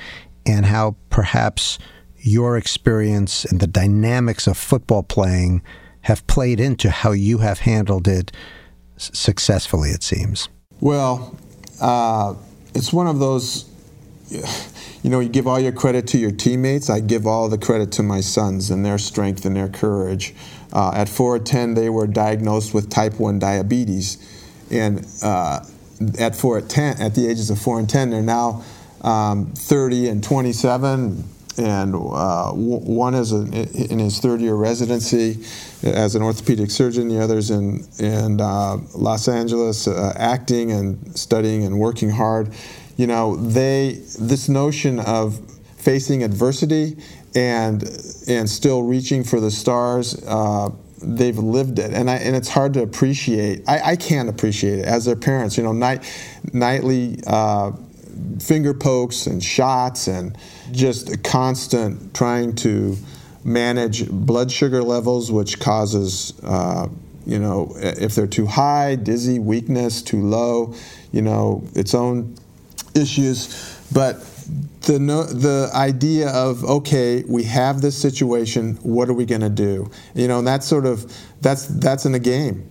and 0.46 0.64
how 0.64 0.96
perhaps 1.10 1.78
your 2.22 2.56
experience 2.56 3.44
and 3.44 3.60
the 3.60 3.66
dynamics 3.66 4.46
of 4.46 4.56
football 4.56 5.02
playing 5.02 5.62
have 6.02 6.26
played 6.26 6.60
into 6.60 6.90
how 6.90 7.12
you 7.12 7.38
have 7.38 7.60
handled 7.60 8.08
it 8.08 8.32
successfully, 8.96 9.90
it 9.90 10.02
seems. 10.02 10.48
Well, 10.80 11.36
uh, 11.80 12.34
it's 12.74 12.92
one 12.92 13.06
of 13.06 13.18
those, 13.18 13.68
you 14.30 15.10
know, 15.10 15.20
you 15.20 15.28
give 15.28 15.46
all 15.46 15.60
your 15.60 15.72
credit 15.72 16.06
to 16.08 16.18
your 16.18 16.30
teammates. 16.30 16.88
I 16.90 17.00
give 17.00 17.26
all 17.26 17.48
the 17.48 17.58
credit 17.58 17.92
to 17.92 18.02
my 18.02 18.20
sons 18.20 18.70
and 18.70 18.84
their 18.84 18.98
strength 18.98 19.44
and 19.44 19.54
their 19.54 19.68
courage. 19.68 20.34
Uh, 20.72 20.92
at 20.94 21.08
4 21.08 21.36
or 21.36 21.38
10, 21.38 21.74
they 21.74 21.88
were 21.88 22.06
diagnosed 22.06 22.72
with 22.72 22.88
type 22.88 23.18
1 23.20 23.38
diabetes. 23.38 24.18
And 24.70 25.06
uh, 25.22 25.64
at 26.18 26.34
4 26.34 26.58
at 26.58 26.68
10, 26.68 27.00
at 27.00 27.14
the 27.14 27.28
ages 27.28 27.50
of 27.50 27.60
4 27.60 27.80
and 27.80 27.88
10, 27.88 28.10
they're 28.10 28.22
now 28.22 28.64
um, 29.02 29.52
30 29.54 30.08
and 30.08 30.24
27, 30.24 31.24
and 31.58 31.94
uh, 31.94 32.50
one 32.52 33.14
is 33.14 33.32
in 33.32 33.98
his 33.98 34.18
third 34.20 34.40
year 34.40 34.54
residency 34.54 35.44
as 35.82 36.14
an 36.14 36.22
orthopedic 36.22 36.70
surgeon. 36.70 37.08
The 37.08 37.22
other's 37.22 37.50
in 37.50 37.86
in 37.98 38.40
uh, 38.40 38.78
Los 38.94 39.28
Angeles, 39.28 39.86
uh, 39.86 40.12
acting 40.16 40.72
and 40.72 41.18
studying 41.18 41.64
and 41.64 41.78
working 41.78 42.10
hard. 42.10 42.52
You 42.96 43.06
know, 43.06 43.36
they 43.36 44.00
this 44.18 44.48
notion 44.48 45.00
of 45.00 45.38
facing 45.76 46.22
adversity 46.22 46.96
and 47.34 47.82
and 48.28 48.48
still 48.48 48.82
reaching 48.82 49.24
for 49.24 49.40
the 49.40 49.50
stars. 49.50 50.22
Uh, 50.26 50.70
they've 51.02 51.38
lived 51.38 51.78
it, 51.78 51.92
and 51.92 52.08
I, 52.08 52.16
and 52.16 52.36
it's 52.36 52.48
hard 52.48 52.74
to 52.74 52.82
appreciate. 52.82 53.68
I, 53.68 53.92
I 53.92 53.96
can't 53.96 54.28
appreciate 54.28 54.80
it 54.80 54.84
as 54.84 55.04
their 55.04 55.16
parents. 55.16 55.56
You 55.56 55.64
know, 55.64 55.72
night, 55.72 56.04
nightly 56.52 57.18
uh, 57.26 57.72
finger 58.38 58.74
pokes 58.74 59.26
and 59.26 59.42
shots 59.42 60.08
and 60.08 60.36
just 60.70 61.10
a 61.12 61.18
constant 61.18 62.14
trying 62.14 62.54
to 62.56 62.96
manage 63.44 64.08
blood 64.08 64.50
sugar 64.50 64.82
levels, 64.82 65.30
which 65.30 65.58
causes, 65.58 66.32
uh, 66.44 66.88
you 67.26 67.38
know, 67.38 67.72
if 67.76 68.14
they're 68.14 68.26
too 68.26 68.46
high, 68.46 68.94
dizzy, 68.94 69.38
weakness, 69.38 70.02
too 70.02 70.22
low, 70.22 70.74
you 71.12 71.22
know, 71.22 71.64
its 71.74 71.94
own 71.94 72.34
issues. 72.94 73.78
But 73.92 74.20
the 74.82 74.98
no, 74.98 75.24
the 75.24 75.70
idea 75.74 76.28
of 76.30 76.64
okay, 76.64 77.24
we 77.28 77.44
have 77.44 77.80
this 77.80 77.96
situation. 77.96 78.76
What 78.82 79.08
are 79.08 79.14
we 79.14 79.24
going 79.24 79.40
to 79.42 79.50
do? 79.50 79.90
You 80.14 80.28
know, 80.28 80.38
and 80.38 80.46
that's 80.46 80.66
sort 80.66 80.86
of 80.86 81.12
that's 81.40 81.66
that's 81.66 82.04
in 82.04 82.12
the 82.12 82.18
game. 82.18 82.68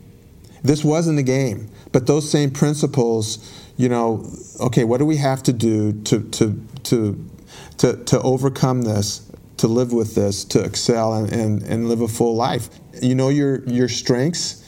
This 0.64 0.84
wasn't 0.84 1.20
a 1.20 1.24
game, 1.24 1.70
but 1.92 2.08
those 2.08 2.30
same 2.30 2.52
principles. 2.52 3.58
You 3.82 3.90
know, 3.90 4.24
okay, 4.60 4.84
what 4.84 5.00
do 5.00 5.06
we 5.06 5.18
have 5.18 5.42
to 5.44 5.54
do 5.54 5.92
to 6.04 6.22
to 6.22 6.68
to 6.84 7.32
to, 7.78 7.96
to 8.04 8.22
overcome 8.22 8.84
this, 8.84 9.32
to 9.58 9.68
live 9.68 9.92
with 9.92 10.14
this, 10.14 10.44
to 10.46 10.64
excel 10.64 11.16
and, 11.16 11.32
and, 11.34 11.64
and 11.64 11.90
live 11.90 12.02
a 12.02 12.08
full 12.08 12.36
life. 12.36 12.70
You 13.02 13.16
know 13.16 13.30
your, 13.30 13.64
your 13.68 13.90
strengths 13.90 14.64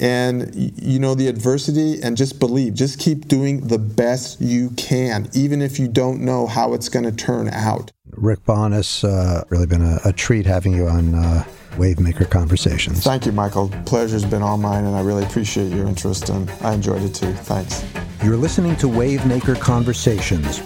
and 0.00 0.50
you 0.54 0.98
know 0.98 1.14
the 1.14 1.28
adversity 1.28 2.02
and 2.02 2.16
just 2.16 2.40
believe 2.40 2.74
just 2.74 2.98
keep 2.98 3.28
doing 3.28 3.68
the 3.68 3.78
best 3.78 4.40
you 4.40 4.70
can 4.70 5.28
even 5.34 5.62
if 5.62 5.78
you 5.78 5.86
don't 5.86 6.20
know 6.20 6.48
how 6.48 6.74
it's 6.74 6.88
going 6.88 7.04
to 7.04 7.12
turn 7.12 7.48
out 7.50 7.92
Rik 8.16 8.44
Bonness 8.44 9.04
uh, 9.04 9.44
really 9.48 9.66
been 9.66 9.82
a, 9.82 9.98
a, 10.04 10.12
treat 10.12 10.46
having 10.46 10.72
you 10.72 10.86
on 10.86 11.14
uh, 11.14 11.44
wavemaker 11.72 12.28
conversations 12.30 13.02
thank 13.02 13.26
you 13.26 13.32
michael 13.32 13.68
pleasure's 13.84 14.24
been 14.24 14.42
all 14.42 14.56
mine 14.56 14.84
and 14.84 14.94
i 14.94 15.00
really 15.00 15.24
appreciate 15.24 15.72
your 15.72 15.86
interest 15.86 16.28
and 16.28 16.48
i 16.62 16.72
enjoyed 16.72 17.02
it 17.02 17.14
too 17.14 17.32
thanks 17.32 17.84
you're 18.22 18.36
listening 18.36 18.76
to 18.76 18.86
wavemaker 18.86 19.58
conversations 19.60 20.62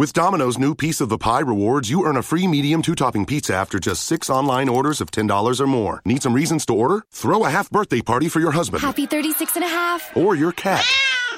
with 0.00 0.14
Domino's 0.14 0.56
new 0.56 0.74
Piece 0.74 1.02
of 1.02 1.10
the 1.10 1.18
Pie 1.18 1.40
rewards, 1.40 1.90
you 1.90 2.06
earn 2.06 2.16
a 2.16 2.22
free 2.22 2.46
medium 2.46 2.80
two 2.80 2.94
topping 2.94 3.26
pizza 3.26 3.54
after 3.54 3.78
just 3.78 4.02
six 4.02 4.30
online 4.30 4.66
orders 4.66 5.02
of 5.02 5.10
$10 5.10 5.60
or 5.60 5.66
more. 5.66 6.00
Need 6.06 6.22
some 6.22 6.32
reasons 6.32 6.64
to 6.64 6.72
order? 6.72 7.04
Throw 7.10 7.44
a 7.44 7.50
half 7.50 7.68
birthday 7.68 8.00
party 8.00 8.30
for 8.30 8.40
your 8.40 8.52
husband. 8.52 8.80
Happy 8.80 9.04
36 9.04 9.56
and 9.56 9.64
a 9.66 9.68
half. 9.68 10.16
Or 10.16 10.34
your 10.34 10.52
cat. 10.52 10.86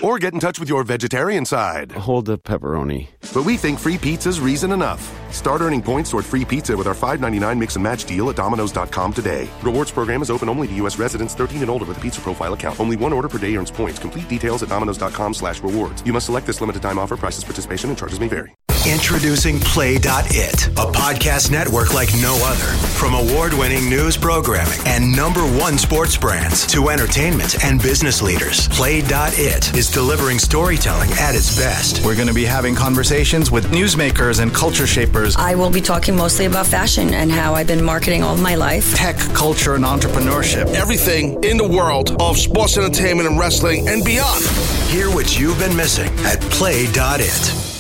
Or 0.03 0.19
get 0.19 0.35
in 0.35 0.41
touch 0.41 0.59
with 0.59 0.69
your 0.69 0.83
vegetarian 0.83 1.45
side. 1.45 1.93
Hold 1.93 2.27
the 2.27 2.37
pepperoni. 2.37 3.09
But 3.33 3.45
we 3.45 3.57
think 3.57 3.79
free 3.79 3.97
pizza's 3.97 4.41
reason 4.41 4.73
enough. 4.73 5.03
Start 5.33 5.61
earning 5.61 5.81
points 5.81 6.11
toward 6.11 6.25
free 6.25 6.45
pizza 6.45 6.77
with 6.77 6.87
our 6.87 6.95
$5.99 6.95 7.59
mix 7.59 7.77
and 7.77 7.83
match 7.83 8.05
deal 8.05 8.29
at 8.29 8.37
Domino's.com 8.37 9.13
today. 9.13 9.49
Rewards 9.63 9.91
program 9.93 10.21
is 10.21 10.31
open 10.31 10.49
only 10.49 10.67
to 10.69 10.75
U.S. 10.75 10.99
residents 10.99 11.35
13 11.35 11.61
and 11.61 11.71
older 11.71 11.85
with 11.85 11.99
a 11.99 12.01
pizza 12.01 12.21
profile 12.21 12.53
account. 12.55 12.81
Only 12.81 12.97
one 12.97 13.13
order 13.13 13.29
per 13.29 13.39
day 13.39 13.57
earns 13.57 13.71
points. 13.71 13.99
Complete 13.99 14.29
details 14.29 14.63
at 14.63 14.69
Domino's.com 14.71 15.35
slash 15.35 15.63
rewards. 15.63 16.05
You 16.05 16.13
must 16.13 16.27
select 16.27 16.47
this 16.47 16.61
limited 16.61 16.83
time 16.83 16.99
offer. 16.99 17.17
Prices, 17.17 17.45
participation, 17.45 17.91
and 17.91 17.99
charges 17.99 18.19
may 18.19 18.29
vary. 18.29 18.55
Introducing 18.87 19.61
Play.it, 19.61 20.67
a 20.67 20.91
podcast 20.91 21.53
network 21.53 21.95
like 21.95 22.13
no 22.21 22.37
other. 22.45 22.77
From 22.99 23.15
award 23.15 23.55
winning 23.55 23.89
news 23.89 24.17
programming 24.17 24.81
and 24.87 25.15
number 25.15 25.43
one 25.43 25.79
sports 25.79 26.17
brands 26.17 26.67
to 26.67 26.89
entertainment 26.89 27.65
and 27.65 27.81
business 27.81 28.21
leaders, 28.21 28.67
Play.it 28.71 29.77
is 29.77 29.89
delivering 29.89 30.41
storytelling 30.41 31.11
at 31.13 31.37
its 31.37 31.57
best. 31.57 32.05
We're 32.05 32.17
going 32.17 32.27
to 32.27 32.35
be 32.35 32.45
having 32.45 32.75
conversations 32.75 33.53
with 33.53 33.67
newsmakers 33.67 34.41
and 34.41 34.53
culture 34.53 34.89
shapers. 34.89 35.37
I 35.37 35.55
will 35.55 35.71
be 35.71 35.81
talking 35.81 36.17
mostly 36.17 36.47
about 36.47 36.67
fashion 36.67 37.15
and 37.15 37.31
how 37.31 37.55
I've 37.55 37.69
been 37.69 37.85
marketing 37.85 38.25
all 38.25 38.37
my 38.37 38.57
life, 38.57 38.97
tech, 38.97 39.17
culture, 39.33 39.77
and 39.77 39.85
entrepreneurship. 39.85 40.75
Everything 40.75 41.43
in 41.45 41.57
the 41.57 41.69
world 41.69 42.21
of 42.21 42.37
sports 42.37 42.77
entertainment 42.77 43.29
and 43.29 43.39
wrestling 43.39 43.89
and 43.89 44.05
beyond. 44.05 44.45
Hear 44.91 45.09
what 45.09 45.39
you've 45.39 45.61
been 45.61 45.77
missing 45.77 46.11
at 46.27 46.41
Play.it. 46.51 47.72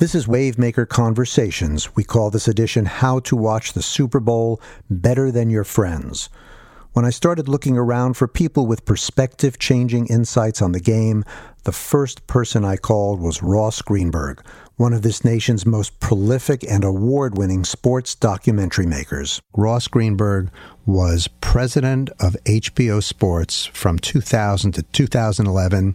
This 0.00 0.14
is 0.14 0.24
Wavemaker 0.24 0.88
Conversations. 0.88 1.94
We 1.94 2.04
call 2.04 2.30
this 2.30 2.48
edition 2.48 2.86
How 2.86 3.20
to 3.20 3.36
Watch 3.36 3.74
the 3.74 3.82
Super 3.82 4.18
Bowl 4.18 4.58
Better 4.88 5.30
Than 5.30 5.50
Your 5.50 5.62
Friends. 5.62 6.30
When 6.94 7.04
I 7.04 7.10
started 7.10 7.50
looking 7.50 7.76
around 7.76 8.14
for 8.14 8.26
people 8.26 8.66
with 8.66 8.86
perspective 8.86 9.58
changing 9.58 10.06
insights 10.06 10.62
on 10.62 10.72
the 10.72 10.80
game, 10.80 11.22
the 11.64 11.72
first 11.72 12.26
person 12.26 12.64
I 12.64 12.78
called 12.78 13.20
was 13.20 13.42
Ross 13.42 13.82
Greenberg, 13.82 14.42
one 14.76 14.94
of 14.94 15.02
this 15.02 15.22
nation's 15.22 15.66
most 15.66 16.00
prolific 16.00 16.64
and 16.64 16.82
award 16.82 17.36
winning 17.36 17.64
sports 17.64 18.14
documentary 18.14 18.86
makers. 18.86 19.42
Ross 19.54 19.86
Greenberg 19.86 20.50
was 20.86 21.28
president 21.42 22.08
of 22.18 22.34
HBO 22.46 23.02
Sports 23.02 23.66
from 23.66 23.98
2000 23.98 24.72
to 24.72 24.82
2011. 24.82 25.94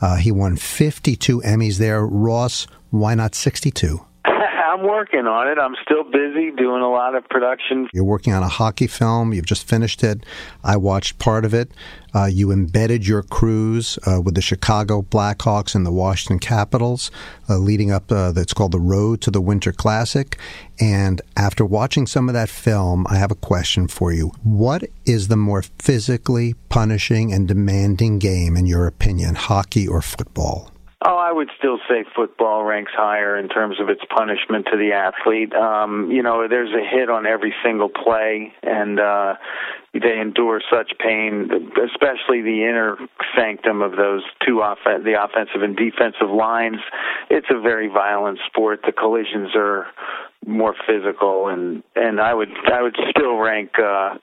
Uh, 0.00 0.16
he 0.16 0.32
won 0.32 0.56
52 0.56 1.40
Emmys 1.42 1.78
there. 1.78 2.04
Ross, 2.04 2.66
why 2.94 3.14
not 3.14 3.34
62? 3.34 4.04
I'm 4.24 4.82
working 4.86 5.26
on 5.26 5.48
it. 5.48 5.58
I'm 5.58 5.74
still 5.84 6.04
busy 6.04 6.50
doing 6.52 6.82
a 6.82 6.88
lot 6.88 7.14
of 7.14 7.28
production. 7.28 7.88
You're 7.92 8.04
working 8.04 8.32
on 8.32 8.42
a 8.42 8.48
hockey 8.48 8.86
film. 8.86 9.32
You've 9.34 9.46
just 9.46 9.68
finished 9.68 10.02
it. 10.04 10.24
I 10.62 10.76
watched 10.76 11.18
part 11.18 11.44
of 11.44 11.52
it. 11.54 11.70
Uh, 12.14 12.26
you 12.26 12.52
embedded 12.52 13.06
your 13.06 13.22
crews 13.22 13.98
uh, 14.06 14.20
with 14.20 14.36
the 14.36 14.40
Chicago 14.40 15.02
Blackhawks 15.02 15.74
and 15.74 15.84
the 15.84 15.92
Washington 15.92 16.38
Capitals, 16.38 17.10
uh, 17.48 17.58
leading 17.58 17.90
up. 17.90 18.10
Uh, 18.10 18.30
that's 18.30 18.54
called 18.54 18.72
the 18.72 18.80
Road 18.80 19.20
to 19.22 19.30
the 19.30 19.40
Winter 19.40 19.72
Classic. 19.72 20.38
And 20.80 21.20
after 21.36 21.64
watching 21.64 22.06
some 22.06 22.28
of 22.28 22.34
that 22.34 22.48
film, 22.48 23.06
I 23.08 23.16
have 23.16 23.32
a 23.32 23.36
question 23.36 23.88
for 23.88 24.12
you. 24.12 24.32
What 24.42 24.84
is 25.04 25.28
the 25.28 25.36
more 25.36 25.62
physically 25.80 26.54
punishing 26.68 27.32
and 27.32 27.48
demanding 27.48 28.18
game, 28.18 28.56
in 28.56 28.66
your 28.66 28.86
opinion, 28.86 29.34
hockey 29.34 29.86
or 29.88 30.00
football? 30.00 30.73
Oh, 31.06 31.18
I 31.18 31.30
would 31.30 31.50
still 31.58 31.78
say 31.86 32.06
football 32.16 32.64
ranks 32.64 32.92
higher 32.96 33.36
in 33.36 33.50
terms 33.50 33.78
of 33.78 33.90
its 33.90 34.00
punishment 34.08 34.66
to 34.72 34.78
the 34.78 34.92
athlete. 34.92 35.52
Um, 35.52 36.10
you 36.10 36.22
know, 36.22 36.48
there's 36.48 36.72
a 36.72 36.82
hit 36.82 37.10
on 37.10 37.26
every 37.26 37.52
single 37.62 37.90
play, 37.90 38.54
and 38.62 38.98
uh, 38.98 39.34
they 39.92 40.18
endure 40.18 40.62
such 40.72 40.92
pain, 40.98 41.50
especially 41.84 42.40
the 42.40 42.64
inner 42.64 42.96
sanctum 43.36 43.82
of 43.82 43.96
those 43.96 44.22
two 44.46 44.62
off- 44.62 44.78
the 44.84 45.22
offensive 45.22 45.62
and 45.62 45.76
defensive 45.76 46.30
lines. 46.34 46.78
It's 47.28 47.48
a 47.50 47.60
very 47.60 47.88
violent 47.88 48.38
sport. 48.46 48.80
The 48.86 48.92
collisions 48.92 49.50
are 49.54 49.86
more 50.46 50.74
physical, 50.86 51.48
and 51.48 51.82
and 51.94 52.18
I 52.18 52.32
would 52.32 52.50
I 52.72 52.80
would 52.80 52.96
still 53.10 53.36
rank. 53.36 53.72
Uh, 53.78 54.14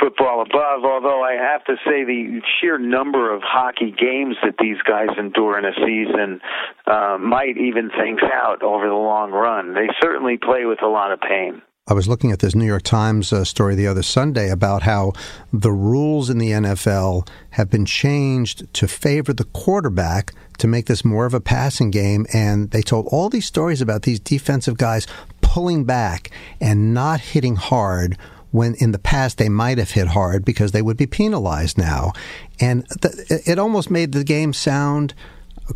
football 0.00 0.42
above, 0.42 0.84
although 0.84 1.22
I 1.22 1.34
have 1.34 1.64
to 1.64 1.76
say 1.84 2.04
the 2.04 2.40
sheer 2.60 2.78
number 2.78 3.34
of 3.34 3.42
hockey 3.42 3.90
games 3.90 4.36
that 4.42 4.54
these 4.58 4.78
guys 4.86 5.08
endure 5.18 5.58
in 5.58 5.64
a 5.64 5.74
season 5.74 6.40
uh, 6.86 7.18
might 7.20 7.56
even 7.56 7.90
things 7.90 8.20
out 8.22 8.62
over 8.62 8.88
the 8.88 8.94
long 8.94 9.30
run. 9.30 9.74
They 9.74 9.88
certainly 10.00 10.38
play 10.38 10.64
with 10.64 10.82
a 10.82 10.88
lot 10.88 11.12
of 11.12 11.20
pain. 11.20 11.62
I 11.88 11.94
was 11.94 12.06
looking 12.06 12.30
at 12.30 12.38
this 12.38 12.54
New 12.54 12.64
York 12.64 12.84
Times 12.84 13.32
uh, 13.32 13.44
story 13.44 13.74
the 13.74 13.88
other 13.88 14.04
Sunday 14.04 14.50
about 14.50 14.82
how 14.82 15.14
the 15.52 15.72
rules 15.72 16.30
in 16.30 16.38
the 16.38 16.50
NFL 16.50 17.26
have 17.50 17.70
been 17.70 17.84
changed 17.84 18.72
to 18.74 18.86
favor 18.86 19.32
the 19.32 19.44
quarterback 19.46 20.32
to 20.58 20.68
make 20.68 20.86
this 20.86 21.04
more 21.04 21.26
of 21.26 21.34
a 21.34 21.40
passing 21.40 21.90
game. 21.90 22.24
And 22.32 22.70
they 22.70 22.82
told 22.82 23.08
all 23.08 23.28
these 23.28 23.46
stories 23.46 23.80
about 23.80 24.02
these 24.02 24.20
defensive 24.20 24.78
guys 24.78 25.08
pulling 25.40 25.84
back 25.84 26.30
and 26.60 26.94
not 26.94 27.20
hitting 27.20 27.56
hard 27.56 28.16
when 28.52 28.74
in 28.76 28.92
the 28.92 28.98
past 28.98 29.38
they 29.38 29.48
might 29.48 29.78
have 29.78 29.90
hit 29.90 30.08
hard 30.08 30.44
because 30.44 30.70
they 30.70 30.82
would 30.82 30.96
be 30.96 31.06
penalized 31.06 31.76
now. 31.76 32.12
And 32.60 32.86
it 33.28 33.58
almost 33.58 33.90
made 33.90 34.12
the 34.12 34.22
game 34.22 34.52
sound 34.52 35.14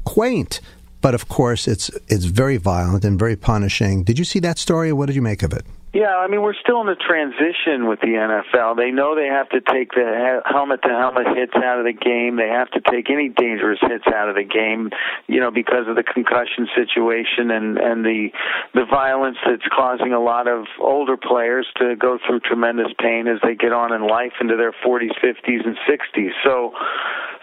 quaint. 0.05 0.61
But 1.01 1.14
of 1.14 1.29
course, 1.29 1.66
it's 1.66 1.91
it's 2.09 2.24
very 2.24 2.57
violent 2.57 3.05
and 3.05 3.18
very 3.18 3.37
punishing. 3.37 4.05
Did 4.05 4.18
you 4.18 4.24
see 4.24 4.39
that 4.41 4.59
story? 4.59 4.93
What 4.93 5.07
did 5.07 5.16
you 5.16 5.22
make 5.22 5.43
of 5.43 5.53
it? 5.53 5.64
Yeah, 5.97 6.12
I 6.12 6.28
mean, 6.28 6.42
we're 6.42 6.61
still 6.61 6.82
in 6.82 6.92
a 6.92 6.94
transition 6.94 7.88
with 7.88 8.05
the 8.05 8.20
NFL. 8.20 8.76
They 8.76 8.90
know 8.90 9.16
they 9.16 9.32
have 9.32 9.49
to 9.57 9.64
take 9.64 9.97
the 9.97 10.42
helmet 10.44 10.82
to 10.82 10.92
helmet 10.92 11.24
hits 11.32 11.57
out 11.57 11.80
of 11.80 11.88
the 11.88 11.97
game. 11.97 12.36
They 12.36 12.53
have 12.53 12.68
to 12.76 12.84
take 12.84 13.09
any 13.09 13.30
dangerous 13.32 13.78
hits 13.80 14.05
out 14.05 14.28
of 14.28 14.36
the 14.36 14.44
game, 14.44 14.90
you 15.26 15.40
know, 15.40 15.51
because 15.51 15.88
of 15.88 15.97
the 15.97 16.05
concussion 16.05 16.68
situation 16.76 17.49
and 17.49 17.78
and 17.80 18.05
the 18.05 18.28
the 18.74 18.84
violence 18.84 19.38
that's 19.40 19.64
causing 19.72 20.12
a 20.12 20.20
lot 20.20 20.49
of 20.49 20.68
older 20.84 21.16
players 21.16 21.64
to 21.80 21.97
go 21.97 22.18
through 22.28 22.40
tremendous 22.40 22.92
pain 23.01 23.24
as 23.26 23.40
they 23.40 23.55
get 23.55 23.72
on 23.72 23.94
in 23.94 24.07
life 24.07 24.36
into 24.38 24.61
their 24.61 24.76
40s, 24.84 25.16
50s, 25.24 25.64
and 25.64 25.80
60s. 25.88 26.36
So, 26.44 26.76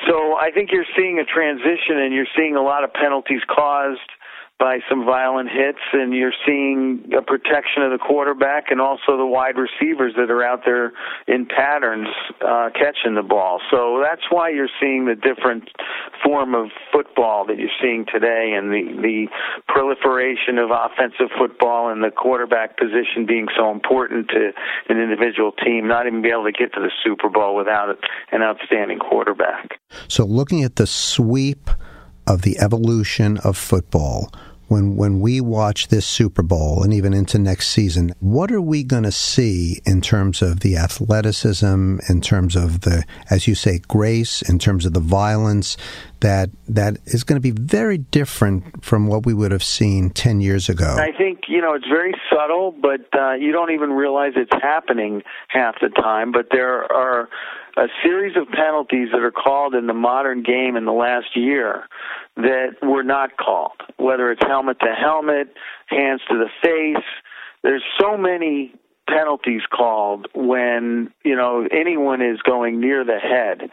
so 0.06 0.38
I 0.38 0.52
think 0.54 0.70
you're 0.72 0.86
seeing 0.96 1.18
a 1.18 1.26
transition, 1.26 1.98
and 1.98 2.14
you're 2.14 2.30
seeing 2.38 2.56
a 2.56 2.62
lot 2.62 2.84
of 2.84 2.94
penalties 2.94 3.42
caused 3.50 4.14
by 4.60 4.80
some 4.90 5.06
violent 5.06 5.50
hits, 5.50 5.80
and 5.94 6.14
you're 6.14 6.34
seeing 6.46 7.12
a 7.18 7.22
protection 7.22 7.84
of 7.84 7.92
the 7.92 7.98
quarterback 7.98 8.72
and 8.72 8.80
also 8.80 9.18
the 9.18 9.26
wide 9.26 9.56
receivers 9.58 10.14
that 10.16 10.32
are 10.32 10.44
out 10.44 10.62
there 10.66 10.94
in 11.28 11.46
patterns 11.46 12.08
uh, 12.40 12.70
catching 12.74 13.16
the 13.16 13.24
ball. 13.24 13.60
So 13.72 14.02
that's 14.02 14.22
why 14.30 14.50
you're 14.50 14.72
seeing 14.80 15.06
the 15.06 15.16
different 15.16 15.70
form 16.24 16.56
of 16.56 16.70
football 16.92 17.46
that 17.48 17.58
you're 17.58 17.76
seeing 17.82 18.06
today, 18.12 18.54
and 18.56 18.72
the 18.72 19.02
the 19.02 19.28
proliferation 19.68 20.58
of 20.58 20.70
offensive 20.72 21.34
football 21.38 21.90
and 21.90 22.04
the 22.04 22.12
quarterback 22.12 22.78
position 22.78 23.26
being 23.28 23.48
so 23.58 23.72
important 23.72 24.30
to 24.30 24.52
an 24.88 24.98
individual 25.02 25.52
team, 25.52 25.88
not 25.88 26.08
even 26.08 26.22
be 26.22 26.30
able 26.30 26.46
to 26.46 26.52
get 26.52 26.74
to 26.74 26.80
the 26.80 26.92
Super 27.04 27.30
Bowl 27.30 27.56
without 27.56 27.98
an 28.32 28.42
outstanding 28.42 29.00
quarterback. 29.00 29.80
So 30.08 30.26
looking 30.26 30.64
at 30.64 30.76
the 30.76 30.88
sweep 30.88 31.70
of 32.28 32.42
the 32.44 32.60
evolution 32.60 33.38
of 33.38 33.58
football. 33.58 34.32
When, 34.74 34.96
when 34.96 35.20
we 35.20 35.40
watch 35.40 35.90
this 35.90 36.04
Super 36.04 36.42
Bowl 36.42 36.82
and 36.82 36.92
even 36.92 37.14
into 37.14 37.38
next 37.38 37.68
season, 37.70 38.12
what 38.20 38.52
are 38.52 38.60
we 38.60 38.84
going 38.84 39.04
to 39.04 39.12
see 39.12 39.80
in 39.86 40.02
terms 40.02 40.42
of 40.42 40.62
the 40.62 40.78
athleticism, 40.78 42.00
in 42.10 42.22
terms 42.22 42.56
of 42.56 42.82
the, 42.82 43.06
as 43.30 43.48
you 43.48 43.54
say, 43.54 43.78
grace, 43.88 44.42
in 44.42 44.58
terms 44.58 44.88
of 44.88 44.94
the 44.94 45.00
violence 45.00 45.78
that 46.22 46.50
that 46.68 46.98
is 47.06 47.24
going 47.24 47.40
to 47.40 47.42
be 47.42 47.52
very 47.52 48.00
different 48.00 48.84
from 48.84 49.06
what 49.06 49.28
we 49.28 49.34
would 49.36 49.52
have 49.52 49.64
seen 49.64 50.10
10 50.10 50.42
years 50.42 50.70
ago? 50.70 50.96
I 50.98 51.16
think, 51.16 51.42
you 51.48 51.62
know, 51.62 51.76
it's 51.76 51.88
very 51.88 52.16
subtle, 52.32 52.72
but 52.72 53.02
uh, 53.14 53.34
you 53.34 53.52
don't 53.52 53.72
even 53.72 53.92
realize 53.92 54.32
it's 54.36 54.52
happening 54.60 55.22
half 55.50 55.76
the 55.82 55.90
time. 55.90 56.32
But 56.32 56.48
there 56.50 56.92
are 56.92 57.30
a 57.78 57.88
series 58.04 58.36
of 58.36 58.48
penalties 58.50 59.10
that 59.12 59.22
are 59.22 59.32
called 59.32 59.76
in 59.76 59.86
the 59.86 59.94
modern 59.94 60.42
game 60.42 60.76
in 60.76 60.86
the 60.86 60.92
last 60.92 61.36
year 61.36 61.84
that 62.36 62.76
were 62.82 63.04
not 63.04 63.38
called, 63.38 63.82
whether 63.98 64.32
it's 64.32 64.42
helmet 64.46 64.80
to 64.80 64.94
helmet, 64.94 65.54
hands 65.88 66.22
to 66.30 66.38
the 66.38 66.50
face. 66.62 67.04
There's 67.62 67.84
so 68.00 68.18
many 68.18 68.74
penalties 69.08 69.62
called 69.70 70.28
when 70.34 71.12
you 71.24 71.36
know 71.36 71.68
anyone 71.72 72.22
is 72.22 72.40
going 72.42 72.80
near 72.80 73.04
the 73.04 73.20
head 73.20 73.70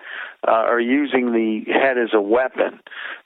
uh, 0.47 0.65
or 0.69 0.81
using 0.81 1.33
the 1.33 1.73
head 1.73 1.97
as 1.99 2.11
a 2.13 2.21
weapon 2.21 2.81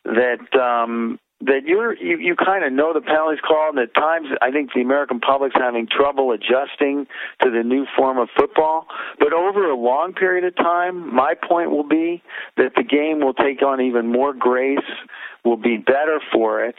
that 0.04 0.54
um 0.60 1.18
that 1.46 1.64
you're 1.66 1.96
you, 1.96 2.18
you 2.18 2.36
kind 2.36 2.64
of 2.64 2.72
know 2.72 2.92
the 2.92 3.00
penalties 3.00 3.40
called, 3.46 3.76
and 3.76 3.88
at 3.88 3.94
times 3.94 4.28
I 4.40 4.50
think 4.50 4.72
the 4.74 4.80
American 4.80 5.20
public's 5.20 5.56
having 5.58 5.86
trouble 5.86 6.32
adjusting 6.32 7.06
to 7.42 7.50
the 7.50 7.62
new 7.62 7.86
form 7.96 8.18
of 8.18 8.28
football. 8.36 8.86
But 9.18 9.32
over 9.32 9.70
a 9.70 9.76
long 9.76 10.12
period 10.12 10.44
of 10.44 10.56
time, 10.56 11.14
my 11.14 11.34
point 11.34 11.70
will 11.70 11.88
be 11.88 12.22
that 12.56 12.72
the 12.76 12.82
game 12.82 13.20
will 13.20 13.34
take 13.34 13.62
on 13.62 13.80
even 13.80 14.10
more 14.10 14.32
grace, 14.32 14.78
will 15.44 15.56
be 15.56 15.76
better 15.76 16.20
for 16.32 16.64
it, 16.64 16.76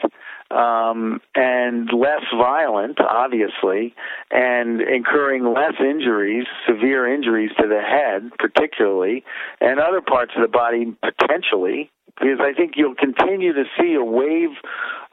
um, 0.50 1.20
and 1.34 1.88
less 1.92 2.22
violent, 2.36 2.98
obviously, 3.00 3.94
and 4.30 4.80
incurring 4.80 5.44
less 5.44 5.74
injuries, 5.80 6.46
severe 6.68 7.12
injuries 7.12 7.50
to 7.60 7.68
the 7.68 7.80
head, 7.80 8.30
particularly, 8.38 9.24
and 9.60 9.80
other 9.80 10.00
parts 10.00 10.32
of 10.36 10.42
the 10.42 10.48
body 10.48 10.94
potentially 11.02 11.90
because 12.18 12.38
I 12.40 12.52
think 12.52 12.72
you'll 12.76 12.94
continue 12.94 13.52
to 13.52 13.64
see 13.78 13.94
a 13.94 14.04
wave 14.04 14.50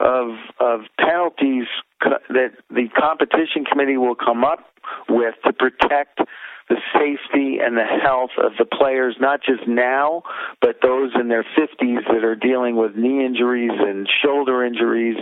of 0.00 0.30
of 0.60 0.80
penalties 0.98 1.66
that 2.00 2.52
the 2.70 2.88
competition 2.98 3.64
committee 3.64 3.96
will 3.96 4.14
come 4.14 4.44
up 4.44 4.60
with 5.08 5.34
to 5.44 5.52
protect 5.52 6.20
the 6.68 6.76
safety 6.94 7.58
and 7.60 7.76
the 7.76 7.84
health 7.84 8.30
of 8.38 8.52
the 8.58 8.64
players, 8.64 9.16
not 9.20 9.40
just 9.42 9.68
now, 9.68 10.22
but 10.62 10.76
those 10.82 11.12
in 11.18 11.28
their 11.28 11.44
50s 11.44 12.06
that 12.08 12.24
are 12.24 12.34
dealing 12.34 12.76
with 12.76 12.96
knee 12.96 13.24
injuries 13.24 13.70
and 13.72 14.08
shoulder 14.22 14.64
injuries 14.64 15.16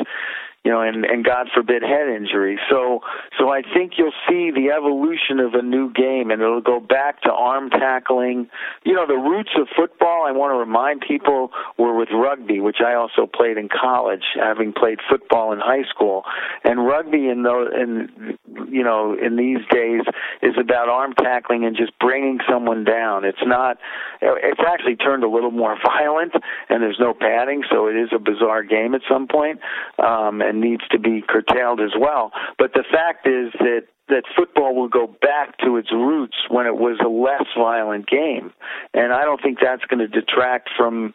you 0.64 0.70
know, 0.70 0.80
and, 0.80 1.04
and 1.04 1.24
God 1.24 1.48
forbid 1.52 1.82
head 1.82 2.08
injury. 2.08 2.58
So, 2.70 3.00
so 3.36 3.48
I 3.48 3.62
think 3.74 3.94
you'll 3.98 4.12
see 4.28 4.52
the 4.52 4.70
evolution 4.70 5.40
of 5.40 5.54
a 5.54 5.62
new 5.62 5.92
game, 5.92 6.30
and 6.30 6.40
it'll 6.40 6.60
go 6.60 6.78
back 6.78 7.20
to 7.22 7.32
arm 7.32 7.68
tackling. 7.70 8.48
You 8.84 8.94
know, 8.94 9.06
the 9.06 9.16
roots 9.16 9.50
of 9.58 9.66
football. 9.76 10.24
I 10.26 10.30
want 10.30 10.52
to 10.52 10.58
remind 10.58 11.00
people 11.00 11.50
were 11.78 11.96
with 11.98 12.10
rugby, 12.12 12.60
which 12.60 12.78
I 12.84 12.94
also 12.94 13.26
played 13.26 13.56
in 13.56 13.68
college, 13.68 14.22
having 14.36 14.72
played 14.72 14.98
football 15.10 15.52
in 15.52 15.58
high 15.58 15.82
school. 15.90 16.22
And 16.62 16.86
rugby 16.86 17.28
in 17.28 17.42
those, 17.42 17.68
in 17.74 18.38
you 18.70 18.84
know, 18.84 19.16
in 19.20 19.36
these 19.36 19.66
days 19.70 20.02
is 20.42 20.54
about 20.60 20.88
arm 20.88 21.12
tackling 21.14 21.64
and 21.64 21.76
just 21.76 21.92
bringing 21.98 22.38
someone 22.48 22.84
down. 22.84 23.24
It's 23.24 23.42
not. 23.44 23.78
It's 24.20 24.60
actually 24.64 24.94
turned 24.94 25.24
a 25.24 25.28
little 25.28 25.50
more 25.50 25.76
violent, 25.84 26.34
and 26.68 26.82
there's 26.82 27.00
no 27.00 27.14
padding, 27.14 27.64
so 27.68 27.88
it 27.88 27.96
is 27.96 28.10
a 28.14 28.18
bizarre 28.20 28.62
game 28.62 28.94
at 28.94 29.00
some 29.10 29.26
point. 29.26 29.58
Um, 29.98 30.40
and 30.40 30.51
needs 30.54 30.82
to 30.90 30.98
be 30.98 31.22
curtailed 31.26 31.80
as 31.80 31.92
well. 31.98 32.32
But 32.58 32.72
the 32.72 32.84
fact 32.90 33.26
is 33.26 33.52
that 33.60 33.86
that 34.08 34.24
football 34.36 34.74
will 34.74 34.88
go 34.88 35.06
back 35.06 35.56
to 35.64 35.76
its 35.76 35.90
roots 35.92 36.36
when 36.50 36.66
it 36.66 36.76
was 36.76 36.98
a 37.04 37.08
less 37.08 37.46
violent 37.56 38.06
game. 38.08 38.52
And 38.92 39.12
I 39.12 39.22
don't 39.24 39.40
think 39.40 39.58
that's 39.62 39.84
going 39.84 40.00
to 40.00 40.08
detract 40.08 40.70
from 40.76 41.14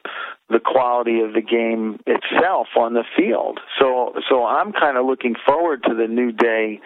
the 0.50 0.60
quality 0.60 1.20
of 1.20 1.34
the 1.34 1.42
game 1.42 2.00
itself 2.08 2.68
on 2.78 2.94
the 2.94 3.04
field. 3.16 3.60
So 3.80 4.14
so 4.30 4.46
I'm 4.46 4.72
kind 4.72 4.98
of 4.98 5.06
looking 5.06 5.36
forward 5.46 5.84
to 5.84 5.94
the 5.94 6.08
new 6.08 6.32
day 6.32 6.80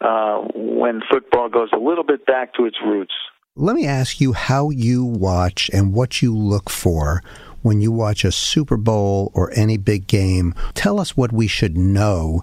uh, 0.00 0.38
when 0.54 1.02
football 1.10 1.48
goes 1.48 1.70
a 1.74 1.78
little 1.78 2.04
bit 2.04 2.24
back 2.24 2.54
to 2.54 2.64
its 2.64 2.76
roots. 2.84 3.14
Let 3.56 3.74
me 3.74 3.86
ask 3.86 4.20
you 4.20 4.34
how 4.34 4.70
you 4.70 5.04
watch 5.04 5.68
and 5.72 5.92
what 5.92 6.22
you 6.22 6.36
look 6.36 6.70
for 6.70 7.24
when 7.68 7.82
you 7.82 7.92
watch 7.92 8.24
a 8.24 8.32
Super 8.32 8.78
Bowl 8.78 9.30
or 9.34 9.52
any 9.54 9.76
big 9.76 10.06
game, 10.06 10.54
tell 10.72 10.98
us 10.98 11.18
what 11.18 11.30
we 11.30 11.46
should 11.46 11.76
know 11.76 12.42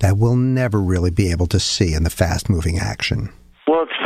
that 0.00 0.18
we'll 0.18 0.36
never 0.36 0.78
really 0.78 1.10
be 1.10 1.30
able 1.30 1.46
to 1.46 1.58
see 1.58 1.94
in 1.94 2.04
the 2.04 2.10
fast 2.10 2.50
moving 2.50 2.78
action. 2.78 3.32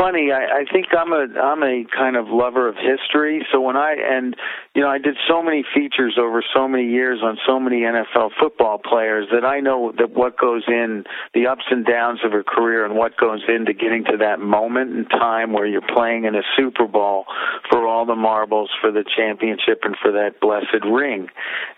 Funny. 0.04 0.32
I, 0.32 0.60
I 0.60 0.64
think 0.70 0.88
I'm 0.92 1.14
a 1.14 1.24
I'm 1.40 1.62
a 1.62 1.86
kind 1.96 2.16
of 2.16 2.26
lover 2.28 2.68
of 2.68 2.74
history. 2.76 3.46
So 3.50 3.58
when 3.62 3.74
I 3.74 3.94
and 3.98 4.36
you 4.74 4.82
know 4.82 4.88
I 4.90 4.98
did 4.98 5.16
so 5.26 5.42
many 5.42 5.64
features 5.74 6.18
over 6.20 6.44
so 6.54 6.68
many 6.68 6.90
years 6.90 7.20
on 7.22 7.38
so 7.46 7.58
many 7.58 7.80
NFL 7.80 8.32
football 8.38 8.76
players 8.76 9.28
that 9.32 9.46
I 9.46 9.60
know 9.60 9.94
that 9.96 10.10
what 10.10 10.36
goes 10.38 10.64
in 10.68 11.04
the 11.32 11.46
ups 11.46 11.64
and 11.70 11.86
downs 11.86 12.20
of 12.22 12.34
a 12.34 12.42
career 12.42 12.84
and 12.84 12.96
what 12.96 13.16
goes 13.16 13.44
into 13.48 13.72
getting 13.72 14.04
to 14.10 14.18
that 14.18 14.40
moment 14.40 14.94
in 14.94 15.06
time 15.06 15.54
where 15.54 15.64
you're 15.64 15.80
playing 15.80 16.26
in 16.26 16.34
a 16.34 16.42
Super 16.54 16.86
Bowl 16.86 17.24
for 17.70 17.88
all 17.88 18.04
the 18.04 18.14
marbles 18.14 18.68
for 18.82 18.92
the 18.92 19.04
championship 19.16 19.84
and 19.84 19.96
for 20.02 20.12
that 20.12 20.38
blessed 20.38 20.84
ring. 20.84 21.28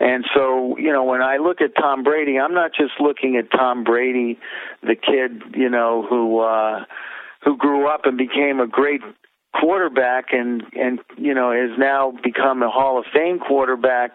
And 0.01 0.24
so 0.35 0.77
you 0.79 0.91
know 0.91 1.05
when 1.05 1.22
I 1.22 1.37
look 1.37 1.61
at 1.61 1.77
Tom 1.77 2.03
Brady, 2.03 2.41
I'm 2.41 2.55
not 2.55 2.72
just 2.74 2.95
looking 2.99 3.37
at 3.37 3.57
Tom 3.57 3.85
Brady, 3.85 4.37
the 4.83 4.97
kid 4.97 5.57
you 5.57 5.70
know 5.70 6.05
who. 6.11 6.41
uh 6.41 6.87
who 7.47 7.57
grew 7.57 7.88
up 7.88 8.03
and 8.05 8.18
became 8.18 8.61
a 8.61 8.66
great 8.66 9.01
quarterback 9.59 10.26
and 10.32 10.62
and 10.74 10.99
you 11.16 11.32
know 11.32 11.53
has 11.53 11.78
now 11.78 12.12
become 12.22 12.62
a 12.62 12.68
Hall 12.68 12.99
of 12.99 13.07
Fame 13.14 13.38
quarterback. 13.38 14.11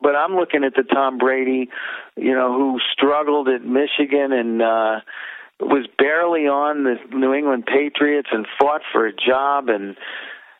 But 0.00 0.14
I'm 0.14 0.34
looking 0.34 0.62
at 0.64 0.74
the 0.74 0.82
Tom 0.82 1.16
Brady, 1.16 1.70
you 2.16 2.34
know, 2.34 2.52
who 2.52 2.78
struggled 2.92 3.48
at 3.48 3.64
Michigan 3.64 4.32
and 4.32 4.60
uh 4.60 5.00
was 5.58 5.86
barely 5.96 6.48
on 6.48 6.84
the 6.84 6.96
New 7.16 7.32
England 7.32 7.64
Patriots 7.64 8.28
and 8.30 8.46
fought 8.58 8.82
for 8.92 9.06
a 9.06 9.12
job 9.12 9.70
and 9.70 9.96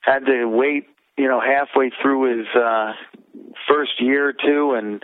had 0.00 0.24
to 0.24 0.46
wait, 0.46 0.86
you 1.18 1.28
know, 1.28 1.40
halfway 1.40 1.90
through 2.00 2.38
his 2.38 2.46
uh 2.54 2.92
first 3.68 4.00
year 4.00 4.28
or 4.28 4.32
two 4.32 4.72
and 4.72 5.02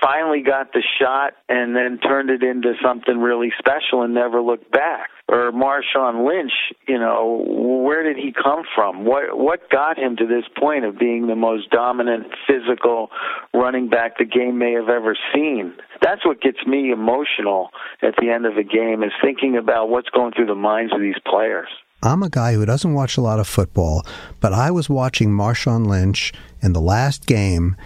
finally 0.00 0.42
got 0.42 0.72
the 0.72 0.82
shot 1.00 1.32
and 1.48 1.74
then 1.74 1.98
turned 1.98 2.28
it 2.28 2.42
into 2.42 2.74
something 2.84 3.18
really 3.18 3.52
special 3.58 4.02
and 4.02 4.12
never 4.12 4.40
looked 4.42 4.70
back. 4.70 5.08
Or 5.28 5.50
Marshawn 5.50 6.26
Lynch, 6.26 6.52
you 6.86 6.98
know, 6.98 7.44
where 7.46 8.02
did 8.02 8.16
he 8.16 8.32
come 8.32 8.64
from? 8.74 9.04
What 9.04 9.38
what 9.38 9.70
got 9.70 9.98
him 9.98 10.16
to 10.16 10.26
this 10.26 10.44
point 10.58 10.84
of 10.84 10.98
being 10.98 11.26
the 11.26 11.36
most 11.36 11.70
dominant 11.70 12.26
physical 12.46 13.08
running 13.54 13.88
back 13.88 14.18
the 14.18 14.24
game 14.24 14.58
may 14.58 14.72
have 14.72 14.88
ever 14.88 15.16
seen? 15.32 15.74
That's 16.02 16.26
what 16.26 16.42
gets 16.42 16.66
me 16.66 16.90
emotional 16.90 17.70
at 18.02 18.14
the 18.20 18.30
end 18.30 18.46
of 18.46 18.56
a 18.56 18.64
game 18.64 19.02
is 19.02 19.12
thinking 19.22 19.56
about 19.56 19.88
what's 19.88 20.10
going 20.10 20.32
through 20.32 20.46
the 20.46 20.54
minds 20.54 20.92
of 20.92 21.00
these 21.00 21.18
players. 21.26 21.68
I'm 22.02 22.22
a 22.24 22.28
guy 22.28 22.54
who 22.54 22.66
doesn't 22.66 22.94
watch 22.94 23.16
a 23.16 23.20
lot 23.20 23.38
of 23.38 23.46
football, 23.46 24.04
but 24.40 24.52
I 24.52 24.72
was 24.72 24.90
watching 24.90 25.30
Marshawn 25.30 25.86
Lynch 25.86 26.32
in 26.60 26.72
the 26.72 26.80
last 26.80 27.26
game, 27.26 27.76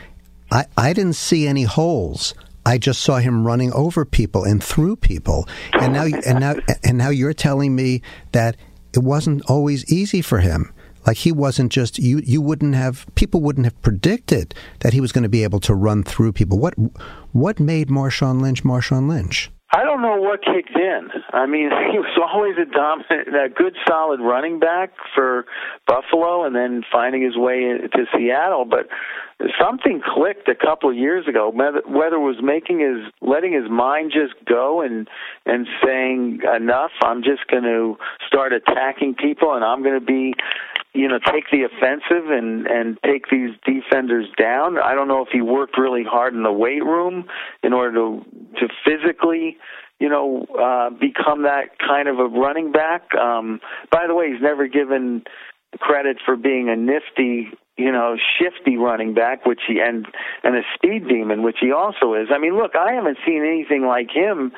I, 0.51 0.65
I 0.77 0.95
didn't 0.95 1.17
see 1.17 1.47
any 1.47 1.65
holes. 1.65 2.35
I 2.67 2.79
just 2.79 3.01
saw 3.01 3.19
him 3.19 3.47
running 3.47 3.73
over 3.73 4.05
people 4.05 4.43
and 4.43 4.63
through 4.63 4.97
people. 4.97 5.49
And 5.73 5.93
now 5.93 6.07
and 6.27 6.41
now 6.41 6.55
and 6.83 6.99
now 6.99 7.11
you're 7.11 7.33
telling 7.33 7.77
me 7.77 8.03
that 8.33 8.57
it 8.93 9.05
wasn't 9.05 9.49
always 9.49 9.91
easy 9.91 10.21
for 10.21 10.41
him. 10.41 10.73
Like 11.07 11.19
he 11.19 11.31
wasn't 11.31 11.71
just 11.71 12.01
you 12.01 12.21
you 12.25 12.43
wouldn't 12.43 12.75
have 12.75 13.07
people 13.15 13.41
wouldn't 13.41 13.67
have 13.67 13.81
predicted 13.83 14.53
that 14.81 14.93
he 14.93 15.01
was 15.01 15.13
going 15.13 15.23
to 15.23 15.29
be 15.29 15.45
able 15.45 15.61
to 15.61 15.75
run 15.77 16.03
through 16.03 16.33
people. 16.33 16.59
What 16.59 16.75
what 17.31 17.61
made 17.61 17.89
Marshawn 17.89 18.43
Lynch 18.43 18.65
Marshawn 18.65 19.09
Lynch? 19.09 19.53
I 19.73 19.85
don't 19.85 20.01
know 20.01 20.17
what 20.17 20.45
kicked 20.45 20.77
in. 20.77 21.09
I 21.33 21.47
mean, 21.47 21.71
he 21.93 21.99
was 21.99 22.19
always 22.33 22.57
a 22.57 22.65
dominant, 22.65 23.29
a 23.29 23.49
good, 23.49 23.77
solid 23.87 24.21
running 24.21 24.59
back 24.59 24.93
for 25.15 25.45
Buffalo, 25.87 26.45
and 26.45 26.55
then 26.55 26.83
finding 26.91 27.23
his 27.23 27.37
way 27.37 27.61
to 27.63 28.05
Seattle. 28.17 28.65
But 28.65 28.89
something 29.61 30.01
clicked 30.03 30.49
a 30.49 30.55
couple 30.55 30.91
of 30.91 30.97
years 30.97 31.29
ago. 31.29 31.51
Whether 31.53 32.19
was 32.19 32.37
making 32.43 32.81
his 32.81 33.13
letting 33.21 33.53
his 33.53 33.71
mind 33.71 34.13
just 34.13 34.35
go 34.47 34.81
and 34.81 35.09
and 35.45 35.67
saying 35.85 36.41
enough. 36.57 36.93
I'm 37.03 37.23
just 37.23 37.47
going 37.49 37.65
to 37.65 37.97
start 38.27 38.53
attacking 38.53 39.15
people, 39.15 39.55
and 39.55 39.65
I'm 39.65 39.83
going 39.83 39.99
to 39.99 40.05
be 40.05 40.35
you 40.95 41.09
know 41.09 41.19
take 41.19 41.45
the 41.51 41.65
offensive 41.65 42.31
and 42.31 42.67
and 42.67 42.99
take 43.05 43.29
these 43.31 43.51
defenders 43.65 44.27
down. 44.39 44.79
I 44.79 44.95
don't 44.95 45.09
know 45.09 45.23
if 45.23 45.29
he 45.33 45.43
worked 45.43 45.77
really 45.77 46.05
hard 46.05 46.35
in 46.35 46.43
the 46.43 46.53
weight 46.53 46.85
room 46.85 47.27
in 47.63 47.73
order 47.73 47.95
to 47.95 48.25
to 48.61 48.69
physically 48.85 49.59
you 50.01 50.09
know 50.09 50.47
uh 50.59 50.91
become 50.91 51.43
that 51.43 51.79
kind 51.79 52.09
of 52.09 52.19
a 52.19 52.27
running 52.27 52.73
back. 52.73 53.15
Um 53.15 53.61
by 53.91 54.07
the 54.07 54.15
way, 54.15 54.33
he's 54.33 54.43
never 54.43 54.67
given 54.67 55.25
credit 55.79 56.17
for 56.25 56.37
being 56.37 56.71
a 56.71 56.77
nifty 56.77 57.51
you 57.77 57.93
know, 57.93 58.17
shifty 58.39 58.77
running 58.77 59.13
back, 59.13 59.45
which 59.45 59.61
he 59.69 59.81
and 59.81 60.07
and 60.43 60.57
a 60.57 60.63
speed 60.75 61.09
demon, 61.09 61.43
which 61.43 61.59
he 61.61 61.73
also 61.73 62.15
is. 62.15 62.29
I 62.35 62.39
mean, 62.39 62.57
look, 62.57 62.75
I 62.75 62.93
haven't 62.93 63.19
seen 63.27 63.45
anything 63.45 63.87
like 63.87 64.11
him 64.11 64.53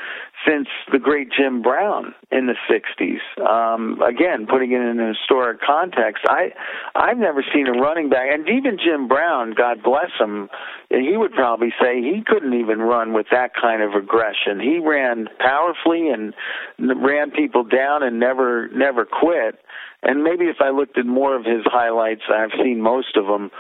since 0.46 0.68
the 0.92 1.00
great 1.00 1.28
Jim 1.36 1.60
Brown 1.60 2.14
in 2.30 2.46
the 2.46 2.54
'60s. 2.70 3.42
Um, 3.44 4.00
again, 4.02 4.46
putting 4.48 4.70
it 4.70 4.80
in 4.80 5.00
an 5.00 5.14
historic 5.14 5.60
context, 5.60 6.24
I 6.28 6.52
I've 6.94 7.18
never 7.18 7.44
seen 7.52 7.66
a 7.66 7.72
running 7.72 8.08
back, 8.08 8.28
and 8.32 8.48
even 8.48 8.78
Jim 8.78 9.08
Brown, 9.08 9.52
God 9.52 9.82
bless 9.82 10.10
him, 10.18 10.48
he 10.90 11.16
would 11.16 11.32
probably 11.32 11.72
say 11.80 12.00
he 12.00 12.22
couldn't 12.24 12.54
even 12.54 12.78
run 12.78 13.12
with 13.12 13.26
that 13.32 13.50
kind 13.60 13.82
of 13.82 13.94
aggression. 13.94 14.60
He 14.60 14.78
ran 14.78 15.28
powerfully 15.38 16.08
and 16.10 16.34
ran 16.78 17.32
people 17.32 17.64
down 17.64 18.02
and 18.02 18.20
never 18.20 18.68
never 18.68 19.04
quit 19.04 19.58
and 20.02 20.22
maybe 20.22 20.44
if 20.44 20.56
I 20.60 20.70
looked 20.70 20.98
at 20.98 21.06
more 21.06 21.36
of 21.36 21.44
his 21.44 21.62
highlights, 21.64 22.22
I've 22.32 22.52
seen 22.62 22.80
most 22.80 23.16
of 23.16 23.26
them. 23.26 23.50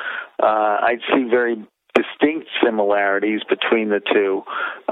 Uh, 0.40 0.78
I'd 0.82 1.00
see 1.12 1.24
very 1.28 1.56
distinct 1.94 2.48
similarities 2.64 3.40
between 3.48 3.88
the 3.88 4.00
two. 4.00 4.42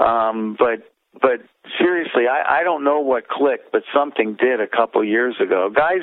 Um, 0.01 0.55
but 0.59 0.83
but 1.21 1.41
seriously, 1.79 2.27
I, 2.29 2.59
I 2.59 2.63
don't 2.63 2.83
know 2.83 2.99
what 2.99 3.27
clicked, 3.27 3.71
but 3.71 3.81
something 3.93 4.35
did 4.39 4.61
a 4.61 4.67
couple 4.67 5.03
years 5.03 5.35
ago. 5.41 5.71
Guys, 5.73 6.01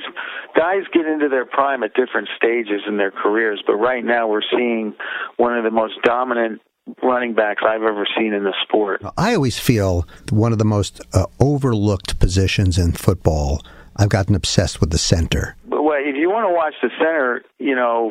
guys 0.57 0.83
get 0.93 1.07
into 1.07 1.29
their 1.29 1.45
prime 1.45 1.83
at 1.83 1.95
different 1.95 2.29
stages 2.37 2.83
in 2.89 2.97
their 2.97 3.13
careers, 3.13 3.63
but 3.67 3.75
right 3.75 4.05
now 4.05 4.27
we're 4.27 4.43
seeing 4.51 4.95
one 5.37 5.57
of 5.57 5.63
the 5.63 5.71
most 5.71 5.95
dominant 6.03 6.61
running 7.03 7.35
backs 7.35 7.63
I've 7.67 7.83
ever 7.83 8.07
seen 8.17 8.33
in 8.33 8.45
the 8.45 8.55
sport. 8.63 9.03
I 9.17 9.35
always 9.35 9.59
feel 9.59 10.07
one 10.31 10.53
of 10.53 10.59
the 10.59 10.65
most 10.65 11.01
uh, 11.13 11.27
overlooked 11.41 12.19
positions 12.19 12.77
in 12.77 12.93
football 12.93 13.63
I've 13.97 14.09
gotten 14.09 14.35
obsessed 14.35 14.81
with 14.81 14.91
the 14.91 14.99
center. 14.99 15.57
Well, 15.67 15.99
if 15.99 16.17
you 16.17 16.31
want 16.31 16.49
to 16.49 16.55
watch 16.55 16.75
the 16.83 16.91
center, 16.99 17.43
you 17.59 17.75
know, 17.75 18.11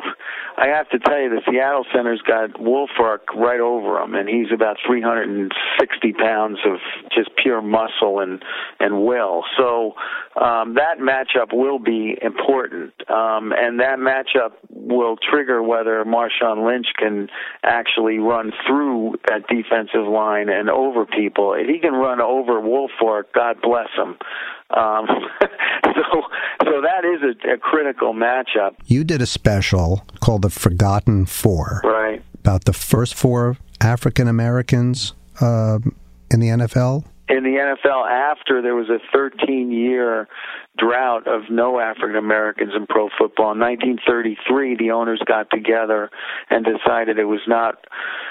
I 0.56 0.68
have 0.68 0.88
to 0.90 0.98
tell 1.00 1.18
you 1.20 1.30
the 1.30 1.42
Seattle 1.50 1.84
center's 1.92 2.22
got 2.22 2.54
Wilfork 2.54 3.34
right 3.34 3.58
over 3.58 3.98
him, 4.00 4.14
and 4.14 4.28
he's 4.28 4.52
about 4.54 4.76
360 4.86 6.12
pounds 6.12 6.58
of 6.64 6.78
just 7.14 7.30
pure 7.36 7.60
muscle 7.60 8.20
and 8.20 8.42
and 8.78 9.04
will. 9.04 9.42
So 9.58 9.94
um, 10.40 10.74
that 10.74 10.98
matchup 11.00 11.52
will 11.52 11.80
be 11.80 12.16
important, 12.22 12.92
um, 13.10 13.52
and 13.56 13.80
that 13.80 13.98
matchup 13.98 14.52
will 14.70 15.16
trigger 15.16 15.62
whether 15.62 16.04
Marshawn 16.04 16.64
Lynch 16.64 16.86
can 16.96 17.28
actually 17.64 18.18
run 18.18 18.52
through 18.66 19.16
that 19.28 19.48
defensive 19.48 20.06
line 20.06 20.48
and 20.48 20.70
over 20.70 21.06
people. 21.06 21.54
If 21.54 21.66
he 21.66 21.80
can 21.80 21.94
run 21.94 22.20
over 22.20 22.60
Wilfork, 22.60 23.24
God 23.34 23.60
bless 23.60 23.88
him. 23.96 24.16
Um, 24.76 25.06
so, 25.40 26.22
so 26.64 26.80
that 26.82 27.04
is 27.04 27.22
a, 27.22 27.54
a, 27.54 27.58
critical 27.58 28.12
matchup. 28.12 28.74
You 28.86 29.04
did 29.04 29.22
a 29.22 29.26
special 29.26 30.04
called 30.20 30.42
"The 30.42 30.50
Forgotten 30.50 31.26
Four, 31.26 31.80
right? 31.84 32.22
About 32.40 32.64
the 32.64 32.72
first 32.72 33.14
four 33.14 33.56
African 33.80 34.28
Americans 34.28 35.14
uh, 35.40 35.78
in 36.30 36.40
the 36.40 36.48
NFL. 36.48 37.04
In 37.26 37.42
the 37.42 37.56
NFL, 37.56 38.06
after 38.06 38.60
there 38.60 38.74
was 38.74 38.90
a 38.90 38.98
13-year 39.16 40.28
drought 40.76 41.28
of 41.28 41.42
no 41.50 41.78
African 41.78 42.16
Americans 42.16 42.72
in 42.76 42.86
pro 42.86 43.08
football. 43.16 43.52
In 43.52 43.60
1933, 43.60 44.76
the 44.76 44.90
owners 44.90 45.22
got 45.26 45.48
together 45.50 46.10
and 46.50 46.64
decided 46.64 47.18
it 47.18 47.24
was 47.24 47.40
not 47.46 47.76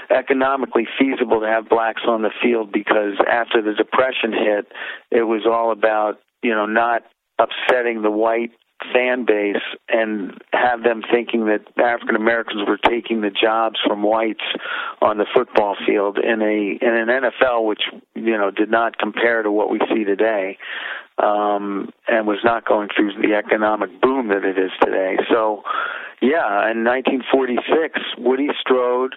economically 0.09 0.87
feasible 0.99 1.39
to 1.39 1.47
have 1.47 1.69
blacks 1.69 2.01
on 2.07 2.21
the 2.21 2.31
field 2.41 2.71
because 2.71 3.13
after 3.29 3.61
the 3.61 3.73
depression 3.73 4.33
hit, 4.33 4.71
it 5.09 5.23
was 5.23 5.45
all 5.49 5.71
about, 5.71 6.19
you 6.43 6.51
know, 6.51 6.65
not 6.65 7.03
upsetting 7.39 8.01
the 8.01 8.11
white 8.11 8.51
fan 8.93 9.25
base 9.25 9.63
and 9.87 10.33
have 10.51 10.83
them 10.83 11.01
thinking 11.09 11.45
that 11.45 11.61
African 11.81 12.15
Americans 12.15 12.67
were 12.67 12.77
taking 12.77 13.21
the 13.21 13.29
jobs 13.29 13.79
from 13.85 14.03
whites 14.03 14.43
on 15.01 15.17
the 15.17 15.25
football 15.33 15.77
field 15.87 16.17
in 16.17 16.41
a 16.41 16.85
in 16.85 16.93
an 16.93 17.07
NFL 17.07 17.65
which 17.65 17.81
you 18.13 18.37
know 18.37 18.51
did 18.51 18.69
not 18.69 18.97
compare 18.97 19.41
to 19.41 19.51
what 19.51 19.69
we 19.69 19.79
see 19.93 20.03
today 20.03 20.57
um, 21.17 21.89
and 22.07 22.27
was 22.27 22.39
not 22.43 22.65
going 22.65 22.89
through 22.95 23.13
the 23.21 23.35
economic 23.35 24.01
boom 24.01 24.29
that 24.29 24.43
it 24.43 24.57
is 24.57 24.71
today. 24.83 25.17
So, 25.29 25.63
yeah, 26.21 26.71
in 26.71 26.83
1946, 26.83 27.99
Woody 28.17 28.49
Strode, 28.59 29.15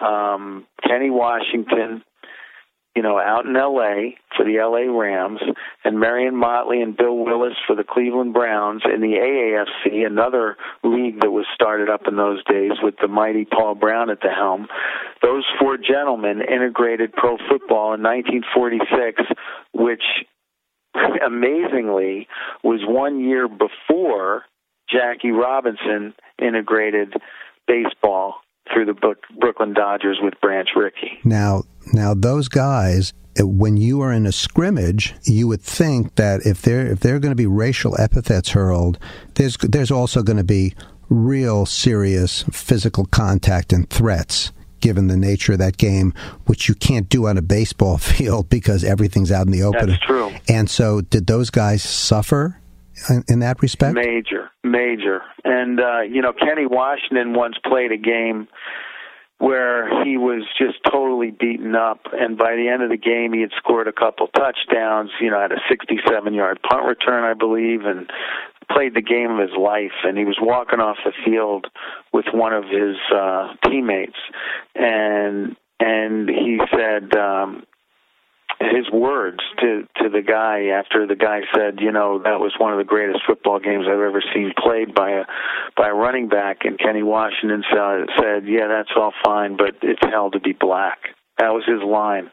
um, 0.00 0.66
Kenny 0.86 1.10
Washington, 1.10 2.02
you 2.94 3.02
know, 3.02 3.18
out 3.18 3.44
in 3.44 3.56
L.A. 3.56 4.16
for 4.36 4.44
the 4.44 4.58
L.A. 4.58 4.88
Rams, 4.88 5.40
and 5.84 5.98
Marion 5.98 6.36
Motley 6.36 6.80
and 6.80 6.96
Bill 6.96 7.16
Willis 7.16 7.54
for 7.66 7.74
the 7.74 7.84
Cleveland 7.84 8.32
Browns 8.32 8.82
in 8.84 9.00
the 9.00 9.14
AAFC, 9.16 10.06
another 10.06 10.56
league 10.84 11.20
that 11.20 11.30
was 11.30 11.46
started 11.54 11.90
up 11.90 12.02
in 12.06 12.16
those 12.16 12.44
days 12.44 12.72
with 12.82 12.94
the 13.00 13.08
mighty 13.08 13.44
Paul 13.44 13.74
Brown 13.74 14.10
at 14.10 14.20
the 14.20 14.30
helm. 14.30 14.68
Those 15.22 15.44
four 15.58 15.76
gentlemen 15.76 16.40
integrated 16.40 17.12
pro 17.12 17.36
football 17.48 17.94
in 17.94 18.02
1946, 18.02 19.22
which 19.72 20.02
amazingly 21.26 22.28
was 22.62 22.80
one 22.86 23.20
year 23.20 23.48
before 23.48 24.44
Jackie 24.88 25.32
Robinson 25.32 26.14
integrated 26.40 27.14
baseball 27.66 28.36
through 28.74 28.86
the 28.86 29.16
Brooklyn 29.38 29.72
Dodgers 29.72 30.18
with 30.20 30.34
Branch 30.40 30.68
Rickey. 30.76 31.20
Now, 31.24 31.62
now 31.92 32.12
those 32.12 32.48
guys 32.48 33.12
eh, 33.36 33.42
when 33.42 33.76
you 33.76 34.00
are 34.02 34.12
in 34.12 34.26
a 34.26 34.32
scrimmage, 34.32 35.14
you 35.22 35.46
would 35.48 35.62
think 35.62 36.16
that 36.16 36.44
if 36.44 36.60
there 36.62 36.86
if 36.86 37.00
there 37.00 37.14
are 37.14 37.20
going 37.20 37.32
to 37.32 37.36
be 37.36 37.46
racial 37.46 37.98
epithets 38.00 38.50
hurled, 38.50 38.98
there's 39.34 39.56
there's 39.58 39.90
also 39.90 40.22
going 40.22 40.36
to 40.36 40.44
be 40.44 40.74
real 41.08 41.64
serious 41.64 42.42
physical 42.50 43.06
contact 43.06 43.72
and 43.72 43.88
threats 43.88 44.52
given 44.80 45.06
the 45.06 45.16
nature 45.16 45.54
of 45.54 45.58
that 45.58 45.78
game, 45.78 46.12
which 46.44 46.68
you 46.68 46.74
can't 46.74 47.08
do 47.08 47.26
on 47.26 47.38
a 47.38 47.42
baseball 47.42 47.96
field 48.12 48.50
because 48.50 48.84
everything's 48.84 49.32
out 49.32 49.46
in 49.46 49.52
the 49.52 49.62
open. 49.62 49.88
That's 49.88 50.02
true. 50.02 50.30
And 50.48 50.68
so, 50.68 51.00
did 51.00 51.26
those 51.26 51.48
guys 51.50 51.82
suffer 51.82 52.60
in, 53.28 53.40
that 53.40 53.62
respect? 53.62 53.94
Major, 53.94 54.50
major. 54.62 55.22
And 55.44 55.80
uh, 55.80 56.00
you 56.02 56.22
know, 56.22 56.32
Kenny 56.32 56.66
Washington 56.66 57.34
once 57.34 57.56
played 57.64 57.92
a 57.92 57.96
game 57.96 58.48
where 59.38 60.04
he 60.04 60.16
was 60.16 60.46
just 60.56 60.78
totally 60.90 61.30
beaten 61.30 61.74
up 61.74 62.00
and 62.12 62.38
by 62.38 62.54
the 62.54 62.68
end 62.68 62.82
of 62.82 62.88
the 62.88 62.96
game 62.96 63.32
he 63.32 63.40
had 63.40 63.50
scored 63.58 63.88
a 63.88 63.92
couple 63.92 64.28
touchdowns 64.28 65.10
you 65.20 65.28
know 65.28 65.40
had 65.40 65.50
a 65.50 65.60
67 65.68 66.32
yard 66.32 66.60
punt 66.62 66.86
return 66.86 67.24
i 67.24 67.34
believe 67.34 67.84
and 67.84 68.08
played 68.70 68.94
the 68.94 69.02
game 69.02 69.32
of 69.32 69.38
his 69.40 69.56
life 69.58 69.92
and 70.04 70.16
he 70.16 70.24
was 70.24 70.38
walking 70.40 70.80
off 70.80 70.96
the 71.04 71.12
field 71.24 71.66
with 72.12 72.26
one 72.32 72.52
of 72.52 72.64
his 72.64 72.96
uh 73.12 73.52
teammates 73.68 74.16
and 74.76 75.56
and 75.80 76.28
he 76.28 76.60
said 76.70 77.14
um 77.16 77.64
his 78.60 78.90
words 78.92 79.40
to 79.60 79.86
to 80.02 80.08
the 80.08 80.22
guy 80.22 80.66
after 80.78 81.06
the 81.06 81.16
guy 81.16 81.40
said, 81.54 81.80
you 81.80 81.92
know, 81.92 82.18
that 82.18 82.40
was 82.40 82.52
one 82.58 82.72
of 82.72 82.78
the 82.78 82.84
greatest 82.84 83.20
football 83.26 83.58
games 83.58 83.86
I've 83.86 83.94
ever 84.00 84.22
seen 84.34 84.52
played 84.56 84.94
by 84.94 85.10
a 85.10 85.24
by 85.76 85.88
a 85.88 85.94
running 85.94 86.28
back. 86.28 86.64
And 86.64 86.78
Kenny 86.78 87.02
Washington 87.02 87.64
said, 87.70 88.44
yeah, 88.46 88.68
that's 88.68 88.90
all 88.96 89.12
fine, 89.24 89.56
but 89.56 89.76
it's 89.82 90.02
hell 90.02 90.30
to 90.30 90.40
be 90.40 90.52
black. 90.52 90.98
That 91.38 91.52
was 91.52 91.64
his 91.66 91.82
line 91.82 92.30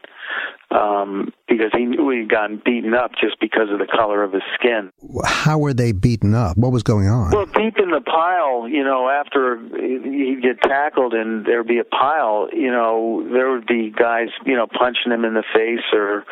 um, 0.72 1.32
because 1.48 1.70
he 1.76 1.84
knew 1.84 2.10
he'd 2.10 2.30
gotten 2.30 2.60
beaten 2.64 2.94
up 2.94 3.12
just 3.20 3.38
because 3.40 3.68
of 3.70 3.78
the 3.78 3.86
color 3.86 4.22
of 4.22 4.32
his 4.32 4.42
skin. 4.54 4.90
How 5.24 5.58
were 5.58 5.74
they 5.74 5.92
beaten 5.92 6.34
up? 6.34 6.56
What 6.56 6.72
was 6.72 6.82
going 6.82 7.08
on? 7.08 7.30
Well, 7.32 7.46
deep 7.46 7.78
in 7.78 7.90
the 7.90 8.00
pile, 8.00 8.68
you 8.68 8.82
know, 8.82 9.08
after 9.08 9.58
he'd 9.58 10.42
get 10.42 10.60
tackled 10.62 11.14
and 11.14 11.44
there'd 11.44 11.66
be 11.66 11.78
a 11.78 11.84
pile, 11.84 12.48
you 12.52 12.70
know, 12.70 13.26
there 13.32 13.50
would 13.50 13.66
be 13.66 13.90
guys, 13.90 14.28
you 14.46 14.56
know, 14.56 14.66
punching 14.66 15.12
him 15.12 15.24
in 15.24 15.34
the 15.34 15.44
face 15.54 15.84
or 15.92 16.24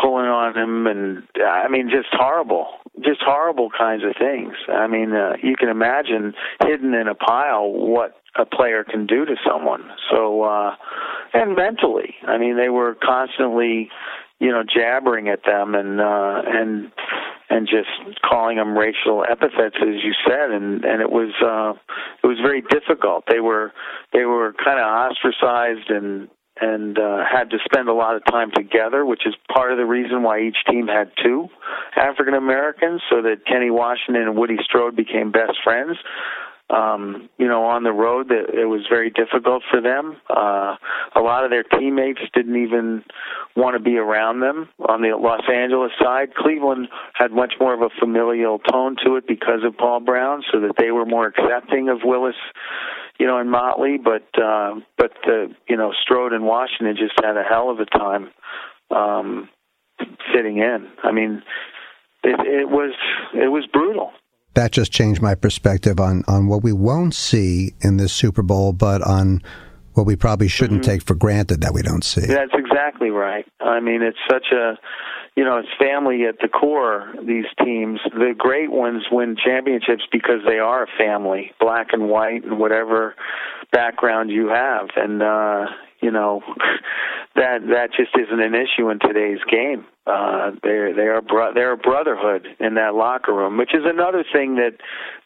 pulling 0.00 0.26
on 0.26 0.56
him 0.56 0.86
and 0.86 1.22
I 1.42 1.68
mean 1.68 1.90
just 1.90 2.08
horrible 2.12 2.66
just 3.04 3.20
horrible 3.24 3.70
kinds 3.76 4.02
of 4.04 4.14
things 4.18 4.54
I 4.68 4.86
mean 4.86 5.12
uh, 5.12 5.36
you 5.42 5.56
can 5.56 5.68
imagine 5.68 6.34
hidden 6.62 6.94
in 6.94 7.08
a 7.08 7.14
pile 7.14 7.70
what 7.70 8.16
a 8.36 8.44
player 8.44 8.84
can 8.84 9.06
do 9.06 9.24
to 9.24 9.34
someone 9.44 9.82
so 10.10 10.42
uh 10.42 10.76
and 11.32 11.56
mentally. 11.56 12.14
I 12.26 12.38
mean, 12.38 12.56
they 12.56 12.68
were 12.68 12.96
constantly, 13.02 13.88
you 14.38 14.50
know, 14.50 14.62
jabbering 14.62 15.28
at 15.28 15.44
them 15.44 15.74
and 15.74 16.00
uh, 16.00 16.42
and 16.46 16.92
and 17.48 17.66
just 17.66 18.20
calling 18.28 18.56
them 18.56 18.76
racial 18.76 19.24
epithets, 19.28 19.76
as 19.80 20.02
you 20.02 20.12
said, 20.26 20.50
and 20.50 20.84
and 20.84 21.00
it 21.00 21.10
was 21.10 21.32
uh, 21.44 21.78
it 22.22 22.26
was 22.26 22.38
very 22.42 22.62
difficult. 22.62 23.24
They 23.28 23.40
were 23.40 23.72
they 24.12 24.24
were 24.24 24.54
kind 24.64 24.78
of 24.78 24.86
ostracized 24.86 25.90
and 25.90 26.28
and 26.60 26.98
uh, 26.98 27.24
had 27.30 27.50
to 27.50 27.58
spend 27.64 27.88
a 27.88 27.92
lot 27.92 28.16
of 28.16 28.24
time 28.26 28.50
together, 28.54 29.04
which 29.04 29.26
is 29.26 29.34
part 29.52 29.72
of 29.72 29.78
the 29.78 29.86
reason 29.86 30.22
why 30.22 30.40
each 30.40 30.58
team 30.70 30.86
had 30.86 31.10
two 31.22 31.48
African 31.96 32.34
Americans, 32.34 33.00
so 33.10 33.22
that 33.22 33.46
Kenny 33.46 33.70
Washington 33.70 34.22
and 34.22 34.36
Woody 34.36 34.58
Strode 34.64 34.96
became 34.96 35.32
best 35.32 35.58
friends 35.64 35.96
um, 36.70 37.28
you 37.36 37.48
know, 37.48 37.64
on 37.64 37.82
the 37.82 37.92
road 37.92 38.28
that 38.28 38.54
it 38.54 38.66
was 38.66 38.86
very 38.88 39.10
difficult 39.10 39.62
for 39.70 39.80
them. 39.80 40.16
Uh, 40.28 40.76
a 41.16 41.20
lot 41.20 41.44
of 41.44 41.50
their 41.50 41.64
teammates 41.64 42.20
didn't 42.32 42.56
even 42.62 43.02
want 43.56 43.74
to 43.76 43.82
be 43.82 43.96
around 43.96 44.40
them 44.40 44.68
on 44.88 45.02
the 45.02 45.16
Los 45.16 45.42
Angeles 45.52 45.90
side. 46.00 46.34
Cleveland 46.34 46.88
had 47.14 47.32
much 47.32 47.54
more 47.58 47.74
of 47.74 47.82
a 47.82 47.90
familial 47.98 48.58
tone 48.60 48.96
to 49.04 49.16
it 49.16 49.26
because 49.26 49.64
of 49.64 49.76
Paul 49.76 50.00
Brown, 50.00 50.42
so 50.52 50.60
that 50.60 50.74
they 50.78 50.90
were 50.90 51.04
more 51.04 51.26
accepting 51.26 51.88
of 51.88 51.98
Willis, 52.04 52.36
you 53.20 53.26
know, 53.26 53.38
and 53.38 53.50
Motley. 53.50 53.98
But 54.02 54.26
uh, 54.42 54.80
but 54.96 55.12
the 55.24 55.54
you 55.68 55.76
know 55.76 55.92
Strode 56.02 56.32
and 56.32 56.44
Washington 56.44 56.96
just 56.96 57.14
had 57.22 57.36
a 57.36 57.44
hell 57.44 57.70
of 57.70 57.78
a 57.78 57.84
time 57.86 58.30
um, 58.90 59.48
fitting 60.34 60.56
in. 60.56 60.88
I 61.04 61.12
mean, 61.12 61.42
it, 62.24 62.40
it 62.40 62.68
was 62.68 62.94
it 63.34 63.48
was 63.48 63.66
brutal 63.72 64.12
that 64.54 64.72
just 64.72 64.92
changed 64.92 65.22
my 65.22 65.34
perspective 65.34 66.00
on, 66.00 66.24
on 66.26 66.48
what 66.48 66.62
we 66.62 66.72
won't 66.72 67.14
see 67.14 67.74
in 67.80 67.98
this 67.98 68.12
Super 68.12 68.42
Bowl, 68.42 68.72
but 68.72 69.00
on 69.02 69.42
what 69.94 70.06
we 70.06 70.16
probably 70.16 70.48
shouldn't 70.48 70.82
mm-hmm. 70.82 70.90
take 70.90 71.02
for 71.02 71.14
granted 71.14 71.60
that 71.60 71.72
we 71.72 71.82
don't 71.82 72.04
see. 72.04 72.26
That's 72.26 72.52
exactly 72.54 73.10
right. 73.10 73.46
I 73.60 73.80
mean, 73.80 74.02
it's 74.02 74.18
such 74.28 74.46
a, 74.52 74.76
you 75.36 75.44
know, 75.44 75.58
it's 75.58 75.68
family 75.78 76.24
at 76.24 76.36
the 76.40 76.48
core, 76.48 77.14
these 77.26 77.46
teams. 77.64 78.00
The 78.12 78.34
great 78.36 78.70
ones 78.70 79.04
win 79.10 79.36
championships 79.42 80.02
because 80.10 80.40
they 80.46 80.58
are 80.58 80.84
a 80.84 80.98
family, 80.98 81.52
black 81.60 81.88
and 81.92 82.08
white 82.08 82.44
and 82.44 82.58
whatever 82.58 83.14
background 83.72 84.30
you 84.30 84.48
have. 84.48 84.88
And, 84.96 85.22
uh, 85.22 85.66
you 86.00 86.10
know, 86.10 86.42
that 87.40 87.64
that 87.72 87.88
just 87.96 88.12
isn't 88.14 88.40
an 88.40 88.54
issue 88.54 88.90
in 88.90 88.98
today's 89.00 89.40
game. 89.50 89.86
Uh, 90.06 90.50
they 90.62 90.92
they 90.94 91.08
are 91.08 91.22
bro- 91.22 91.54
they're 91.54 91.72
a 91.72 91.76
brotherhood 91.76 92.46
in 92.58 92.74
that 92.74 92.94
locker 92.94 93.34
room, 93.34 93.56
which 93.56 93.74
is 93.74 93.82
another 93.84 94.24
thing 94.30 94.56
that 94.56 94.76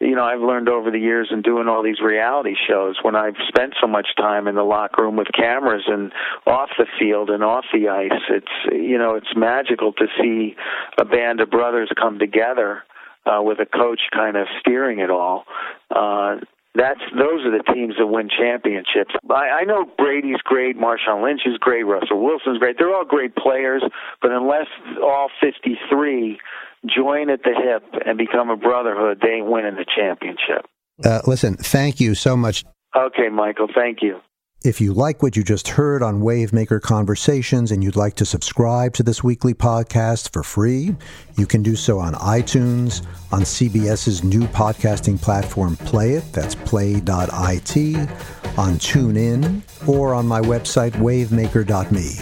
you 0.00 0.14
know 0.14 0.22
I've 0.22 0.40
learned 0.40 0.68
over 0.68 0.90
the 0.90 0.98
years 0.98 1.28
in 1.32 1.42
doing 1.42 1.66
all 1.66 1.82
these 1.82 2.00
reality 2.00 2.54
shows. 2.68 2.96
When 3.02 3.16
I've 3.16 3.36
spent 3.48 3.74
so 3.80 3.88
much 3.88 4.08
time 4.16 4.46
in 4.46 4.54
the 4.54 4.62
locker 4.62 5.02
room 5.02 5.16
with 5.16 5.28
cameras 5.34 5.84
and 5.86 6.12
off 6.46 6.70
the 6.78 6.86
field 6.98 7.30
and 7.30 7.42
off 7.42 7.64
the 7.72 7.88
ice, 7.88 8.22
it's 8.30 8.72
you 8.72 8.98
know 8.98 9.14
it's 9.16 9.34
magical 9.34 9.92
to 9.94 10.06
see 10.20 10.54
a 10.98 11.04
band 11.04 11.40
of 11.40 11.50
brothers 11.50 11.90
come 12.00 12.18
together 12.18 12.84
uh, 13.26 13.42
with 13.42 13.58
a 13.58 13.66
coach 13.66 14.00
kind 14.12 14.36
of 14.36 14.46
steering 14.60 15.00
it 15.00 15.10
all. 15.10 15.44
Uh, 15.90 16.36
that's 16.74 17.00
those 17.12 17.44
are 17.46 17.56
the 17.56 17.62
teams 17.72 17.94
that 17.98 18.06
win 18.06 18.28
championships. 18.28 19.14
I, 19.30 19.62
I 19.62 19.64
know 19.64 19.86
Brady's 19.96 20.42
great, 20.42 20.76
Marshawn 20.76 21.22
Lynch 21.22 21.42
is 21.46 21.56
great, 21.58 21.84
Russell 21.84 22.22
Wilson's 22.22 22.58
great. 22.58 22.76
They're 22.78 22.94
all 22.94 23.04
great 23.04 23.36
players, 23.36 23.82
but 24.20 24.32
unless 24.32 24.66
all 25.02 25.28
53 25.40 26.38
join 26.86 27.30
at 27.30 27.42
the 27.42 27.54
hip 27.54 28.02
and 28.04 28.18
become 28.18 28.50
a 28.50 28.56
brotherhood, 28.56 29.20
they 29.22 29.36
ain't 29.38 29.46
winning 29.46 29.76
the 29.76 29.86
championship. 29.96 30.66
Uh, 31.04 31.20
listen, 31.26 31.56
thank 31.56 32.00
you 32.00 32.14
so 32.14 32.36
much. 32.36 32.64
Okay, 32.96 33.28
Michael, 33.28 33.68
thank 33.74 33.98
you. 34.02 34.20
If 34.64 34.80
you 34.80 34.94
like 34.94 35.22
what 35.22 35.36
you 35.36 35.44
just 35.44 35.68
heard 35.68 36.02
on 36.02 36.22
Wavemaker 36.22 36.80
Conversations 36.80 37.70
and 37.70 37.84
you'd 37.84 37.96
like 37.96 38.14
to 38.14 38.24
subscribe 38.24 38.94
to 38.94 39.02
this 39.02 39.22
weekly 39.22 39.52
podcast 39.52 40.32
for 40.32 40.42
free, 40.42 40.96
you 41.36 41.44
can 41.44 41.62
do 41.62 41.76
so 41.76 41.98
on 41.98 42.14
iTunes, 42.14 43.04
on 43.30 43.42
CBS's 43.42 44.24
new 44.24 44.44
podcasting 44.44 45.20
platform 45.20 45.76
Play 45.76 46.12
It, 46.12 46.32
that's 46.32 46.54
play.it, 46.54 47.02
on 47.04 48.74
TuneIn, 48.78 49.86
or 49.86 50.14
on 50.14 50.26
my 50.26 50.40
website 50.40 50.92
wavemaker.me. 50.92 52.14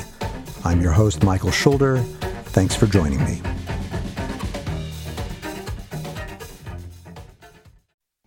I'm 0.64 0.80
your 0.80 0.92
host, 0.92 1.22
Michael 1.22 1.52
Schulder. 1.52 1.98
Thanks 2.46 2.74
for 2.74 2.88
joining 2.88 3.22
me. 3.24 3.40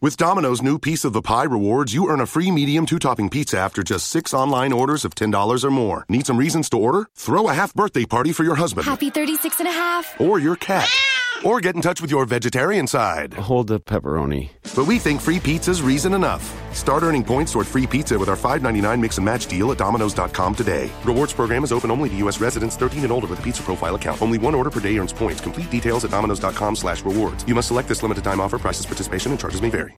With 0.05 0.17
Domino's 0.17 0.61
new 0.61 0.77
Piece 0.77 1.03
of 1.03 1.13
the 1.13 1.23
Pie 1.23 1.45
rewards, 1.45 1.91
you 1.91 2.07
earn 2.07 2.21
a 2.21 2.27
free 2.27 2.51
medium 2.51 2.85
two 2.85 2.99
topping 2.99 3.27
pizza 3.27 3.57
after 3.57 3.81
just 3.81 4.07
six 4.07 4.35
online 4.35 4.71
orders 4.71 5.03
of 5.03 5.15
$10 5.15 5.63
or 5.63 5.71
more. 5.71 6.05
Need 6.09 6.27
some 6.27 6.37
reasons 6.37 6.69
to 6.69 6.77
order? 6.77 7.09
Throw 7.15 7.49
a 7.49 7.55
half 7.55 7.73
birthday 7.73 8.05
party 8.05 8.31
for 8.31 8.43
your 8.43 8.53
husband. 8.53 8.85
Happy 8.85 9.09
36 9.09 9.61
and 9.61 9.67
a 9.67 9.71
half. 9.71 10.21
Or 10.21 10.37
your 10.37 10.57
cat. 10.57 10.87
Or 11.43 11.59
get 11.59 11.73
in 11.73 11.81
touch 11.81 12.01
with 12.01 12.11
your 12.11 12.25
vegetarian 12.25 12.85
side. 12.85 13.33
Hold 13.33 13.65
the 13.65 13.79
pepperoni. 13.79 14.51
But 14.75 14.85
we 14.85 14.99
think 14.99 15.21
free 15.21 15.39
pizza's 15.39 15.81
reason 15.81 16.13
enough. 16.13 16.53
Start 16.75 17.01
earning 17.01 17.23
points 17.23 17.53
toward 17.53 17.65
free 17.65 17.87
pizza 17.87 18.19
with 18.19 18.29
our 18.29 18.37
$5.99 18.37 18.99
mix 18.99 19.17
and 19.17 19.25
match 19.25 19.47
deal 19.47 19.71
at 19.71 19.79
Domino's.com 19.79 20.53
today. 20.53 20.91
Rewards 21.03 21.33
program 21.33 21.63
is 21.63 21.71
open 21.71 21.89
only 21.89 22.09
to 22.09 22.15
U.S. 22.17 22.39
residents 22.39 22.75
13 22.75 23.01
and 23.01 23.11
older 23.11 23.25
with 23.25 23.39
a 23.39 23.41
pizza 23.41 23.63
profile 23.63 23.95
account. 23.95 24.21
Only 24.21 24.37
one 24.37 24.53
order 24.53 24.69
per 24.69 24.79
day 24.79 24.95
earns 24.99 25.13
points. 25.13 25.41
Complete 25.41 25.71
details 25.71 26.05
at 26.05 26.11
Domino's.com 26.11 26.75
slash 26.75 27.03
rewards. 27.03 27.43
You 27.47 27.55
must 27.55 27.69
select 27.69 27.87
this 27.87 28.03
limited 28.03 28.23
time 28.23 28.39
offer. 28.39 28.59
Prices, 28.59 28.85
participation, 28.85 29.31
and 29.31 29.39
charges 29.39 29.63
may 29.63 29.69
vary. 29.69 29.93